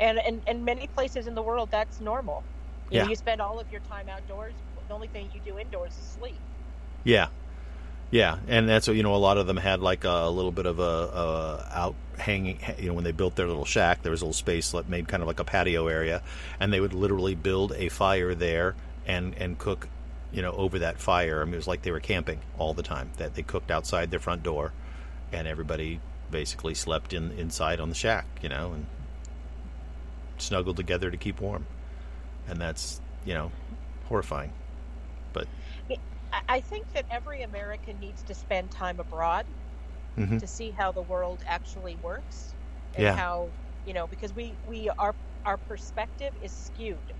and 0.00 0.18
and 0.18 0.42
and 0.46 0.64
many 0.64 0.86
places 0.88 1.26
in 1.26 1.34
the 1.34 1.42
world 1.42 1.70
that's 1.70 2.00
normal. 2.00 2.44
You 2.90 2.98
know, 2.98 3.04
Yeah. 3.04 3.10
you 3.10 3.16
spend 3.16 3.40
all 3.40 3.58
of 3.58 3.70
your 3.72 3.80
time 3.82 4.08
outdoors. 4.08 4.54
The 4.88 4.94
only 4.94 5.08
thing 5.08 5.30
you 5.34 5.40
do 5.40 5.58
indoors 5.58 5.92
is 5.92 6.04
sleep. 6.04 6.36
Yeah, 7.04 7.28
yeah, 8.12 8.36
and 8.46 8.68
that's 8.68 8.86
what 8.86 8.94
you 8.94 9.02
know. 9.02 9.14
A 9.14 9.16
lot 9.16 9.38
of 9.38 9.46
them 9.46 9.56
had 9.56 9.80
like 9.80 10.04
a, 10.04 10.28
little 10.28 10.52
bit 10.52 10.66
of 10.66 10.78
a, 10.78 10.82
a 10.82 11.68
out 11.72 11.94
hanging. 12.18 12.58
You 12.78 12.88
know, 12.88 12.92
when 12.92 13.04
they 13.04 13.12
built 13.12 13.36
their 13.36 13.46
little 13.46 13.64
shack, 13.64 14.02
there 14.02 14.10
was 14.10 14.20
a 14.20 14.26
little 14.26 14.34
space 14.34 14.72
that 14.72 14.86
made 14.86 15.08
kind 15.08 15.22
of 15.22 15.26
like 15.26 15.40
a 15.40 15.44
patio 15.44 15.88
area, 15.88 16.22
and 16.60 16.70
they 16.70 16.78
would 16.78 16.92
literally 16.92 17.34
build 17.34 17.72
a 17.72 17.88
fire 17.88 18.34
there 18.34 18.76
and 19.06 19.34
and 19.38 19.58
cook. 19.58 19.88
You 20.30 20.42
know, 20.42 20.52
over 20.52 20.80
that 20.80 20.98
fire. 20.98 21.40
I 21.40 21.44
mean, 21.44 21.54
it 21.54 21.56
was 21.56 21.66
like 21.66 21.82
they 21.82 21.90
were 21.90 22.00
camping 22.00 22.40
all 22.58 22.74
the 22.74 22.82
time. 22.82 23.10
That 23.16 23.34
they 23.34 23.42
cooked 23.42 23.70
outside 23.70 24.10
their 24.10 24.20
front 24.20 24.42
door, 24.42 24.74
and 25.32 25.48
everybody 25.48 26.00
basically 26.30 26.74
slept 26.74 27.14
in 27.14 27.32
inside 27.32 27.80
on 27.80 27.88
the 27.88 27.94
shack. 27.94 28.26
You 28.42 28.50
know, 28.50 28.72
and 28.74 28.86
snuggled 30.36 30.76
together 30.76 31.10
to 31.10 31.16
keep 31.16 31.40
warm, 31.40 31.66
and 32.46 32.60
that's 32.60 33.00
you 33.24 33.32
know 33.32 33.50
horrifying. 34.04 34.52
I, 35.90 35.96
I 36.48 36.60
think 36.60 36.92
that 36.92 37.06
every 37.10 37.42
American 37.42 37.98
needs 37.98 38.22
to 38.24 38.34
spend 38.34 38.70
time 38.70 39.00
abroad 39.00 39.46
hmm 40.16 40.38
to 40.38 40.46
see 40.46 40.72
how 40.72 40.92
the 40.92 41.02
world 41.02 41.42
actually 41.46 41.96
works, 41.96 42.56
and 42.94 43.08
Yeah. 43.08 43.18
how 43.18 43.54
you 43.84 43.94
know 43.94 44.06
because 44.08 44.34
we 44.34 44.58
we 44.62 44.90
our 44.98 45.16
our 45.44 45.58
perspective 45.58 46.34
is 46.42 46.54
skewed. 46.54 47.12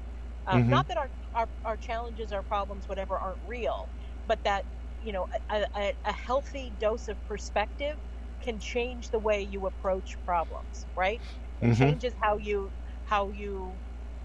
Um, 0.47 0.63
Mhm. 0.63 0.69
Not 0.69 0.89
that 0.89 0.97
our, 0.99 1.11
our 1.35 1.49
our 1.65 1.77
challenges, 1.77 2.33
our 2.33 2.43
problems, 2.43 2.89
whatever, 2.89 3.19
aren't 3.19 3.41
real, 3.43 3.91
but 4.27 4.41
that 4.45 4.67
you 4.99 5.13
know 5.13 5.27
a, 5.51 5.67
a, 5.77 5.95
a 6.05 6.13
healthy 6.13 6.73
dose 6.73 7.09
of 7.09 7.23
perspective 7.25 7.99
can 8.43 8.59
change 8.61 9.11
the 9.11 9.21
way 9.21 9.43
you 9.43 9.67
approach 9.67 10.17
problems. 10.25 10.87
Right? 10.97 11.23
It 11.61 11.71
Mhm. 11.71 11.95
changes 11.95 12.15
how 12.23 12.39
you 12.39 12.73
how 13.05 13.31
you 13.31 13.81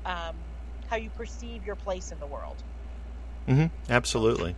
um, 0.05 0.57
how 0.87 0.97
you 0.97 1.11
perceive 1.11 1.63
your 1.65 1.75
place 1.77 2.11
in 2.11 2.19
the 2.19 2.27
world. 2.27 2.63
hmm 3.47 3.67
Absolutely. 3.89 4.57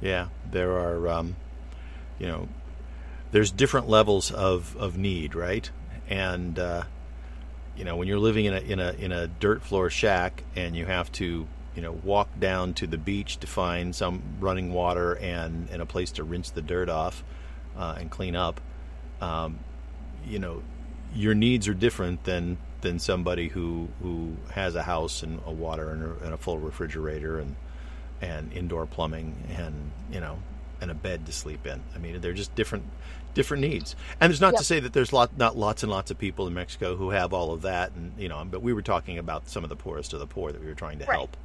Yeah, 0.00 0.28
there 0.50 0.72
are, 0.72 1.08
um, 1.08 1.36
you 2.18 2.26
know, 2.26 2.48
there's 3.32 3.50
different 3.50 3.88
levels 3.88 4.30
of, 4.30 4.76
of 4.76 4.96
need, 4.96 5.34
right? 5.34 5.70
And, 6.08 6.58
uh, 6.58 6.84
you 7.76 7.84
know, 7.84 7.96
when 7.96 8.08
you're 8.08 8.18
living 8.18 8.44
in 8.44 8.52
a 8.52 8.60
in 8.60 8.78
a 8.78 8.92
in 8.92 9.10
a 9.10 9.26
dirt 9.26 9.62
floor 9.62 9.88
shack 9.88 10.44
and 10.54 10.76
you 10.76 10.84
have 10.84 11.10
to 11.12 11.46
you 11.74 11.82
know 11.82 11.92
walk 11.92 12.28
down 12.38 12.74
to 12.74 12.86
the 12.86 12.98
beach 12.98 13.38
to 13.38 13.46
find 13.46 13.94
some 13.96 14.22
running 14.38 14.72
water 14.72 15.14
and 15.14 15.68
and 15.70 15.80
a 15.80 15.86
place 15.86 16.10
to 16.12 16.24
rinse 16.24 16.50
the 16.50 16.60
dirt 16.60 16.90
off 16.90 17.24
uh, 17.78 17.96
and 17.98 18.10
clean 18.10 18.36
up. 18.36 18.60
Um, 19.22 19.60
you 20.26 20.38
know, 20.38 20.62
your 21.14 21.34
needs 21.34 21.68
are 21.68 21.74
different 21.74 22.24
than 22.24 22.58
than 22.82 22.98
somebody 22.98 23.48
who 23.48 23.88
who 24.02 24.36
has 24.52 24.74
a 24.74 24.82
house 24.82 25.22
and 25.22 25.40
a 25.46 25.52
water 25.52 25.90
and 25.90 26.02
a, 26.02 26.24
and 26.24 26.34
a 26.34 26.36
full 26.36 26.58
refrigerator 26.58 27.38
and 27.38 27.56
and 28.20 28.52
indoor 28.52 28.86
plumbing 28.86 29.34
and 29.56 29.90
you 30.12 30.20
know 30.20 30.38
and 30.80 30.90
a 30.90 30.94
bed 30.94 31.26
to 31.26 31.32
sleep 31.32 31.66
in. 31.66 31.80
I 31.94 31.98
mean, 31.98 32.20
they're 32.20 32.32
just 32.32 32.54
different 32.54 32.84
different 33.34 33.60
needs. 33.60 33.94
And 34.20 34.32
it's 34.32 34.40
not 34.40 34.54
Yep. 34.54 34.58
to 34.58 34.64
say 34.64 34.80
that 34.80 34.92
there's 34.92 35.12
lot 35.12 35.36
not 35.36 35.56
lots 35.56 35.82
and 35.82 35.90
lots 35.92 36.10
of 36.10 36.18
people 36.18 36.46
in 36.46 36.54
Mexico 36.54 36.96
who 36.96 37.10
have 37.10 37.32
all 37.32 37.52
of 37.52 37.62
that 37.62 37.92
and 37.92 38.12
you 38.18 38.28
know, 38.28 38.44
but 38.44 38.62
we 38.62 38.72
were 38.72 38.82
talking 38.82 39.18
about 39.18 39.48
some 39.48 39.62
of 39.62 39.68
the 39.70 39.76
poorest 39.76 40.12
of 40.12 40.20
the 40.20 40.26
poor 40.26 40.52
that 40.52 40.60
we 40.60 40.66
were 40.66 40.74
trying 40.74 40.98
to 40.98 41.04
Right. 41.06 41.16
help 41.16 41.36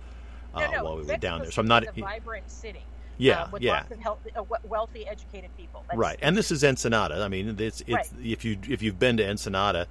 uh, 0.53 0.61
no, 0.61 0.71
no, 0.71 0.83
while 0.85 0.97
we 0.97 1.03
were 1.03 1.17
down 1.17 1.41
there. 1.41 1.51
So 1.51 1.61
I'm 1.61 1.67
not 1.67 1.83
a 1.85 1.91
vibrant 1.91 2.49
city. 2.49 2.79
yeah, 3.17 3.43
uh, 3.43 3.47
with 3.51 3.61
yeah. 3.61 3.73
lots 3.73 3.91
of 3.91 3.99
health, 3.99 4.19
uh, 4.35 4.43
wealthy, 4.63 5.05
educated 5.07 5.49
people. 5.57 5.83
That's, 5.87 5.97
Right, 5.97 6.17
and 6.21 6.35
this 6.37 6.49
is 6.49 6.63
Ensenada. 6.63 7.21
I 7.23 7.27
mean, 7.27 7.55
it's 7.59 7.81
it's 7.81 7.89
Right. 7.91 8.07
if 8.23 8.43
you 8.45 8.57
if 8.69 8.81
you've 8.81 8.97
been 8.99 9.17
to 9.17 9.27
Ensenada, 9.29 9.87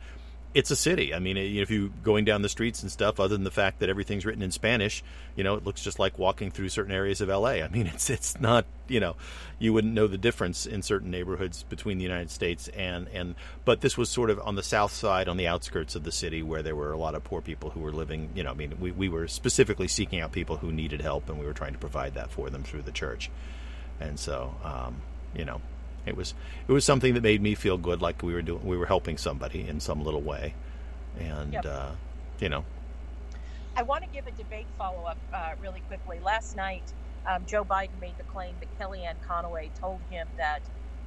it's 0.55 0.71
a 0.71 0.77
city. 0.77 1.13
I 1.13 1.19
mean, 1.19 1.37
if 1.37 1.71
you 1.71 1.93
going 2.03 2.25
down 2.25 2.43
the 2.43 2.49
streets 2.49 2.83
and 2.83 2.91
stuff, 2.91 3.21
other 3.21 3.35
than 3.35 3.45
the 3.45 3.51
fact 3.51 3.81
that 3.81 3.89
everything's 3.89 4.25
written 4.25 4.43
in 4.43 4.51
Spanish, 4.51 5.03
you 5.37 5.45
know, 5.45 5.57
it 5.57 5.65
looks 5.65 5.83
just 5.83 5.99
like 5.99 6.19
walking 6.19 6.51
through 6.51 6.69
certain 6.69 6.93
areas 6.93 7.21
of 7.21 7.29
L.A. 7.29 7.63
I 7.63 7.69
mean, 7.69 7.87
it's 7.95 8.09
it's 8.09 8.41
not 8.41 8.65
you 8.87 9.01
know, 9.01 9.17
you 9.59 9.73
wouldn't 9.73 9.95
know 9.95 10.07
the 10.07 10.19
difference 10.19 10.67
in 10.67 10.83
certain 10.83 11.11
neighborhoods 11.11 11.63
between 11.65 11.99
the 11.99 12.05
United 12.05 12.31
States 12.31 12.69
and 12.69 13.09
and 13.09 13.35
but 13.65 13.81
this 13.81 13.99
was 13.99 14.09
sort 14.09 14.31
of 14.31 14.39
on 14.41 14.55
the 14.55 14.63
south 14.63 14.93
side, 14.93 15.29
on 15.29 15.37
the 15.37 15.47
outskirts 15.47 15.95
of 15.95 16.05
the 16.05 16.13
city, 16.13 16.43
where 16.43 16.63
there 16.63 16.77
were 16.77 16.93
a 16.93 16.99
lot 16.99 17.15
of 17.15 17.25
poor 17.25 17.41
people 17.41 17.71
who 17.71 17.81
were 17.81 17.93
living. 17.93 18.31
You 18.35 18.45
know, 18.45 18.51
I 18.51 18.55
mean, 18.55 18.77
we 18.81 18.93
we 18.93 19.09
were 19.09 19.29
specifically 19.29 19.89
seeking 19.89 20.21
out 20.21 20.33
people 20.33 20.59
who 20.59 20.71
needed 20.71 21.01
help, 21.01 21.29
and 21.29 21.39
we 21.39 21.47
were 21.47 21.53
trying 21.53 21.73
to 21.73 21.79
provide 21.79 22.15
that 22.15 22.31
for 22.31 22.51
them 22.51 22.63
through 22.63 22.83
the 22.83 22.93
church 22.93 23.31
and 24.01 24.19
so 24.19 24.55
um, 24.63 24.97
you 25.35 25.45
know 25.45 25.61
it 26.07 26.17
was 26.17 26.35
it 26.69 26.73
was 26.73 26.85
something 26.85 27.15
that 27.15 27.23
made 27.23 27.41
me 27.43 27.55
feel 27.55 27.79
good 27.79 28.01
like 28.03 28.23
we 28.23 28.33
were 28.33 28.43
doing 28.43 28.65
we 28.65 28.77
were 28.77 28.87
helping 28.87 29.17
somebody 29.17 29.67
in 29.67 29.81
some 29.81 30.03
little 30.05 30.23
way 30.23 30.55
and 31.19 31.53
Yep. 31.53 31.67
uh, 31.67 31.91
you 32.41 32.49
know 32.49 32.65
I 33.77 33.83
want 33.83 34.05
to 34.05 34.09
give 34.09 34.27
a 34.27 34.31
debate 34.31 34.67
follow 34.79 35.05
up 35.05 35.19
uh, 35.33 35.51
really 35.61 35.81
quickly. 35.81 36.21
Last 36.21 36.55
night, 36.57 36.93
um, 37.27 37.45
Joe 37.45 37.65
Biden 37.65 37.99
made 38.01 38.17
the 38.19 38.23
claim 38.25 38.55
that 38.61 38.69
Kellyanne 38.79 39.21
Conway 39.27 39.71
told 39.81 40.01
him 40.11 40.29
that 40.37 40.61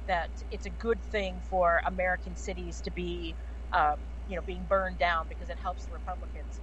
that 0.06 0.28
it's 0.50 0.66
a 0.66 0.70
good 0.70 1.02
thing 1.10 1.40
for 1.48 1.80
American 1.86 2.34
cities 2.36 2.80
to 2.82 2.90
be, 2.90 3.34
um, 3.72 3.96
you 4.28 4.36
know, 4.36 4.42
being 4.42 4.64
burned 4.68 4.98
down 4.98 5.26
because 5.28 5.48
it 5.50 5.58
helps 5.58 5.84
the 5.86 5.92
Republicans. 5.92 6.60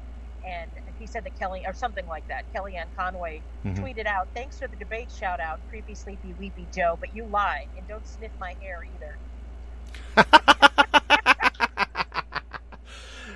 And 0.48 0.72
he 0.98 1.08
said 1.08 1.24
that 1.26 1.38
Kelly, 1.38 1.64
or 1.66 1.74
something 1.74 2.06
like 2.08 2.28
that. 2.28 2.46
Kellyanne 2.56 2.94
Conway 2.96 3.42
Mhm. 3.66 3.80
tweeted 3.80 4.06
out, 4.06 4.28
"Thanks 4.36 4.58
for 4.60 4.68
the 4.68 4.76
debate 4.76 5.10
shout 5.12 5.40
out, 5.40 5.60
creepy, 5.70 5.96
sleepy, 5.96 6.34
weepy 6.34 6.68
Joe, 6.74 6.98
but 7.00 7.16
you 7.16 7.26
lied 7.26 7.68
and 7.78 7.88
don't 7.88 8.08
sniff 8.08 8.32
my 8.40 8.56
hair 8.62 8.84
either." 8.84 9.18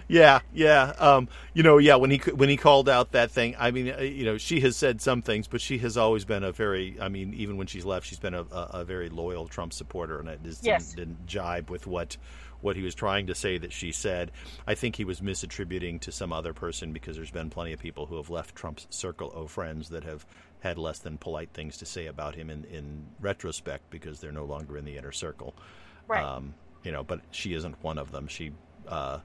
yeah 0.08 0.40
yeah 0.52 0.94
um, 1.00 1.28
you 1.54 1.64
know 1.64 1.78
yeah 1.78 1.96
when 1.96 2.12
he 2.12 2.18
when 2.34 2.50
he 2.50 2.58
called 2.58 2.90
out 2.90 3.12
that 3.12 3.32
thing 3.32 3.56
i 3.60 3.72
mean 3.72 3.92
uh, 3.92 4.02
you 4.02 4.26
know 4.26 4.38
she 4.38 4.60
has 4.60 4.76
said 4.76 5.02
some 5.02 5.22
things 5.22 5.48
but 5.48 5.62
she 5.62 5.78
has 5.80 5.98
always 5.98 6.26
been 6.26 6.44
a 6.44 6.52
very 6.52 6.98
i 7.02 7.10
mean 7.10 7.34
even 7.34 7.58
when 7.58 7.68
she's 7.68 7.86
left 7.86 8.06
she's 8.06 8.20
been 8.20 8.34
a, 8.34 8.42
a, 8.44 8.70
a 8.82 8.86
very 8.86 9.10
loyal 9.10 9.48
trump 9.48 9.74
supporter 9.74 10.20
and 10.20 10.30
it 10.30 10.42
just 10.44 10.64
Yes. 10.64 10.94
didn't, 10.94 11.18
didn't 11.18 11.28
jibe 11.28 11.70
with 11.70 11.88
what 11.88 12.18
what 12.62 12.76
he 12.76 12.82
was 12.82 12.96
trying 12.96 13.28
to 13.28 13.36
say 13.36 13.58
that 13.58 13.72
she 13.74 13.92
said 13.92 14.32
i 14.68 14.76
think 14.76 14.96
he 14.96 15.04
was 15.06 15.22
misattributing 15.22 16.00
to 16.00 16.12
some 16.12 16.32
other 16.34 16.54
person 16.54 16.92
because 16.94 17.16
there's 17.16 17.32
been 17.32 17.50
plenty 17.50 17.74
of 17.74 17.80
people 17.80 18.06
who 18.06 18.18
have 18.18 18.30
left 18.30 18.56
trump's 18.56 18.88
circle 18.90 19.32
of 19.32 19.50
friends 19.52 19.90
that 19.90 20.04
have 20.04 20.26
had 20.62 20.78
less 20.78 21.00
than 21.00 21.18
polite 21.18 21.50
things 21.54 21.78
to 21.78 21.86
say 21.86 22.06
about 22.08 22.36
him 22.36 22.50
in, 22.50 22.66
in 22.66 23.06
retrospect 23.22 23.90
because 23.90 24.20
they're 24.20 24.32
no 24.32 24.46
longer 24.46 24.78
in 24.78 24.86
the 24.86 24.98
inner 24.98 25.12
circle 25.12 25.54
Right. 26.08 26.24
um, 26.24 26.54
you 26.84 26.92
know, 26.92 27.04
but 27.04 27.20
she 27.32 27.54
isn't 27.54 27.76
one 27.84 27.98
of 28.00 28.12
them. 28.12 28.28
She 28.28 28.52
uh, 28.88 29.20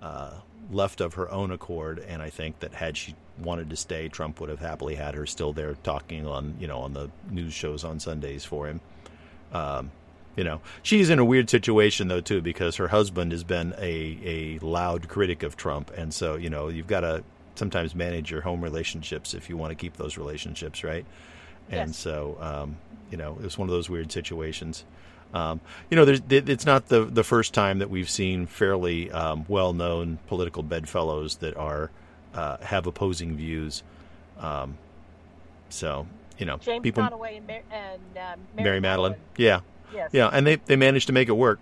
uh, 0.00 0.34
left 0.70 1.00
of 1.00 1.14
her 1.14 1.30
own 1.30 1.50
accord, 1.50 1.98
and 1.98 2.22
I 2.22 2.30
think 2.30 2.60
that 2.60 2.74
had 2.74 2.96
she 2.96 3.14
wanted 3.38 3.70
to 3.70 3.76
stay, 3.76 4.08
Trump 4.08 4.40
would 4.40 4.48
have 4.50 4.60
happily 4.60 4.94
had 4.94 5.14
her 5.14 5.26
still 5.26 5.52
there 5.52 5.74
talking 5.82 6.26
on 6.26 6.54
you 6.60 6.66
know 6.68 6.78
on 6.80 6.92
the 6.92 7.10
news 7.30 7.54
shows 7.54 7.82
on 7.82 7.98
Sundays 7.98 8.44
for 8.44 8.66
him. 8.68 8.80
Um, 9.52 9.90
you 10.36 10.44
know, 10.44 10.60
she's 10.82 11.10
in 11.10 11.18
a 11.18 11.24
weird 11.24 11.50
situation 11.50 12.08
though 12.08 12.20
too 12.20 12.40
because 12.40 12.76
her 12.76 12.88
husband 12.88 13.32
has 13.32 13.44
been 13.44 13.74
a 13.78 14.18
a 14.24 14.58
loud 14.64 15.08
critic 15.08 15.42
of 15.42 15.56
Trump, 15.56 15.90
and 15.96 16.12
so 16.12 16.36
you 16.36 16.50
know 16.50 16.68
you've 16.68 16.86
got 16.86 17.00
to 17.00 17.22
sometimes 17.54 17.94
manage 17.94 18.30
your 18.30 18.40
home 18.40 18.62
relationships 18.62 19.34
if 19.34 19.48
you 19.48 19.56
want 19.56 19.70
to 19.70 19.74
keep 19.74 19.96
those 19.96 20.16
relationships 20.16 20.82
right. 20.82 21.04
And 21.70 21.94
so, 21.94 22.36
um, 22.40 22.76
you 23.10 23.16
know, 23.16 23.32
it 23.32 23.44
was 23.44 23.56
one 23.56 23.68
of 23.68 23.72
those 23.72 23.88
weird 23.88 24.12
situations. 24.12 24.84
Um, 25.32 25.60
you 25.90 25.96
know, 25.96 26.04
there's, 26.04 26.20
it's 26.28 26.66
not 26.66 26.88
the 26.88 27.04
the 27.04 27.24
first 27.24 27.54
time 27.54 27.78
that 27.78 27.88
we've 27.88 28.10
seen 28.10 28.46
fairly 28.46 29.10
um, 29.10 29.46
well 29.48 29.72
known 29.72 30.18
political 30.26 30.62
bedfellows 30.62 31.36
that 31.36 31.56
are 31.56 31.90
uh, 32.34 32.58
have 32.58 32.86
opposing 32.86 33.36
views. 33.36 33.82
Um, 34.38 34.76
so, 35.70 36.06
you 36.36 36.44
know, 36.44 36.58
James 36.58 36.82
people, 36.82 37.08
Conway 37.08 37.36
and, 37.38 37.46
Mar- 37.46 37.62
and 37.70 38.02
um, 38.18 38.40
Mary, 38.56 38.80
Mary 38.80 38.80
Matalin, 38.80 39.16
yeah, 39.38 39.60
Yes. 39.94 40.10
yeah, 40.12 40.28
and 40.32 40.46
they 40.46 40.56
they 40.56 40.76
managed 40.76 41.06
to 41.08 41.12
make 41.12 41.28
it 41.28 41.32
work. 41.32 41.58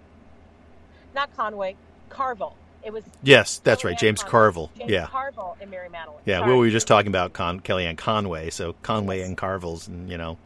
Not 1.15 1.35
Conway, 1.37 1.77
Carville. 2.09 2.57
It 2.83 2.93
was 2.93 3.05
Yes, 3.23 3.59
that's 3.63 3.85
right, 3.85 3.99
James 3.99 4.21
Conway. 4.21 4.31
Carville, 4.31 4.71
James 4.79 4.91
yeah. 4.91 5.07
Carville 5.07 5.57
and 5.61 5.71
Mary 5.71 5.89
Matalin. 5.89 6.21
Yeah, 6.25 6.39
Sorry. 6.39 6.53
we 6.53 6.59
were 6.59 6.71
just 6.71 6.87
talking 6.87 7.09
about 7.09 7.33
Con- 7.35 7.61
Kellyanne 7.61 7.99
Conway, 7.99 8.49
so 8.51 8.75
Conway 8.83 9.21
and 9.23 9.37
Carville's, 9.37 9.87
and 9.89 10.09
you 10.09 10.17
know, 10.17 10.39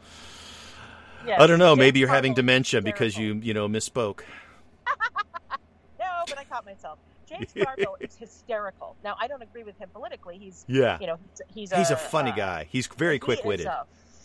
Yes. 1.26 1.40
I 1.40 1.46
don't 1.46 1.58
know, 1.58 1.70
James 1.70 1.78
maybe 1.78 2.00
you're 2.00 2.08
having 2.08 2.32
Carville 2.32 2.40
is 2.40 2.46
dementia 2.46 2.82
because 2.82 3.16
you 3.16 3.34
you 3.34 3.54
know 3.54 3.68
misspoke. 3.68 4.20
No, 5.98 6.06
but 6.28 6.38
I 6.38 6.44
caught 6.44 6.64
myself. 6.64 6.98
James 7.28 7.52
Carville 7.64 7.96
is 8.00 8.16
hysterical. 8.16 8.96
Now, 9.04 9.16
I 9.20 9.26
don't 9.28 9.42
agree 9.42 9.62
with 9.62 9.78
him 9.78 9.88
politically. 9.92 10.38
He's, 10.38 10.64
Yeah, 10.68 10.98
you 11.00 11.06
know, 11.06 11.18
he's, 11.30 11.70
he's 11.70 11.72
he's 11.78 11.90
a, 11.90 11.94
a 11.94 11.96
funny 11.96 12.30
uh, 12.32 12.36
guy. 12.36 12.66
He's 12.70 12.86
very 12.86 13.14
he 13.14 13.18
quick 13.20 13.44
witted. 13.44 13.66
a 13.66 13.84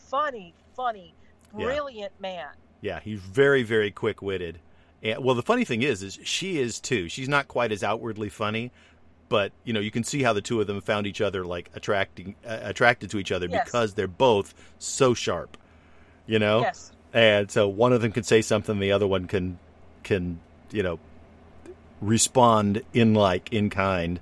funny, 0.09 0.53
funny, 0.75 1.13
Yeah. 1.57 1.65
brilliant 1.65 2.13
man. 2.19 2.47
Yeah, 2.81 2.99
he's 2.99 3.19
very, 3.19 3.63
very 3.63 3.91
quick 3.91 4.21
witted. 4.21 4.59
And 5.03 5.23
well, 5.23 5.35
the 5.35 5.43
funny 5.43 5.65
thing 5.65 5.81
is, 5.81 6.03
is 6.03 6.19
she 6.23 6.59
is 6.59 6.79
too. 6.79 7.09
She's 7.09 7.29
not 7.29 7.47
quite 7.47 7.71
as 7.71 7.83
outwardly 7.83 8.29
funny, 8.29 8.71
but 9.29 9.51
you 9.63 9.73
know, 9.73 9.79
you 9.79 9.91
can 9.91 10.03
see 10.03 10.23
how 10.23 10.33
the 10.33 10.41
two 10.41 10.59
of 10.61 10.67
them 10.67 10.81
found 10.81 11.07
each 11.07 11.21
other 11.21 11.45
like 11.45 11.69
attracting, 11.73 12.35
uh, 12.45 12.59
attracted 12.63 13.09
to 13.11 13.17
each 13.19 13.31
other 13.31 13.47
Yes. 13.49 13.65
because 13.65 13.93
they're 13.93 14.07
both 14.07 14.53
so 14.77 15.13
sharp. 15.13 15.57
You 16.27 16.39
know, 16.39 16.61
Yes. 16.61 16.91
and 17.13 17.49
so 17.49 17.67
one 17.67 17.91
of 17.93 18.01
them 18.01 18.11
can 18.11 18.23
say 18.23 18.41
something, 18.41 18.79
the 18.79 18.91
other 18.91 19.07
one 19.07 19.25
can, 19.27 19.57
can 20.03 20.39
you 20.71 20.83
know, 20.83 20.99
respond 22.01 22.81
in 22.93 23.13
like 23.13 23.51
in 23.51 23.69
kind. 23.69 24.19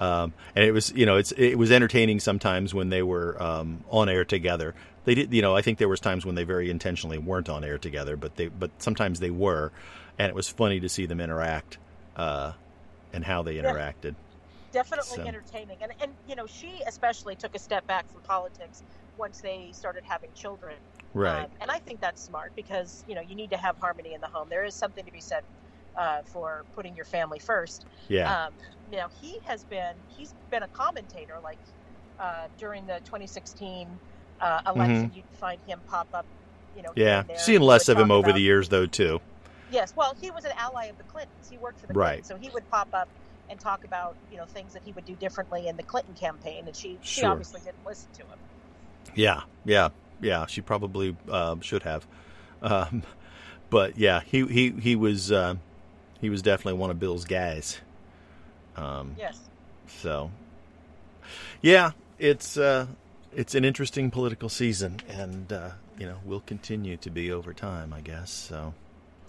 Um, 0.00 0.32
and 0.56 0.64
it 0.64 0.72
was, 0.72 0.92
you 0.92 1.04
know, 1.04 1.16
it's 1.16 1.32
it 1.32 1.56
was 1.56 1.70
entertaining 1.70 2.20
sometimes 2.20 2.72
when 2.72 2.88
they 2.88 3.02
were 3.02 3.40
um, 3.42 3.84
on 3.90 4.08
air 4.08 4.24
together. 4.24 4.74
They 5.04 5.14
did, 5.14 5.32
you 5.32 5.42
know, 5.42 5.56
I 5.56 5.62
think 5.62 5.78
there 5.78 5.88
was 5.88 6.00
times 6.00 6.26
when 6.26 6.34
they 6.34 6.44
very 6.44 6.70
intentionally 6.70 7.18
weren't 7.18 7.48
on 7.48 7.64
air 7.64 7.78
together, 7.78 8.16
but 8.16 8.36
they, 8.36 8.48
but 8.48 8.70
sometimes 8.78 9.20
they 9.20 9.30
were, 9.30 9.72
and 10.18 10.28
it 10.28 10.34
was 10.34 10.48
funny 10.48 10.80
to 10.80 10.88
see 10.88 11.06
them 11.06 11.20
interact, 11.20 11.78
uh, 12.16 12.52
and 13.12 13.24
how 13.24 13.42
they 13.42 13.56
interacted. 13.56 14.14
Definitely 14.72 15.16
So- 15.16 15.22
entertaining. 15.22 15.78
And, 15.80 15.92
and, 16.00 16.12
you 16.28 16.36
know, 16.36 16.46
she 16.46 16.82
especially 16.86 17.34
took 17.34 17.54
a 17.54 17.58
step 17.58 17.86
back 17.86 18.08
from 18.10 18.20
politics 18.22 18.82
once 19.16 19.40
they 19.40 19.70
started 19.72 20.04
having 20.04 20.30
children. 20.34 20.76
Right. 21.12 21.44
Um, 21.44 21.50
and 21.60 21.70
I 21.70 21.78
think 21.78 22.00
that's 22.00 22.22
smart 22.22 22.52
because, 22.54 23.02
you 23.08 23.14
know, 23.14 23.20
you 23.20 23.34
need 23.34 23.50
to 23.50 23.56
have 23.56 23.76
harmony 23.78 24.14
in 24.14 24.20
the 24.20 24.28
home. 24.28 24.48
There 24.48 24.64
is 24.64 24.74
something 24.74 25.04
to 25.04 25.10
be 25.10 25.20
said 25.20 25.42
uh, 25.96 26.22
for 26.22 26.64
putting 26.76 26.94
your 26.94 27.04
family 27.04 27.38
first. 27.40 27.84
yeah. 28.08 28.46
Um, 28.46 28.54
you 28.92 28.98
know, 28.98 29.08
he 29.20 29.38
has 29.44 29.64
been 29.64 29.94
he's 30.08 30.34
been 30.50 30.62
a 30.64 30.68
commentator 30.68 31.34
like 31.42 31.58
uh, 32.18 32.46
during 32.58 32.86
the 32.86 33.00
2016 33.04 33.86
uh, 34.40 34.62
election. 34.74 35.12
You'd 35.14 35.24
find 35.38 35.60
him 35.66 35.80
pop 35.88 36.08
up. 36.14 36.26
You 36.76 36.82
know, 36.82 36.90
Mm-hmm. 36.90 37.30
yeah. 37.30 37.36
Seeing 37.36 37.60
less 37.62 37.88
of 37.88 37.98
him 37.98 38.10
over 38.10 38.28
about- 38.28 38.36
the 38.36 38.42
years, 38.42 38.68
though, 38.68 38.86
too. 38.86 39.20
Yes, 39.72 39.92
well, 39.96 40.16
he 40.20 40.30
was 40.32 40.44
an 40.44 40.52
ally 40.56 40.86
of 40.86 40.98
the 40.98 41.04
Clintons. 41.04 41.48
He 41.48 41.56
worked 41.58 41.78
for 41.80 41.86
the 41.86 41.94
Right. 41.94 42.22
Clintons, 42.24 42.28
so 42.28 42.36
he 42.36 42.48
would 42.52 42.68
pop 42.70 42.88
up 42.92 43.08
and 43.48 43.58
talk 43.60 43.84
about 43.84 44.14
you 44.30 44.36
know 44.36 44.44
things 44.44 44.72
that 44.72 44.82
he 44.84 44.92
would 44.92 45.04
do 45.04 45.14
differently 45.16 45.68
in 45.68 45.76
the 45.76 45.82
Clinton 45.82 46.14
campaign, 46.14 46.64
and 46.66 46.74
she 46.74 46.98
she 47.02 47.20
Sure. 47.20 47.30
obviously 47.30 47.60
didn't 47.60 47.84
listen 47.86 48.08
to 48.14 48.22
him. 48.22 48.38
Yeah, 49.14 49.42
yeah, 49.64 49.88
yeah. 50.20 50.46
She 50.46 50.60
probably 50.60 51.16
um, 51.30 51.60
should 51.60 51.82
have, 51.84 52.04
um, 52.62 53.02
but 53.70 53.96
yeah, 53.98 54.20
he 54.26 54.44
he 54.46 54.70
he 54.70 54.96
was 54.96 55.30
uh, 55.32 55.54
he 56.20 56.30
was 56.30 56.42
definitely 56.42 56.78
one 56.80 56.90
of 56.90 56.98
Bill's 56.98 57.24
guys. 57.24 57.80
Um, 58.76 59.14
Yes. 59.18 59.38
So, 60.00 60.30
yeah, 61.62 61.92
it's 62.18 62.56
uh, 62.56 62.86
it's 63.34 63.54
an 63.54 63.64
interesting 63.64 64.10
political 64.10 64.48
season, 64.48 65.00
and 65.08 65.52
uh, 65.52 65.70
you 65.98 66.06
know 66.06 66.16
will 66.24 66.40
continue 66.40 66.96
to 66.98 67.10
be 67.10 67.32
over 67.32 67.52
time, 67.52 67.92
I 67.92 68.00
guess. 68.00 68.30
So, 68.30 68.74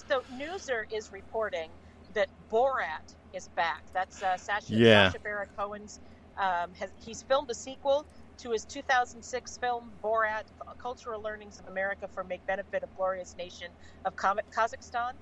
So 0.07 0.23
Newser 0.35 0.83
is 0.91 1.11
reporting 1.11 1.69
that 2.13 2.29
Borat 2.51 3.15
is 3.33 3.47
back. 3.49 3.83
That's 3.93 4.21
uh, 4.21 4.37
Sacha, 4.37 4.73
Yeah. 4.73 5.09
Sacha 5.09 5.23
Baron 5.23 5.47
Cohen's. 5.57 5.99
Um, 6.37 6.73
has, 6.79 6.89
he's 7.05 7.21
filmed 7.23 7.51
a 7.51 7.53
sequel 7.53 8.05
to 8.37 8.51
his 8.51 8.65
2006 8.65 9.57
film 9.57 9.91
Borat: 10.03 10.43
Cultural 10.81 11.21
Learnings 11.21 11.59
of 11.59 11.67
America 11.67 12.07
for 12.07 12.23
Make 12.23 12.45
Benefit 12.47 12.83
of 12.83 12.95
Glorious 12.95 13.35
Nation 13.37 13.67
of 14.05 14.15
Kazakhstan. 14.15 15.13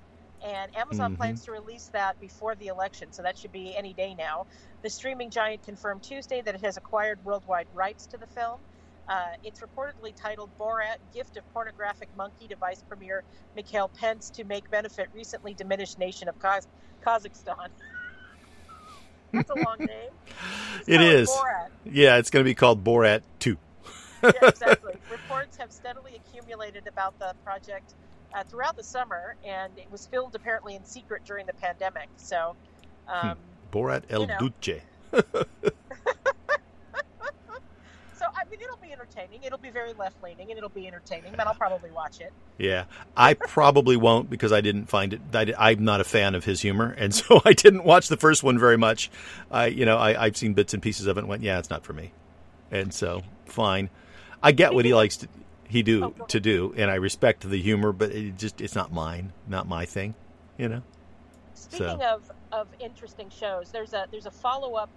And 0.44 0.76
Amazon 0.76 1.14
Mhm. 1.14 1.18
plans 1.18 1.46
to 1.46 1.52
release 1.52 1.88
that 1.88 2.20
before 2.20 2.56
the 2.56 2.68
election, 2.68 3.12
so 3.12 3.22
that 3.24 3.38
should 3.38 3.52
be 3.52 3.76
any 3.76 3.94
day 3.94 4.16
now. 4.16 4.48
The 4.82 4.90
streaming 4.90 5.30
giant 5.30 5.64
confirmed 5.64 6.04
Tuesday 6.04 6.42
that 6.42 6.56
it 6.56 6.62
has 6.62 6.78
acquired 6.78 7.24
worldwide 7.26 7.68
rights 7.74 8.06
to 8.08 8.18
the 8.18 8.28
film. 8.28 8.60
Uh, 9.08 9.34
it's 9.44 9.60
reportedly 9.62 10.14
titled 10.16 10.52
Borat 10.60 10.98
Gift 11.14 11.36
of 11.36 11.54
Pornographic 11.54 12.10
Monkey 12.16 12.48
to 12.48 12.56
Vice 12.56 12.84
Premier 12.84 13.24
Mikhail 13.56 13.90
Pence 13.90 14.30
to 14.30 14.44
make 14.44 14.70
benefit 14.70 15.10
recently 15.14 15.54
diminished 15.54 15.98
nation 15.98 16.30
of 16.30 16.38
Kaz- 16.40 16.68
Kazakhstan. 17.02 17.70
That's 19.34 19.50
a 19.50 19.56
long 19.56 19.78
name. 19.80 20.12
It's 20.78 20.88
So 20.88 20.94
is. 21.02 21.30
Borat. 21.30 21.70
Yeah, 21.86 22.18
it's 22.18 22.30
going 22.30 22.44
to 22.44 22.50
be 22.50 22.56
called 22.56 22.84
Borat 22.84 23.22
2. 23.40 23.58
Yeah, 24.24 24.32
exactly. 24.44 24.94
Reports 25.12 25.58
have 25.58 25.72
steadily 25.72 26.16
accumulated 26.16 26.88
about 26.88 27.18
the 27.20 27.34
project 27.44 27.94
uh, 28.34 28.44
throughout 28.44 28.76
the 28.76 28.84
summer, 28.84 29.36
and 29.46 29.72
it 29.78 29.88
was 29.92 30.08
filmed 30.08 30.36
apparently 30.36 30.76
in 30.76 30.84
secret 30.86 31.24
during 31.26 31.46
the 31.46 31.54
pandemic. 31.54 32.10
So, 32.18 32.56
um, 33.08 33.38
Borat 33.72 34.04
El 34.10 34.22
You 34.22 34.28
know. 34.28 34.50
Duce. 34.62 34.82
so 35.12 35.16
I 38.36 38.44
mean, 38.50 38.62
it'll 38.62 38.78
be 38.78 38.92
entertaining. 38.92 39.44
It'll 39.44 39.58
be 39.58 39.70
very 39.70 39.94
left 39.94 40.22
leaning, 40.24 40.50
and 40.50 40.58
it'll 40.58 40.70
be 40.70 40.88
entertaining. 40.88 41.34
But 41.36 41.48
I'll 41.48 41.56
probably 41.56 41.92
watch 41.92 42.22
it. 42.22 42.32
Yeah, 42.58 42.86
I 43.16 43.34
probably 43.34 43.98
won't 43.98 44.30
because 44.30 44.52
I 44.52 44.62
didn't 44.62 44.86
find 44.88 45.14
it. 45.14 45.22
I, 45.34 45.72
am 45.72 45.84
not 45.84 46.02
a 46.02 46.04
fan 46.04 46.36
of 46.36 46.46
his 46.46 46.62
humor, 46.62 46.94
and 46.98 47.14
so 47.16 47.42
I 47.46 47.54
didn't 47.54 47.84
watch 47.84 48.08
the 48.08 48.18
first 48.18 48.44
one 48.44 48.60
very 48.60 48.78
much. 48.78 49.10
I, 49.50 49.68
you 49.68 49.86
know, 49.86 49.98
I, 49.98 50.26
I've 50.26 50.38
seen 50.38 50.54
bits 50.54 50.74
and 50.74 50.84
pieces 50.84 51.08
of 51.08 51.18
it, 51.18 51.22
and 51.22 51.30
went, 51.30 51.44
yeah, 51.44 51.60
it's 51.60 51.70
not 51.70 51.84
for 51.84 51.94
me, 51.94 52.12
and 52.72 52.94
so 52.94 53.24
fine. 53.46 53.90
I 54.42 54.52
get 54.54 54.74
what 54.74 54.86
he 54.86 54.94
likes 54.94 55.18
to 55.18 55.28
he 55.70 55.84
do 55.84 56.16
Oh, 56.20 56.26
to 56.26 56.40
do, 56.40 56.74
and 56.76 56.90
I 56.92 56.96
respect 56.96 57.50
the 57.50 57.62
humor, 57.62 57.92
but 57.94 58.12
it 58.12 58.36
just 58.36 58.60
it's 58.60 58.76
not 58.76 58.92
mine, 58.92 59.32
not 59.48 59.68
my 59.68 59.86
thing, 59.86 60.16
you 60.58 60.68
know. 60.68 60.82
Speaking 61.54 62.02
of 62.04 62.30
of 62.52 62.68
interesting 62.80 63.30
shows, 63.30 63.72
there's 63.72 63.94
a 63.94 64.08
there's 64.12 64.26
a 64.26 64.32
follow 64.32 64.76
up. 64.76 64.90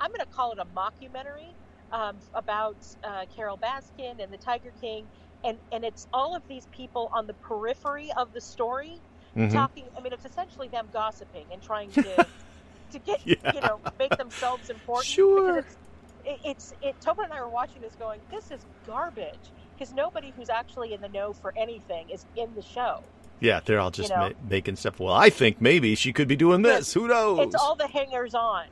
I'm 0.00 0.10
going 0.10 0.20
to 0.20 0.26
call 0.32 0.52
it 0.52 0.58
a 0.58 0.64
mockumentary 0.64 1.52
um, 1.92 2.18
about 2.34 2.76
uh, 3.04 3.26
Carole 3.34 3.58
Baskin 3.58 4.22
and 4.22 4.32
the 4.32 4.38
Tiger 4.38 4.72
King, 4.80 5.08
and 5.44 5.58
and 5.72 5.84
it's 5.84 6.06
all 6.12 6.34
of 6.36 6.42
these 6.48 6.66
people 6.72 7.10
on 7.12 7.26
the 7.26 7.34
periphery 7.34 8.10
of 8.16 8.32
the 8.32 8.40
story 8.40 9.00
Mhm. 9.36 9.52
talking. 9.52 9.88
I 9.96 10.00
mean, 10.00 10.12
it's 10.12 10.24
essentially 10.24 10.68
them 10.68 10.88
gossiping 10.92 11.46
and 11.52 11.62
trying 11.62 11.90
to 11.92 12.00
to 12.92 12.98
get 13.00 13.18
Yeah. 13.24 13.34
you 13.54 13.60
know 13.60 13.80
make 13.98 14.16
themselves 14.16 14.70
important. 14.70 15.06
Sure. 15.06 15.58
It's, 15.58 15.76
it, 16.24 16.38
it's 16.44 16.72
it. 16.80 16.96
Tobin 17.00 17.24
and 17.24 17.34
I 17.34 17.40
were 17.40 17.50
watching 17.50 17.82
this, 17.82 17.94
going, 17.96 18.20
"This 18.30 18.50
is 18.50 18.64
garbage," 18.86 19.52
because 19.78 19.94
nobody 19.94 20.32
who's 20.36 20.48
actually 20.50 20.92
in 20.94 21.00
the 21.00 21.08
know 21.08 21.32
for 21.32 21.54
anything 21.56 22.10
is 22.10 22.26
in 22.36 22.52
the 22.54 22.62
show. 22.62 23.02
Yeah, 23.40 23.60
they're 23.64 23.78
all 23.78 23.90
just 23.92 24.10
You 24.10 24.16
know. 24.16 24.28
ma- 24.30 24.34
making 24.50 24.76
stuff. 24.76 24.98
Well, 24.98 25.14
I 25.14 25.30
think 25.30 25.60
maybe 25.60 25.94
she 25.94 26.12
could 26.12 26.26
be 26.26 26.34
doing 26.36 26.62
this. 26.62 26.92
Who 26.94 27.06
knows? 27.06 27.38
It's 27.40 27.54
all 27.54 27.76
the 27.76 27.86
hangers 27.86 28.34
on 28.34 28.64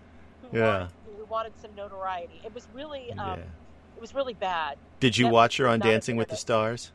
who, 0.51 0.59
Yeah. 0.59 0.65
wanted, 0.79 0.91
who 1.19 1.25
wanted 1.27 1.53
some 1.63 1.71
notoriety. 1.77 2.41
It 2.45 2.53
was 2.53 2.67
really, 2.75 3.13
um, 3.13 3.39
Yeah. 3.39 3.45
it 3.97 4.01
was 4.01 4.15
really 4.15 4.35
bad. 4.35 4.77
Did 4.99 5.17
you 5.17 5.27
Netflix 5.27 5.31
watch 5.33 5.57
her 5.59 5.69
on 5.69 5.79
Dancing 5.79 6.17
with 6.17 6.29
the. 6.29 6.37
Stars? 6.37 6.91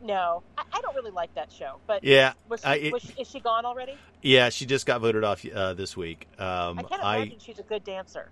No, 0.00 0.42
I, 0.58 0.62
I 0.72 0.80
don't 0.80 0.94
really 0.96 1.10
like 1.12 1.32
that 1.36 1.50
show. 1.52 1.76
But 1.86 2.02
Yeah, 2.04 2.32
was 2.48 2.60
she, 2.60 2.66
I- 2.66 2.74
it- 2.76 2.92
was 2.92 3.02
she, 3.02 3.20
is 3.22 3.28
she 3.28 3.40
gone 3.40 3.64
already? 3.64 3.94
yeah, 4.20 4.48
she 4.48 4.66
just 4.66 4.84
got 4.86 5.00
voted 5.00 5.22
off 5.24 5.44
uh, 5.46 5.74
this 5.74 5.96
week. 5.96 6.26
Um, 6.38 6.78
I 6.78 6.82
can't 6.82 7.00
imagine 7.02 7.38
she's 7.40 7.58
a 7.58 7.62
good 7.64 7.84
dancer. 7.84 8.30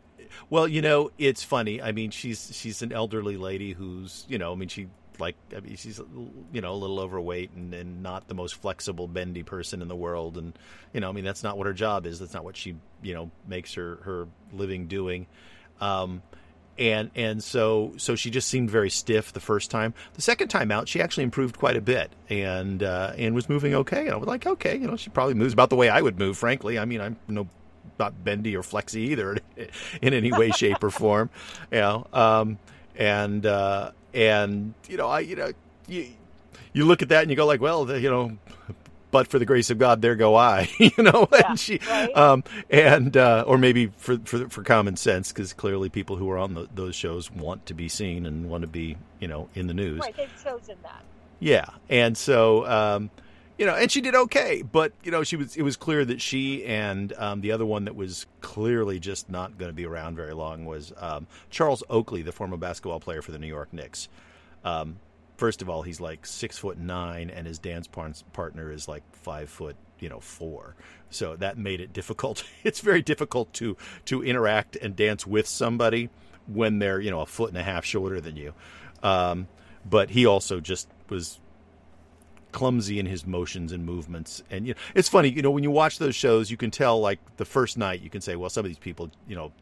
Well, 0.48 0.66
you 0.68 0.80
know, 0.82 1.10
it's 1.18 1.42
funny. 1.42 1.80
I 1.82 1.90
mean, 1.92 2.10
she's 2.10 2.50
she's 2.56 2.82
an 2.82 2.92
elderly 2.92 3.36
lady 3.36 3.72
who's, 3.72 4.24
you 4.28 4.38
know, 4.38 4.52
I 4.52 4.54
mean, 4.56 4.68
she 4.68 4.88
like, 5.20 5.36
I 5.56 5.60
mean, 5.60 5.76
she's 5.76 6.00
you 6.52 6.60
know 6.60 6.72
a 6.72 6.76
little 6.76 7.00
overweight 7.00 7.50
and, 7.52 7.72
and 7.74 8.02
not 8.02 8.28
the 8.28 8.34
most 8.34 8.56
flexible, 8.56 9.06
bendy 9.06 9.42
person 9.42 9.82
in 9.82 9.88
the 9.88 9.96
world, 9.96 10.38
and 10.38 10.58
you 10.92 11.00
know, 11.00 11.08
I 11.08 11.12
mean, 11.12 11.24
that's 11.24 11.42
not 11.42 11.58
what 11.58 11.66
her 11.66 11.72
job 11.72 12.06
is. 12.06 12.18
That's 12.18 12.34
not 12.34 12.44
what 12.44 12.56
she, 12.56 12.76
you 13.02 13.14
know, 13.14 13.30
makes 13.46 13.74
her 13.74 13.96
her 14.02 14.28
living 14.52 14.86
doing. 14.86 15.26
Um, 15.80 16.22
and 16.78 17.10
and 17.14 17.44
so 17.44 17.92
so 17.98 18.16
she 18.16 18.30
just 18.30 18.48
seemed 18.48 18.70
very 18.70 18.90
stiff 18.90 19.32
the 19.32 19.40
first 19.40 19.70
time. 19.70 19.92
The 20.14 20.22
second 20.22 20.48
time 20.48 20.72
out, 20.72 20.88
she 20.88 21.00
actually 21.00 21.24
improved 21.24 21.58
quite 21.58 21.76
a 21.76 21.80
bit 21.80 22.10
and 22.28 22.82
uh, 22.82 23.12
and 23.16 23.34
was 23.34 23.48
moving 23.48 23.74
okay. 23.74 24.06
And 24.06 24.12
I 24.12 24.16
was 24.16 24.26
like, 24.26 24.46
okay, 24.46 24.76
you 24.76 24.86
know, 24.86 24.96
she 24.96 25.10
probably 25.10 25.34
moves 25.34 25.52
about 25.52 25.70
the 25.70 25.76
way 25.76 25.88
I 25.90 26.00
would 26.00 26.18
move. 26.18 26.38
Frankly, 26.38 26.78
I 26.78 26.86
mean, 26.86 27.00
I'm 27.00 27.16
no 27.28 27.46
not 27.98 28.24
bendy 28.24 28.56
or 28.56 28.62
flexy 28.62 29.02
either 29.10 29.36
in 30.02 30.14
any 30.14 30.32
way, 30.32 30.50
shape, 30.50 30.82
or 30.82 30.90
form. 30.90 31.28
You 31.70 31.78
know, 31.78 32.06
um, 32.12 32.58
and 32.96 33.44
uh, 33.44 33.92
and 34.14 34.74
you 34.88 34.96
know, 34.96 35.08
I 35.08 35.20
you 35.20 35.36
know 35.36 35.52
you 35.88 36.08
you 36.72 36.84
look 36.84 37.02
at 37.02 37.08
that 37.10 37.22
and 37.22 37.30
you 37.30 37.36
go 37.36 37.46
like, 37.46 37.60
well, 37.60 37.90
you 37.98 38.10
know. 38.10 38.38
But 39.12 39.26
for 39.26 39.40
the 39.40 39.44
grace 39.44 39.70
of 39.70 39.78
God, 39.78 40.02
there 40.02 40.14
go 40.14 40.36
I. 40.36 40.70
you 40.78 40.92
know, 40.98 41.26
Yeah, 41.32 41.42
and 41.48 41.58
she, 41.58 41.80
right? 41.88 42.16
um, 42.16 42.44
and 42.70 43.16
uh, 43.16 43.42
or 43.44 43.58
maybe 43.58 43.88
for 43.96 44.18
for, 44.18 44.48
for 44.48 44.62
common 44.62 44.94
sense, 44.94 45.32
because 45.32 45.52
clearly 45.52 45.88
people 45.88 46.14
who 46.14 46.30
are 46.30 46.38
on 46.38 46.54
the, 46.54 46.68
those 46.76 46.94
shows 46.94 47.28
want 47.28 47.66
to 47.66 47.74
be 47.74 47.88
seen 47.88 48.24
and 48.24 48.48
want 48.48 48.62
to 48.62 48.68
be, 48.68 48.96
you 49.18 49.26
know, 49.26 49.48
in 49.56 49.66
the 49.66 49.74
news. 49.74 49.98
Right, 49.98 50.16
they've 50.16 50.30
chosen 50.44 50.76
that. 50.84 51.02
Yeah, 51.40 51.66
and 51.88 52.16
so 52.16 52.64
um, 52.68 53.10
you 53.60 53.66
know, 53.66 53.74
and 53.74 53.92
she 53.92 54.00
did 54.00 54.14
okay, 54.14 54.62
but 54.62 54.94
you 55.04 55.10
know, 55.10 55.22
she 55.22 55.36
was. 55.36 55.54
It 55.54 55.60
was 55.60 55.76
clear 55.76 56.02
that 56.06 56.22
she 56.22 56.64
and 56.64 57.12
um, 57.18 57.42
the 57.42 57.52
other 57.52 57.66
one 57.66 57.84
that 57.84 57.94
was 57.94 58.24
clearly 58.40 58.98
just 58.98 59.28
not 59.28 59.58
going 59.58 59.68
to 59.68 59.74
be 59.74 59.84
around 59.84 60.16
very 60.16 60.32
long 60.32 60.64
was 60.64 60.94
um, 60.96 61.26
Charles 61.50 61.82
Oakley, 61.90 62.22
the 62.22 62.32
former 62.32 62.56
basketball 62.56 63.00
player 63.00 63.20
for 63.20 63.32
the 63.32 63.38
New 63.38 63.46
York 63.46 63.70
Knicks. 63.74 64.08
Um, 64.64 64.98
first 65.36 65.60
of 65.60 65.68
all, 65.68 65.82
he's 65.82 66.00
like 66.00 66.24
six 66.24 66.56
foot 66.56 66.78
nine, 66.78 67.28
and 67.28 67.46
his 67.46 67.58
dance 67.58 67.86
par- 67.86 68.14
partner 68.32 68.72
is 68.72 68.88
like 68.88 69.02
five 69.12 69.50
foot, 69.50 69.76
you 69.98 70.08
know, 70.08 70.20
four. 70.20 70.74
So 71.10 71.36
that 71.36 71.58
made 71.58 71.82
it 71.82 71.92
difficult. 71.92 72.42
It's 72.64 72.80
very 72.80 73.02
difficult 73.02 73.52
to 73.54 73.76
to 74.06 74.24
interact 74.24 74.74
and 74.76 74.96
dance 74.96 75.26
with 75.26 75.46
somebody 75.46 76.08
when 76.46 76.78
they're 76.78 76.98
you 76.98 77.10
know 77.10 77.20
a 77.20 77.26
foot 77.26 77.50
and 77.50 77.58
a 77.58 77.62
half 77.62 77.84
shorter 77.84 78.22
than 78.22 78.36
you. 78.36 78.54
Um, 79.02 79.48
but 79.84 80.08
he 80.08 80.24
also 80.24 80.60
just 80.60 80.88
was 81.10 81.40
clumsy 82.52 82.98
in 82.98 83.06
his 83.06 83.26
motions 83.26 83.72
and 83.72 83.84
movements. 83.84 84.42
And 84.50 84.66
you 84.66 84.74
know, 84.74 84.80
it's 84.94 85.08
funny, 85.08 85.28
you 85.28 85.42
know, 85.42 85.50
when 85.50 85.64
you 85.64 85.70
watch 85.70 85.98
those 85.98 86.14
shows, 86.14 86.50
you 86.50 86.56
can 86.56 86.70
tell 86.70 87.00
like 87.00 87.18
the 87.36 87.44
first 87.44 87.78
night, 87.78 88.00
you 88.00 88.10
can 88.10 88.20
say, 88.20 88.36
well, 88.36 88.50
some 88.50 88.64
of 88.64 88.70
these 88.70 88.78
people, 88.78 89.10
you 89.28 89.36
know, 89.36 89.52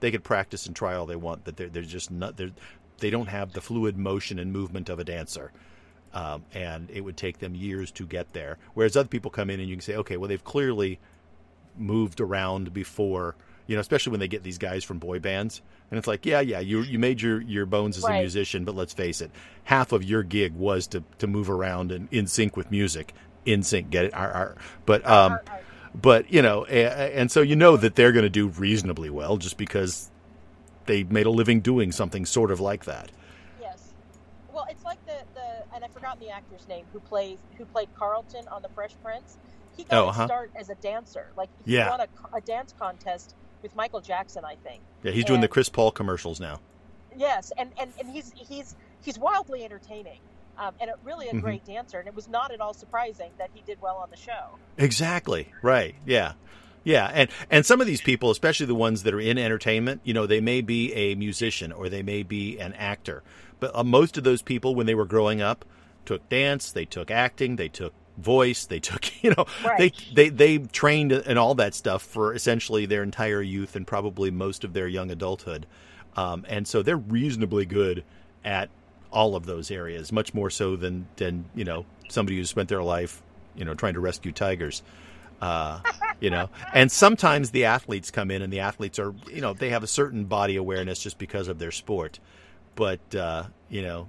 they 0.00 0.10
could 0.10 0.24
practice 0.24 0.66
and 0.66 0.74
try 0.74 0.94
all 0.94 1.06
they 1.06 1.16
want, 1.16 1.44
but 1.44 1.56
they're 1.56 1.68
they're 1.68 1.82
just 1.82 2.10
not 2.10 2.36
they're 2.36 2.50
they 2.98 3.10
don't 3.10 3.28
have 3.28 3.52
the 3.52 3.60
fluid 3.60 3.96
motion 3.96 4.38
and 4.38 4.52
movement 4.52 4.88
of 4.88 4.98
a 4.98 5.04
dancer. 5.04 5.52
Um, 6.12 6.44
and 6.52 6.90
it 6.90 7.02
would 7.02 7.16
take 7.16 7.38
them 7.38 7.54
years 7.54 7.92
to 7.92 8.04
get 8.04 8.32
there. 8.32 8.58
Whereas 8.74 8.96
other 8.96 9.08
people 9.08 9.30
come 9.30 9.48
in 9.48 9.60
and 9.60 9.68
you 9.68 9.76
can 9.76 9.82
say, 9.82 9.94
okay, 9.94 10.16
well, 10.16 10.28
they've 10.28 10.42
clearly 10.42 10.98
moved 11.78 12.20
around 12.20 12.72
before, 12.72 13.36
you 13.70 13.76
know, 13.76 13.80
especially 13.80 14.10
when 14.10 14.18
they 14.18 14.26
get 14.26 14.42
these 14.42 14.58
guys 14.58 14.82
from 14.82 14.98
boy 14.98 15.20
bands. 15.20 15.62
And 15.92 15.98
it's 15.98 16.08
like, 16.08 16.26
yeah, 16.26 16.40
yeah, 16.40 16.58
you 16.58 16.80
you 16.80 16.98
made 16.98 17.22
your, 17.22 17.40
your 17.40 17.66
bones 17.66 17.96
as 17.96 18.02
a 18.02 18.10
musician, 18.10 18.64
but 18.64 18.74
let's 18.74 18.92
face 18.92 19.20
it, 19.20 19.30
half 19.62 19.92
of 19.92 20.02
your 20.02 20.24
gig 20.24 20.54
was 20.54 20.88
to, 20.88 21.04
to 21.18 21.28
move 21.28 21.48
around 21.48 21.92
and 21.92 22.08
in 22.10 22.26
sync 22.26 22.56
with 22.56 22.68
music. 22.72 23.14
In 23.46 23.62
sync, 23.62 23.88
get 23.90 24.06
it? 24.06 24.12
Ar, 24.12 24.32
ar. 24.32 24.56
But 24.86 25.06
um, 25.06 25.34
Ar, 25.34 25.42
but 25.94 26.32
you 26.32 26.42
know, 26.42 26.66
a, 26.68 26.82
a- 26.82 27.16
and 27.16 27.30
so 27.30 27.42
you 27.42 27.54
know 27.54 27.76
that 27.76 27.94
they're 27.94 28.10
going 28.10 28.24
to 28.24 28.28
do 28.28 28.48
reasonably 28.48 29.08
well 29.08 29.36
just 29.36 29.56
because 29.56 30.10
they 30.86 31.04
made 31.04 31.26
a 31.26 31.30
living 31.30 31.60
doing 31.60 31.92
something 31.92 32.26
sort 32.26 32.50
of 32.50 32.58
like 32.58 32.86
that. 32.86 33.12
Yes. 33.60 33.92
Well, 34.52 34.66
it's 34.68 34.82
like 34.82 34.98
the, 35.06 35.14
the 35.34 35.74
and 35.76 35.84
I've 35.84 35.92
forgotten 35.92 36.18
the 36.18 36.30
actor's 36.30 36.66
name 36.66 36.86
who 36.92 36.98
plays 36.98 37.38
who 37.56 37.64
played 37.66 37.88
Carlton 37.96 38.48
on 38.48 38.62
The 38.62 38.68
Fresh 38.70 38.96
Prince. 39.04 39.36
He 39.76 39.84
got 39.84 39.96
Oh, 39.96 40.08
uh-huh. 40.08 40.26
start 40.26 40.50
as 40.56 40.70
a 40.70 40.74
dancer. 40.74 41.28
Like 41.36 41.50
he 41.64 41.74
Yeah. 41.76 41.90
won 41.90 42.00
a, 42.00 42.08
a 42.36 42.40
dance 42.40 42.74
contest 42.76 43.36
with 43.62 43.74
Michael 43.76 44.00
Jackson, 44.00 44.44
I 44.44 44.56
think. 44.56 44.82
Yeah, 45.02 45.12
he's 45.12 45.24
doing 45.24 45.40
the 45.40 45.48
Chris 45.48 45.68
Paul 45.68 45.90
commercials 45.90 46.40
now. 46.40 46.60
Yes, 47.16 47.52
and, 47.58 47.70
and, 47.78 47.92
and 47.98 48.08
he's 48.10 48.32
he's 48.36 48.76
he's 49.02 49.18
wildly 49.18 49.64
entertaining. 49.64 50.20
Um, 50.58 50.74
and 50.78 50.90
a, 50.90 50.94
really 51.04 51.28
a 51.28 51.32
Mhm. 51.32 51.40
great 51.40 51.64
dancer, 51.64 51.98
and 51.98 52.06
it 52.06 52.14
was 52.14 52.28
not 52.28 52.52
at 52.52 52.60
all 52.60 52.74
surprising 52.74 53.30
that 53.38 53.48
he 53.54 53.62
did 53.62 53.80
well 53.80 53.96
on 53.96 54.10
the 54.10 54.16
show. 54.16 54.58
Exactly. 54.76 55.52
Right. 55.62 55.94
Yeah. 56.04 56.32
Yeah, 56.84 57.10
and 57.12 57.30
and 57.50 57.64
some 57.66 57.80
of 57.80 57.86
these 57.86 58.00
people, 58.00 58.30
especially 58.30 58.66
the 58.66 58.74
ones 58.74 59.02
that 59.04 59.12
are 59.14 59.20
in 59.20 59.36
entertainment, 59.38 60.00
you 60.04 60.12
know, 60.14 60.26
they 60.26 60.40
may 60.40 60.60
be 60.62 60.92
a 60.94 61.14
musician 61.14 61.72
or 61.72 61.88
they 61.88 62.02
may 62.02 62.22
be 62.22 62.58
an 62.58 62.72
actor, 62.74 63.22
but 63.58 63.74
uh, 63.76 63.84
most 63.84 64.16
of 64.18 64.24
those 64.24 64.40
people, 64.42 64.74
when 64.74 64.86
they 64.86 64.94
were 64.94 65.04
growing 65.04 65.40
up, 65.42 65.64
took 66.06 66.26
dance, 66.30 66.72
they 66.72 66.86
took 66.86 67.10
acting, 67.10 67.56
they 67.56 67.68
took 67.68 67.92
voice, 68.18 68.66
they 68.66 68.80
took, 68.80 69.22
you 69.22 69.30
know, 69.36 69.46
Right. 69.64 69.78
they 70.14 70.28
they 70.28 70.28
they 70.28 70.58
trained 70.66 71.12
and 71.12 71.38
all 71.38 71.54
that 71.56 71.74
stuff 71.74 72.02
for 72.02 72.34
essentially 72.34 72.86
their 72.86 73.02
entire 73.02 73.42
youth 73.42 73.76
and 73.76 73.86
probably 73.86 74.30
most 74.30 74.64
of 74.64 74.72
their 74.72 74.88
young 74.88 75.10
adulthood, 75.10 75.66
um, 76.16 76.44
and 76.48 76.66
so 76.68 76.82
they're 76.82 76.96
reasonably 76.96 77.66
good 77.66 78.04
at 78.44 78.68
all 79.12 79.34
of 79.36 79.44
those 79.46 79.70
areas, 79.70 80.12
much 80.12 80.34
more 80.34 80.50
so 80.50 80.76
than 80.76 81.06
than 81.16 81.44
you 81.54 81.64
know 81.64 81.84
somebody 82.08 82.36
who 82.36 82.44
spent 82.44 82.68
their 82.68 82.82
life, 82.82 83.22
you 83.56 83.64
know, 83.64 83.74
trying 83.74 83.94
to 83.94 84.00
rescue 84.00 84.32
tigers. 84.32 84.82
Uh, 85.40 85.80
you 86.20 86.28
know. 86.28 86.50
And 86.74 86.92
sometimes 86.92 87.50
the 87.50 87.64
athletes 87.64 88.10
come 88.10 88.30
in, 88.30 88.42
and 88.42 88.52
the 88.52 88.60
athletes 88.60 88.98
are, 88.98 89.14
you 89.32 89.40
know, 89.40 89.54
they 89.54 89.70
have 89.70 89.82
a 89.82 89.86
certain 89.86 90.26
body 90.26 90.56
awareness 90.56 90.98
just 91.02 91.16
because 91.16 91.48
of 91.48 91.58
their 91.58 91.70
sport. 91.70 92.20
But 92.74 93.14
uh, 93.14 93.44
you 93.70 93.80
know, 93.80 94.06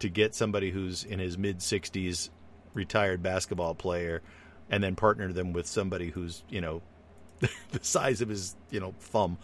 to 0.00 0.08
get 0.08 0.34
somebody 0.34 0.70
who's 0.70 1.04
in 1.04 1.18
his 1.20 1.38
mid 1.38 1.62
sixties, 1.62 2.30
retired 2.74 3.22
basketball 3.22 3.74
player, 3.74 4.22
and 4.70 4.82
then 4.82 4.96
partner 4.96 5.32
them 5.32 5.52
with 5.52 5.66
somebody 5.66 6.10
who's, 6.10 6.42
you 6.48 6.60
know, 6.60 6.82
the 7.40 7.50
size 7.82 8.20
of 8.20 8.28
his, 8.28 8.54
you 8.70 8.80
know, 8.80 8.94
thumb, 9.00 9.38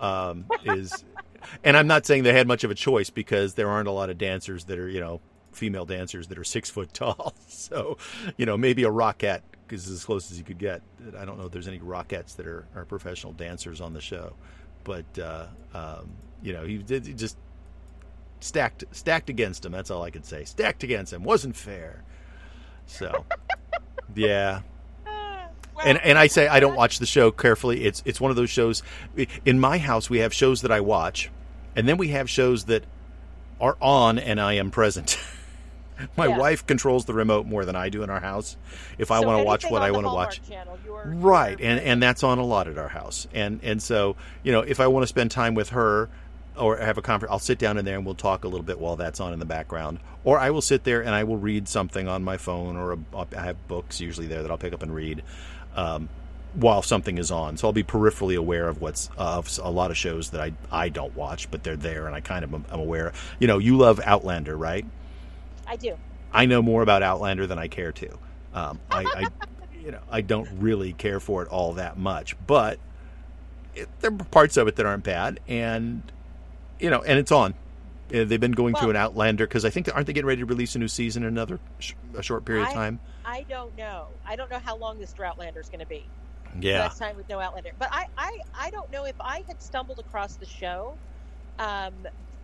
um, 0.00 0.46
is. 0.64 1.04
and 1.64 1.76
I'm 1.76 1.86
not 1.86 2.06
saying 2.06 2.22
they 2.22 2.32
had 2.32 2.46
much 2.46 2.64
of 2.64 2.70
a 2.70 2.74
choice 2.74 3.10
because 3.10 3.54
there 3.54 3.68
aren't 3.68 3.88
a 3.88 3.92
lot 3.92 4.10
of 4.10 4.18
dancers 4.18 4.64
that 4.64 4.78
are, 4.78 4.88
you 4.88 5.00
know, 5.00 5.20
female 5.52 5.84
dancers 5.84 6.28
that 6.28 6.38
are 6.38 6.44
six 6.44 6.70
foot 6.74 6.92
tall. 6.94 7.34
So, 7.48 7.98
you 8.36 8.46
know, 8.46 8.56
maybe 8.56 8.84
a 8.84 8.90
rockette 8.90 9.40
is 9.70 9.88
as 9.88 10.04
close 10.04 10.30
as 10.30 10.38
you 10.38 10.44
could 10.44 10.58
get. 10.58 10.82
I 11.18 11.24
don't 11.24 11.38
know 11.38 11.46
if 11.46 11.52
there's 11.52 11.68
any 11.68 11.80
rockettes 11.80 12.36
that 12.36 12.46
are, 12.46 12.66
are 12.74 12.84
professional 12.84 13.32
dancers 13.32 13.80
on 13.80 13.92
the 13.92 14.00
show, 14.00 14.34
but 14.84 15.18
uh, 15.18 15.46
um, 15.74 16.08
you 16.42 16.52
know, 16.52 16.64
he 16.64 16.78
did 16.78 17.06
he 17.06 17.14
just 17.14 17.36
stacked 18.40 18.84
stacked 18.92 19.28
against 19.28 19.64
him. 19.64 19.72
That's 19.72 19.90
all 19.90 20.02
I 20.02 20.10
could 20.10 20.24
say. 20.24 20.44
Stacked 20.44 20.84
against 20.84 21.12
him 21.12 21.24
wasn't 21.24 21.56
fair. 21.56 22.04
So, 22.88 23.24
yeah. 24.16 24.62
And 25.84 25.98
and 26.02 26.18
I 26.18 26.26
say 26.26 26.48
I 26.48 26.58
don't 26.58 26.74
watch 26.74 26.98
the 26.98 27.06
show 27.06 27.30
carefully. 27.30 27.84
It's 27.84 28.02
it's 28.04 28.20
one 28.20 28.32
of 28.32 28.36
those 28.36 28.50
shows. 28.50 28.82
In 29.44 29.60
my 29.60 29.78
house, 29.78 30.10
we 30.10 30.18
have 30.18 30.34
shows 30.34 30.62
that 30.62 30.72
I 30.72 30.80
watch, 30.80 31.30
and 31.76 31.88
then 31.88 31.98
we 31.98 32.08
have 32.08 32.28
shows 32.28 32.64
that 32.64 32.84
are 33.60 33.76
on 33.80 34.18
and 34.18 34.40
I 34.40 34.54
am 34.54 34.72
present. 34.72 35.18
My 36.16 36.26
yeah. 36.26 36.38
wife 36.38 36.66
controls 36.66 37.06
the 37.06 37.14
remote 37.14 37.46
more 37.46 37.64
than 37.64 37.74
I 37.74 37.88
do 37.88 38.04
in 38.04 38.10
our 38.10 38.20
house. 38.20 38.56
If 38.98 39.10
I 39.10 39.20
want 39.20 39.40
to 39.40 39.44
watch 39.44 39.64
what 39.68 39.82
I 39.82 39.90
want 39.90 40.06
to 40.06 40.12
watch, 40.12 40.40
channel, 40.48 40.78
you're, 40.84 41.04
right, 41.04 41.58
you're 41.58 41.68
and 41.68 41.80
and 41.80 42.02
that's 42.02 42.22
on 42.22 42.38
a 42.38 42.44
lot 42.44 42.68
at 42.68 42.78
our 42.78 42.88
house. 42.88 43.26
And 43.32 43.60
and 43.62 43.82
so 43.82 44.16
you 44.42 44.52
know, 44.52 44.60
if 44.60 44.80
I 44.80 44.86
want 44.86 45.02
to 45.04 45.08
spend 45.08 45.30
time 45.30 45.54
with 45.54 45.70
her 45.70 46.08
or 46.58 46.76
have 46.76 46.98
a 46.98 47.02
conference, 47.02 47.32
I'll 47.32 47.38
sit 47.38 47.58
down 47.58 47.78
in 47.78 47.84
there 47.84 47.96
and 47.96 48.04
we'll 48.04 48.14
talk 48.14 48.44
a 48.44 48.48
little 48.48 48.64
bit 48.64 48.78
while 48.78 48.96
that's 48.96 49.20
on 49.20 49.32
in 49.32 49.38
the 49.38 49.46
background. 49.46 49.98
Or 50.24 50.38
I 50.38 50.50
will 50.50 50.60
sit 50.60 50.84
there 50.84 51.00
and 51.00 51.14
I 51.14 51.24
will 51.24 51.36
read 51.36 51.68
something 51.68 52.08
on 52.08 52.22
my 52.22 52.36
phone, 52.36 52.76
or 52.76 52.92
a, 52.92 52.98
I 53.36 53.42
have 53.42 53.68
books 53.68 54.00
usually 54.00 54.26
there 54.26 54.42
that 54.42 54.50
I'll 54.50 54.58
pick 54.58 54.72
up 54.72 54.82
and 54.82 54.94
read. 54.94 55.22
Um, 55.74 56.08
while 56.54 56.82
something 56.82 57.18
is 57.18 57.30
on. 57.30 57.56
So 57.56 57.68
I'll 57.68 57.72
be 57.72 57.84
peripherally 57.84 58.36
aware 58.36 58.68
of 58.68 58.80
what's 58.80 59.10
uh, 59.18 59.36
of 59.36 59.58
a 59.62 59.70
lot 59.70 59.90
of 59.90 59.96
shows 59.96 60.30
that 60.30 60.40
I 60.40 60.52
I 60.72 60.88
don't 60.88 61.14
watch, 61.14 61.50
but 61.50 61.62
they're 61.62 61.76
there, 61.76 62.06
and 62.06 62.14
I 62.14 62.20
kind 62.20 62.44
of 62.44 62.54
am 62.54 62.64
aware. 62.70 63.12
You 63.38 63.46
know, 63.46 63.58
you 63.58 63.76
love 63.76 64.00
Outlander, 64.04 64.56
right? 64.56 64.84
I 65.66 65.76
do. 65.76 65.96
I 66.32 66.46
know 66.46 66.62
more 66.62 66.82
about 66.82 67.02
Outlander 67.02 67.46
than 67.46 67.58
I 67.58 67.68
care 67.68 67.92
to. 67.92 68.18
Um, 68.54 68.80
I, 68.90 69.04
I 69.04 69.28
you 69.84 69.92
know, 69.92 70.00
I 70.10 70.20
don't 70.20 70.48
really 70.58 70.92
care 70.92 71.20
for 71.20 71.42
it 71.42 71.48
all 71.48 71.74
that 71.74 71.98
much, 71.98 72.36
but 72.46 72.78
it, 73.74 73.88
there 74.00 74.10
are 74.10 74.24
parts 74.24 74.56
of 74.56 74.68
it 74.68 74.76
that 74.76 74.86
aren't 74.86 75.04
bad, 75.04 75.40
and 75.48 76.02
you 76.78 76.90
know, 76.90 77.02
and 77.02 77.18
it's 77.18 77.32
on. 77.32 77.54
They've 78.08 78.40
been 78.40 78.52
going 78.52 78.72
well, 78.72 78.82
through 78.82 78.90
an 78.90 78.96
Outlander 78.96 79.46
because 79.46 79.66
I 79.66 79.70
think 79.70 79.94
aren't 79.94 80.06
they 80.06 80.14
getting 80.14 80.26
ready 80.26 80.40
to 80.40 80.46
release 80.46 80.74
a 80.74 80.78
new 80.78 80.88
season 80.88 81.24
in 81.24 81.28
another 81.28 81.60
sh- 81.78 81.92
a 82.16 82.22
short 82.22 82.46
period 82.46 82.64
I, 82.64 82.68
of 82.68 82.74
time? 82.74 83.00
I 83.24 83.44
don't 83.48 83.76
know. 83.76 84.06
I 84.26 84.34
don't 84.34 84.50
know 84.50 84.58
how 84.58 84.76
long 84.76 84.98
this 84.98 85.14
Outlander 85.22 85.60
is 85.60 85.68
going 85.68 85.80
to 85.80 85.86
be. 85.86 86.06
Yeah. 86.58 86.80
Last 86.80 86.98
time 86.98 87.16
with 87.16 87.28
no 87.28 87.38
Outlander, 87.38 87.72
but 87.78 87.88
I, 87.92 88.06
I 88.16 88.38
I 88.58 88.70
don't 88.70 88.90
know 88.90 89.04
if 89.04 89.14
I 89.20 89.42
had 89.46 89.60
stumbled 89.60 89.98
across 89.98 90.36
the 90.36 90.46
show 90.46 90.96
um, 91.58 91.92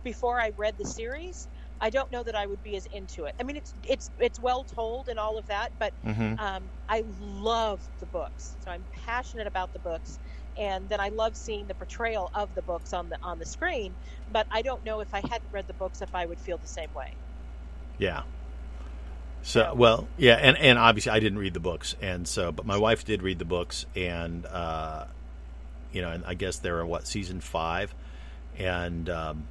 before 0.03 0.39
I 0.39 0.51
read 0.57 0.77
the 0.77 0.85
series. 0.85 1.47
I 1.81 1.89
don't 1.89 2.11
know 2.11 2.23
that 2.23 2.35
I 2.35 2.45
would 2.45 2.63
be 2.63 2.75
as 2.77 2.85
into 2.87 3.25
it. 3.25 3.35
I 3.39 3.43
mean, 3.43 3.57
it's 3.57 3.73
it's 3.83 4.11
it's 4.19 4.39
well 4.39 4.63
told 4.63 5.09
and 5.09 5.19
all 5.19 5.37
of 5.37 5.47
that, 5.47 5.71
but 5.79 5.93
mm-hmm. 6.05 6.39
um, 6.39 6.63
I 6.87 7.03
love 7.19 7.81
the 7.99 8.05
books, 8.05 8.55
so 8.63 8.71
I'm 8.71 8.83
passionate 9.05 9.47
about 9.47 9.73
the 9.73 9.79
books, 9.79 10.19
and 10.57 10.87
then 10.89 10.99
I 10.99 11.09
love 11.09 11.35
seeing 11.35 11.67
the 11.67 11.73
portrayal 11.73 12.31
of 12.33 12.53
the 12.55 12.61
books 12.61 12.93
on 12.93 13.09
the 13.09 13.17
on 13.21 13.39
the 13.39 13.45
screen. 13.45 13.93
But 14.31 14.47
I 14.51 14.61
don't 14.61 14.83
know 14.85 14.99
if 14.99 15.13
I 15.13 15.19
hadn't 15.19 15.51
read 15.51 15.67
the 15.67 15.73
books 15.73 16.01
if 16.01 16.13
I 16.15 16.25
would 16.25 16.39
feel 16.39 16.57
the 16.57 16.67
same 16.67 16.93
way. 16.93 17.13
Yeah. 17.97 18.23
So 19.43 19.73
well, 19.75 20.07
yeah, 20.17 20.35
and 20.35 20.57
and 20.57 20.79
obviously 20.79 21.11
I 21.11 21.19
didn't 21.19 21.37
read 21.37 21.53
the 21.53 21.59
books, 21.59 21.95
and 22.01 22.27
so 22.27 22.51
but 22.51 22.65
my 22.65 22.77
wife 22.77 23.05
did 23.05 23.21
read 23.21 23.37
the 23.37 23.45
books, 23.45 23.85
and 23.95 24.45
uh, 24.47 25.05
you 25.91 26.01
know, 26.01 26.09
and 26.09 26.25
I 26.25 26.33
guess 26.33 26.57
they're 26.57 26.81
in 26.81 26.87
what 26.87 27.07
season 27.07 27.41
five, 27.41 27.93
and 28.57 29.07
um, 29.07 29.47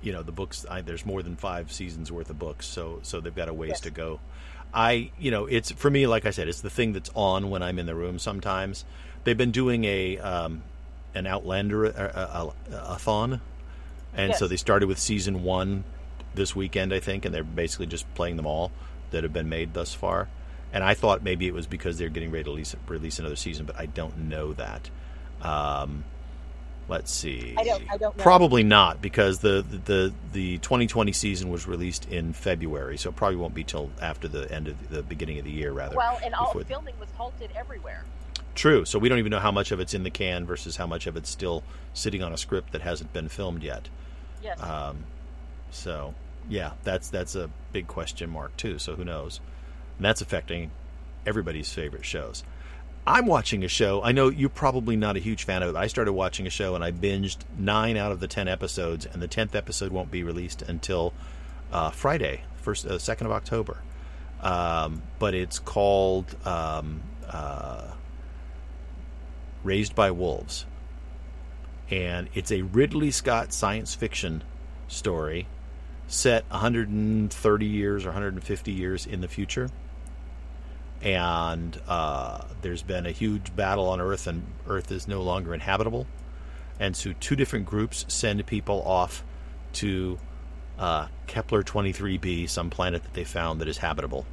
you 0.00 0.12
know 0.12 0.22
the 0.22 0.32
books. 0.32 0.64
I, 0.70 0.80
there's 0.80 1.04
more 1.04 1.22
than 1.22 1.36
five 1.36 1.70
seasons 1.70 2.10
worth 2.10 2.30
of 2.30 2.38
books, 2.38 2.66
so 2.66 3.00
so 3.02 3.20
they've 3.20 3.34
got 3.34 3.48
a 3.48 3.54
ways 3.54 3.70
yes. 3.70 3.80
to 3.80 3.90
go. 3.90 4.20
I 4.72 5.10
you 5.18 5.30
know 5.30 5.44
it's 5.44 5.70
for 5.72 5.90
me 5.90 6.06
like 6.06 6.26
I 6.26 6.30
said 6.30 6.48
it's 6.48 6.62
the 6.62 6.70
thing 6.70 6.94
that's 6.94 7.10
on 7.14 7.50
when 7.50 7.62
I'm 7.62 7.78
in 7.78 7.84
the 7.84 7.94
room. 7.94 8.18
Sometimes 8.18 8.86
they've 9.24 9.36
been 9.36 9.50
doing 9.50 9.84
a 9.84 10.18
um, 10.18 10.62
an 11.14 11.26
Outlander 11.26 11.86
a, 11.86 11.90
a, 11.90 12.74
a, 12.74 12.76
a 12.94 12.98
thon, 12.98 13.40
and 14.14 14.30
yes. 14.30 14.38
so 14.38 14.46
they 14.46 14.56
started 14.56 14.86
with 14.86 14.98
season 14.98 15.42
one 15.42 15.84
this 16.34 16.54
weekend 16.54 16.92
I 16.92 17.00
think, 17.00 17.24
and 17.24 17.34
they're 17.34 17.44
basically 17.44 17.86
just 17.86 18.12
playing 18.14 18.36
them 18.36 18.46
all 18.46 18.70
that 19.10 19.22
have 19.22 19.32
been 19.32 19.48
made 19.48 19.74
thus 19.74 19.94
far. 19.94 20.28
And 20.72 20.82
I 20.82 20.94
thought 20.94 21.22
maybe 21.22 21.46
it 21.46 21.54
was 21.54 21.68
because 21.68 21.98
they're 21.98 22.08
getting 22.08 22.32
ready 22.32 22.44
to 22.44 22.50
release, 22.50 22.74
release 22.88 23.20
another 23.20 23.36
season, 23.36 23.64
but 23.64 23.78
I 23.78 23.86
don't 23.86 24.28
know 24.28 24.54
that. 24.54 24.90
Um, 25.40 26.02
let's 26.88 27.12
see. 27.12 27.54
I 27.56 27.62
don't. 27.62 27.82
I 27.88 27.96
don't. 27.96 28.16
Know. 28.16 28.22
Probably 28.22 28.64
not 28.64 29.00
because 29.00 29.38
the, 29.38 29.64
the 29.84 30.12
the 30.32 30.58
2020 30.58 31.12
season 31.12 31.50
was 31.50 31.68
released 31.68 32.10
in 32.10 32.32
February, 32.32 32.98
so 32.98 33.10
it 33.10 33.16
probably 33.16 33.36
won't 33.36 33.54
be 33.54 33.62
till 33.62 33.90
after 34.02 34.26
the 34.26 34.50
end 34.52 34.66
of 34.66 34.88
the, 34.88 34.96
the 34.96 35.02
beginning 35.04 35.38
of 35.38 35.44
the 35.44 35.52
year, 35.52 35.70
rather. 35.70 35.96
Well, 35.96 36.18
and 36.24 36.34
all 36.34 36.52
filming 36.52 36.98
was 36.98 37.08
halted 37.16 37.50
everywhere. 37.54 38.04
True. 38.54 38.84
So 38.84 38.98
we 38.98 39.08
don't 39.08 39.18
even 39.18 39.30
know 39.30 39.40
how 39.40 39.50
much 39.50 39.72
of 39.72 39.80
it's 39.80 39.94
in 39.94 40.04
the 40.04 40.10
can 40.10 40.46
versus 40.46 40.76
how 40.76 40.86
much 40.86 41.06
of 41.06 41.16
it's 41.16 41.28
still 41.28 41.62
sitting 41.92 42.22
on 42.22 42.32
a 42.32 42.36
script 42.36 42.72
that 42.72 42.82
hasn't 42.82 43.12
been 43.12 43.28
filmed 43.28 43.62
yet. 43.62 43.88
Yes. 44.42 44.60
Um, 44.62 45.04
so 45.70 46.14
yeah, 46.48 46.72
that's 46.84 47.08
that's 47.08 47.34
a 47.34 47.50
big 47.72 47.86
question 47.88 48.30
mark 48.30 48.56
too. 48.56 48.78
So 48.78 48.94
who 48.94 49.04
knows? 49.04 49.40
And 49.96 50.04
that's 50.04 50.20
affecting 50.20 50.70
everybody's 51.26 51.72
favorite 51.72 52.04
shows. 52.04 52.44
I'm 53.06 53.26
watching 53.26 53.64
a 53.64 53.68
show. 53.68 54.02
I 54.02 54.12
know 54.12 54.28
you're 54.28 54.48
probably 54.48 54.96
not 54.96 55.16
a 55.16 55.20
huge 55.20 55.44
fan 55.44 55.62
of 55.62 55.68
it. 55.68 55.76
I 55.76 55.88
started 55.88 56.12
watching 56.12 56.46
a 56.46 56.50
show 56.50 56.74
and 56.74 56.82
I 56.82 56.90
binged 56.90 57.38
nine 57.58 57.96
out 57.96 58.12
of 58.12 58.20
the 58.20 58.28
ten 58.28 58.48
episodes, 58.48 59.04
and 59.04 59.20
the 59.20 59.28
tenth 59.28 59.54
episode 59.54 59.92
won't 59.92 60.10
be 60.10 60.22
released 60.22 60.62
until 60.62 61.12
uh, 61.70 61.90
Friday, 61.90 62.42
first 62.56 62.86
uh, 62.86 62.98
second 62.98 63.26
of 63.26 63.32
October. 63.32 63.78
Um, 64.40 65.02
but 65.18 65.34
it's 65.34 65.58
called 65.58 66.34
um, 66.46 67.02
uh, 67.28 67.88
Raised 69.64 69.94
by 69.94 70.10
Wolves, 70.10 70.66
and 71.90 72.28
it's 72.34 72.52
a 72.52 72.62
Ridley 72.62 73.10
Scott 73.10 73.52
science 73.52 73.94
fiction 73.94 74.44
story 74.88 75.46
set 76.06 76.44
130 76.50 77.66
years 77.66 78.04
or 78.04 78.08
150 78.08 78.72
years 78.72 79.06
in 79.06 79.20
the 79.20 79.28
future. 79.28 79.70
And 81.02 81.78
uh, 81.88 82.44
there's 82.62 82.82
been 82.82 83.06
a 83.06 83.10
huge 83.10 83.54
battle 83.54 83.88
on 83.88 84.00
Earth, 84.00 84.26
and 84.26 84.44
Earth 84.66 84.90
is 84.90 85.06
no 85.06 85.22
longer 85.22 85.52
inhabitable. 85.52 86.06
And 86.80 86.96
so, 86.96 87.12
two 87.20 87.36
different 87.36 87.66
groups 87.66 88.04
send 88.08 88.44
people 88.46 88.82
off 88.82 89.22
to 89.74 90.18
uh, 90.78 91.08
Kepler 91.26 91.62
23b, 91.62 92.48
some 92.48 92.70
planet 92.70 93.02
that 93.02 93.12
they 93.12 93.24
found 93.24 93.60
that 93.60 93.68
is 93.68 93.78
habitable. 93.78 94.26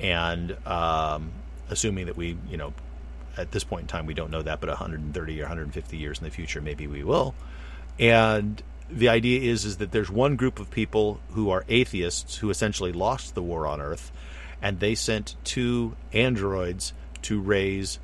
And 0.00 0.56
um, 0.66 1.30
assuming 1.68 2.06
that 2.06 2.16
we, 2.16 2.36
you 2.48 2.56
know, 2.56 2.72
at 3.36 3.50
this 3.52 3.64
point 3.64 3.82
in 3.82 3.88
time, 3.88 4.06
we 4.06 4.14
don't 4.14 4.30
know 4.30 4.42
that, 4.42 4.60
but 4.60 4.68
130 4.68 5.40
or 5.40 5.44
150 5.44 5.96
years 5.96 6.18
in 6.18 6.24
the 6.24 6.30
future, 6.30 6.60
maybe 6.60 6.86
we 6.86 7.02
will. 7.02 7.34
And 7.98 8.62
the 8.90 9.08
idea 9.08 9.40
is 9.40 9.64
is 9.64 9.78
that 9.78 9.92
there's 9.92 10.10
one 10.10 10.36
group 10.36 10.58
of 10.58 10.70
people 10.70 11.20
who 11.30 11.50
are 11.50 11.64
atheists 11.68 12.36
who 12.36 12.50
essentially 12.50 12.92
lost 12.92 13.34
the 13.34 13.42
war 13.42 13.66
on 13.66 13.80
Earth, 13.80 14.12
and 14.60 14.80
they 14.80 14.94
sent 14.94 15.34
two 15.44 15.96
androids 16.12 16.92
to 17.22 17.40
raise 17.40 17.98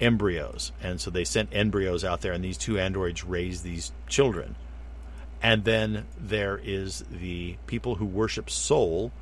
embryos, 0.00 0.72
and 0.82 1.00
so 1.00 1.10
they 1.10 1.24
sent 1.24 1.48
embryos 1.52 2.04
out 2.04 2.20
there, 2.20 2.32
and 2.32 2.44
these 2.44 2.58
two 2.58 2.78
androids 2.78 3.24
raised 3.24 3.64
these 3.64 3.92
children. 4.06 4.54
And 5.42 5.64
then 5.64 6.06
there 6.18 6.60
is 6.62 7.04
the 7.10 7.56
people 7.66 7.96
who 7.96 8.06
worship 8.06 8.50
Sol, 8.50 9.12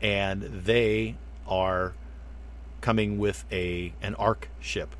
and 0.00 0.42
they 0.42 1.16
are 1.46 1.92
coming 2.82 3.18
with 3.18 3.46
a 3.50 3.94
an 4.02 4.14
ark 4.16 4.50
ship 4.60 4.94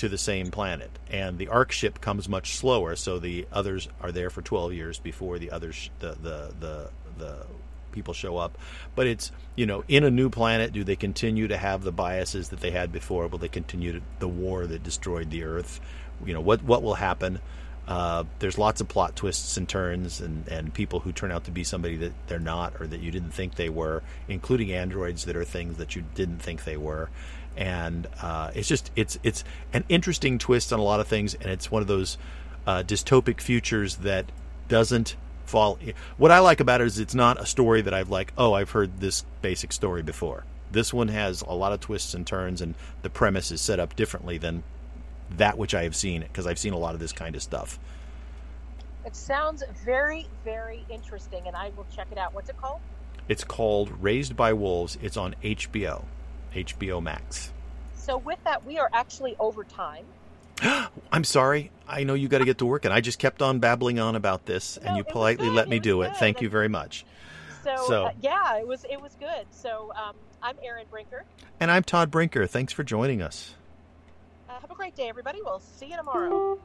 to 0.00 0.08
the 0.08 0.18
same 0.18 0.50
planet. 0.50 0.90
And 1.10 1.36
the 1.36 1.48
ark 1.48 1.72
ship 1.72 2.00
comes 2.00 2.26
much 2.26 2.56
slower, 2.56 2.96
so 2.96 3.18
the 3.18 3.46
others 3.52 3.86
are 4.00 4.10
there 4.10 4.30
for 4.30 4.40
12 4.40 4.72
years 4.72 4.98
before 4.98 5.38
the 5.38 5.50
others, 5.50 5.90
the, 5.98 6.12
the, 6.12 6.54
the, 6.58 6.90
the 7.18 7.46
people 7.92 8.14
show 8.14 8.38
up. 8.38 8.56
But 8.94 9.06
it's, 9.08 9.30
you 9.56 9.66
know, 9.66 9.84
in 9.88 10.04
a 10.04 10.10
new 10.10 10.30
planet, 10.30 10.72
do 10.72 10.84
they 10.84 10.96
continue 10.96 11.48
to 11.48 11.56
have 11.58 11.82
the 11.82 11.92
biases 11.92 12.48
that 12.48 12.60
they 12.60 12.70
had 12.70 12.92
before? 12.92 13.26
Will 13.26 13.36
they 13.36 13.48
continue 13.48 13.92
to, 13.92 14.00
the 14.20 14.28
war 14.28 14.66
that 14.66 14.82
destroyed 14.82 15.30
the 15.30 15.44
Earth? 15.44 15.82
You 16.24 16.32
know, 16.32 16.40
what, 16.40 16.62
what 16.62 16.82
will 16.82 16.94
happen? 16.94 17.40
Uh, 17.90 18.24
there's 18.38 18.56
lots 18.56 18.80
of 18.80 18.88
plot 18.88 19.16
twists 19.16 19.58
and 19.58 19.68
turns, 19.68 20.20
and, 20.20 20.48
and 20.48 20.72
people 20.72 21.00
who 21.00 21.12
turn 21.12 21.30
out 21.30 21.44
to 21.44 21.50
be 21.50 21.64
somebody 21.64 21.96
that 21.96 22.12
they're 22.28 22.38
not 22.38 22.80
or 22.80 22.86
that 22.86 23.00
you 23.00 23.10
didn't 23.10 23.32
think 23.32 23.56
they 23.56 23.68
were, 23.68 24.02
including 24.28 24.72
androids 24.72 25.26
that 25.26 25.36
are 25.36 25.44
things 25.44 25.76
that 25.76 25.94
you 25.96 26.04
didn't 26.14 26.38
think 26.38 26.64
they 26.64 26.76
were 26.76 27.10
and 27.56 28.06
uh, 28.22 28.50
it's 28.54 28.68
just 28.68 28.90
it's 28.96 29.18
it's 29.22 29.44
an 29.72 29.84
interesting 29.88 30.38
twist 30.38 30.72
on 30.72 30.78
a 30.78 30.82
lot 30.82 31.00
of 31.00 31.08
things, 31.08 31.34
and 31.34 31.46
it's 31.46 31.70
one 31.70 31.82
of 31.82 31.88
those 31.88 32.18
uh, 32.66 32.82
dystopic 32.82 33.40
futures 33.40 33.96
that 33.96 34.26
doesn't 34.68 35.16
fall. 35.44 35.78
What 36.16 36.30
I 36.30 36.38
like 36.38 36.60
about 36.60 36.80
it 36.80 36.86
is 36.86 36.98
it's 36.98 37.14
not 37.14 37.40
a 37.40 37.46
story 37.46 37.82
that 37.82 37.94
I've 37.94 38.10
like, 38.10 38.32
oh, 38.38 38.52
I've 38.52 38.70
heard 38.70 39.00
this 39.00 39.24
basic 39.42 39.72
story 39.72 40.02
before. 40.02 40.44
This 40.70 40.94
one 40.94 41.08
has 41.08 41.42
a 41.42 41.52
lot 41.52 41.72
of 41.72 41.80
twists 41.80 42.14
and 42.14 42.26
turns, 42.26 42.60
and 42.60 42.74
the 43.02 43.10
premise 43.10 43.50
is 43.50 43.60
set 43.60 43.80
up 43.80 43.96
differently 43.96 44.38
than 44.38 44.62
that 45.36 45.58
which 45.58 45.74
I 45.74 45.84
have 45.84 45.96
seen 45.96 46.22
because 46.22 46.46
I've 46.46 46.58
seen 46.58 46.72
a 46.72 46.78
lot 46.78 46.94
of 46.94 47.00
this 47.00 47.12
kind 47.12 47.34
of 47.34 47.42
stuff. 47.42 47.78
It 49.04 49.16
sounds 49.16 49.62
very, 49.84 50.26
very 50.44 50.84
interesting, 50.90 51.46
and 51.46 51.56
I 51.56 51.70
will 51.76 51.86
check 51.94 52.08
it 52.12 52.18
out. 52.18 52.34
What's 52.34 52.50
it 52.50 52.56
called? 52.56 52.80
It's 53.28 53.44
called 53.44 53.90
Raised 54.02 54.36
by 54.36 54.52
Wolves. 54.52 54.98
It's 55.00 55.16
on 55.16 55.34
HBO, 55.42 56.04
HBO 56.54 57.02
Max. 57.02 57.52
So, 57.94 58.18
with 58.18 58.42
that, 58.44 58.64
we 58.66 58.78
are 58.78 58.90
actually 58.92 59.36
over 59.38 59.64
time. 59.64 60.04
I'm 61.12 61.24
sorry. 61.24 61.70
I 61.88 62.04
know 62.04 62.14
you 62.14 62.28
got 62.28 62.38
to 62.38 62.44
get 62.44 62.58
to 62.58 62.66
work, 62.66 62.84
and 62.84 62.92
I 62.92 63.00
just 63.00 63.18
kept 63.18 63.40
on 63.40 63.58
babbling 63.58 63.98
on 63.98 64.16
about 64.16 64.46
this, 64.46 64.78
No, 64.82 64.88
and 64.88 64.96
you 64.98 65.04
politely 65.04 65.48
let 65.48 65.68
me 65.68 65.78
do 65.78 66.02
it. 66.02 66.16
Thank 66.16 66.40
you 66.40 66.50
very 66.50 66.68
much. 66.68 67.06
So, 67.64 67.76
So- 67.88 68.04
uh, 68.06 68.12
yeah, 68.20 68.58
it 68.58 68.66
was 68.66 68.84
it 68.90 69.00
was 69.00 69.14
good. 69.20 69.46
So 69.50 69.92
um, 69.94 70.14
I'm 70.42 70.56
Erin 70.62 70.86
Brinker. 70.90 71.24
And 71.58 71.70
I'm 71.70 71.82
Todd 71.82 72.10
Brinker. 72.10 72.46
Thanks 72.46 72.72
for 72.72 72.84
joining 72.84 73.20
us 73.22 73.54
have 74.60 74.70
a 74.70 74.74
great 74.74 74.94
day, 74.94 75.08
everybody. 75.08 75.40
We'll 75.42 75.60
see 75.60 75.86
you 75.86 75.96
tomorrow. 75.96 76.58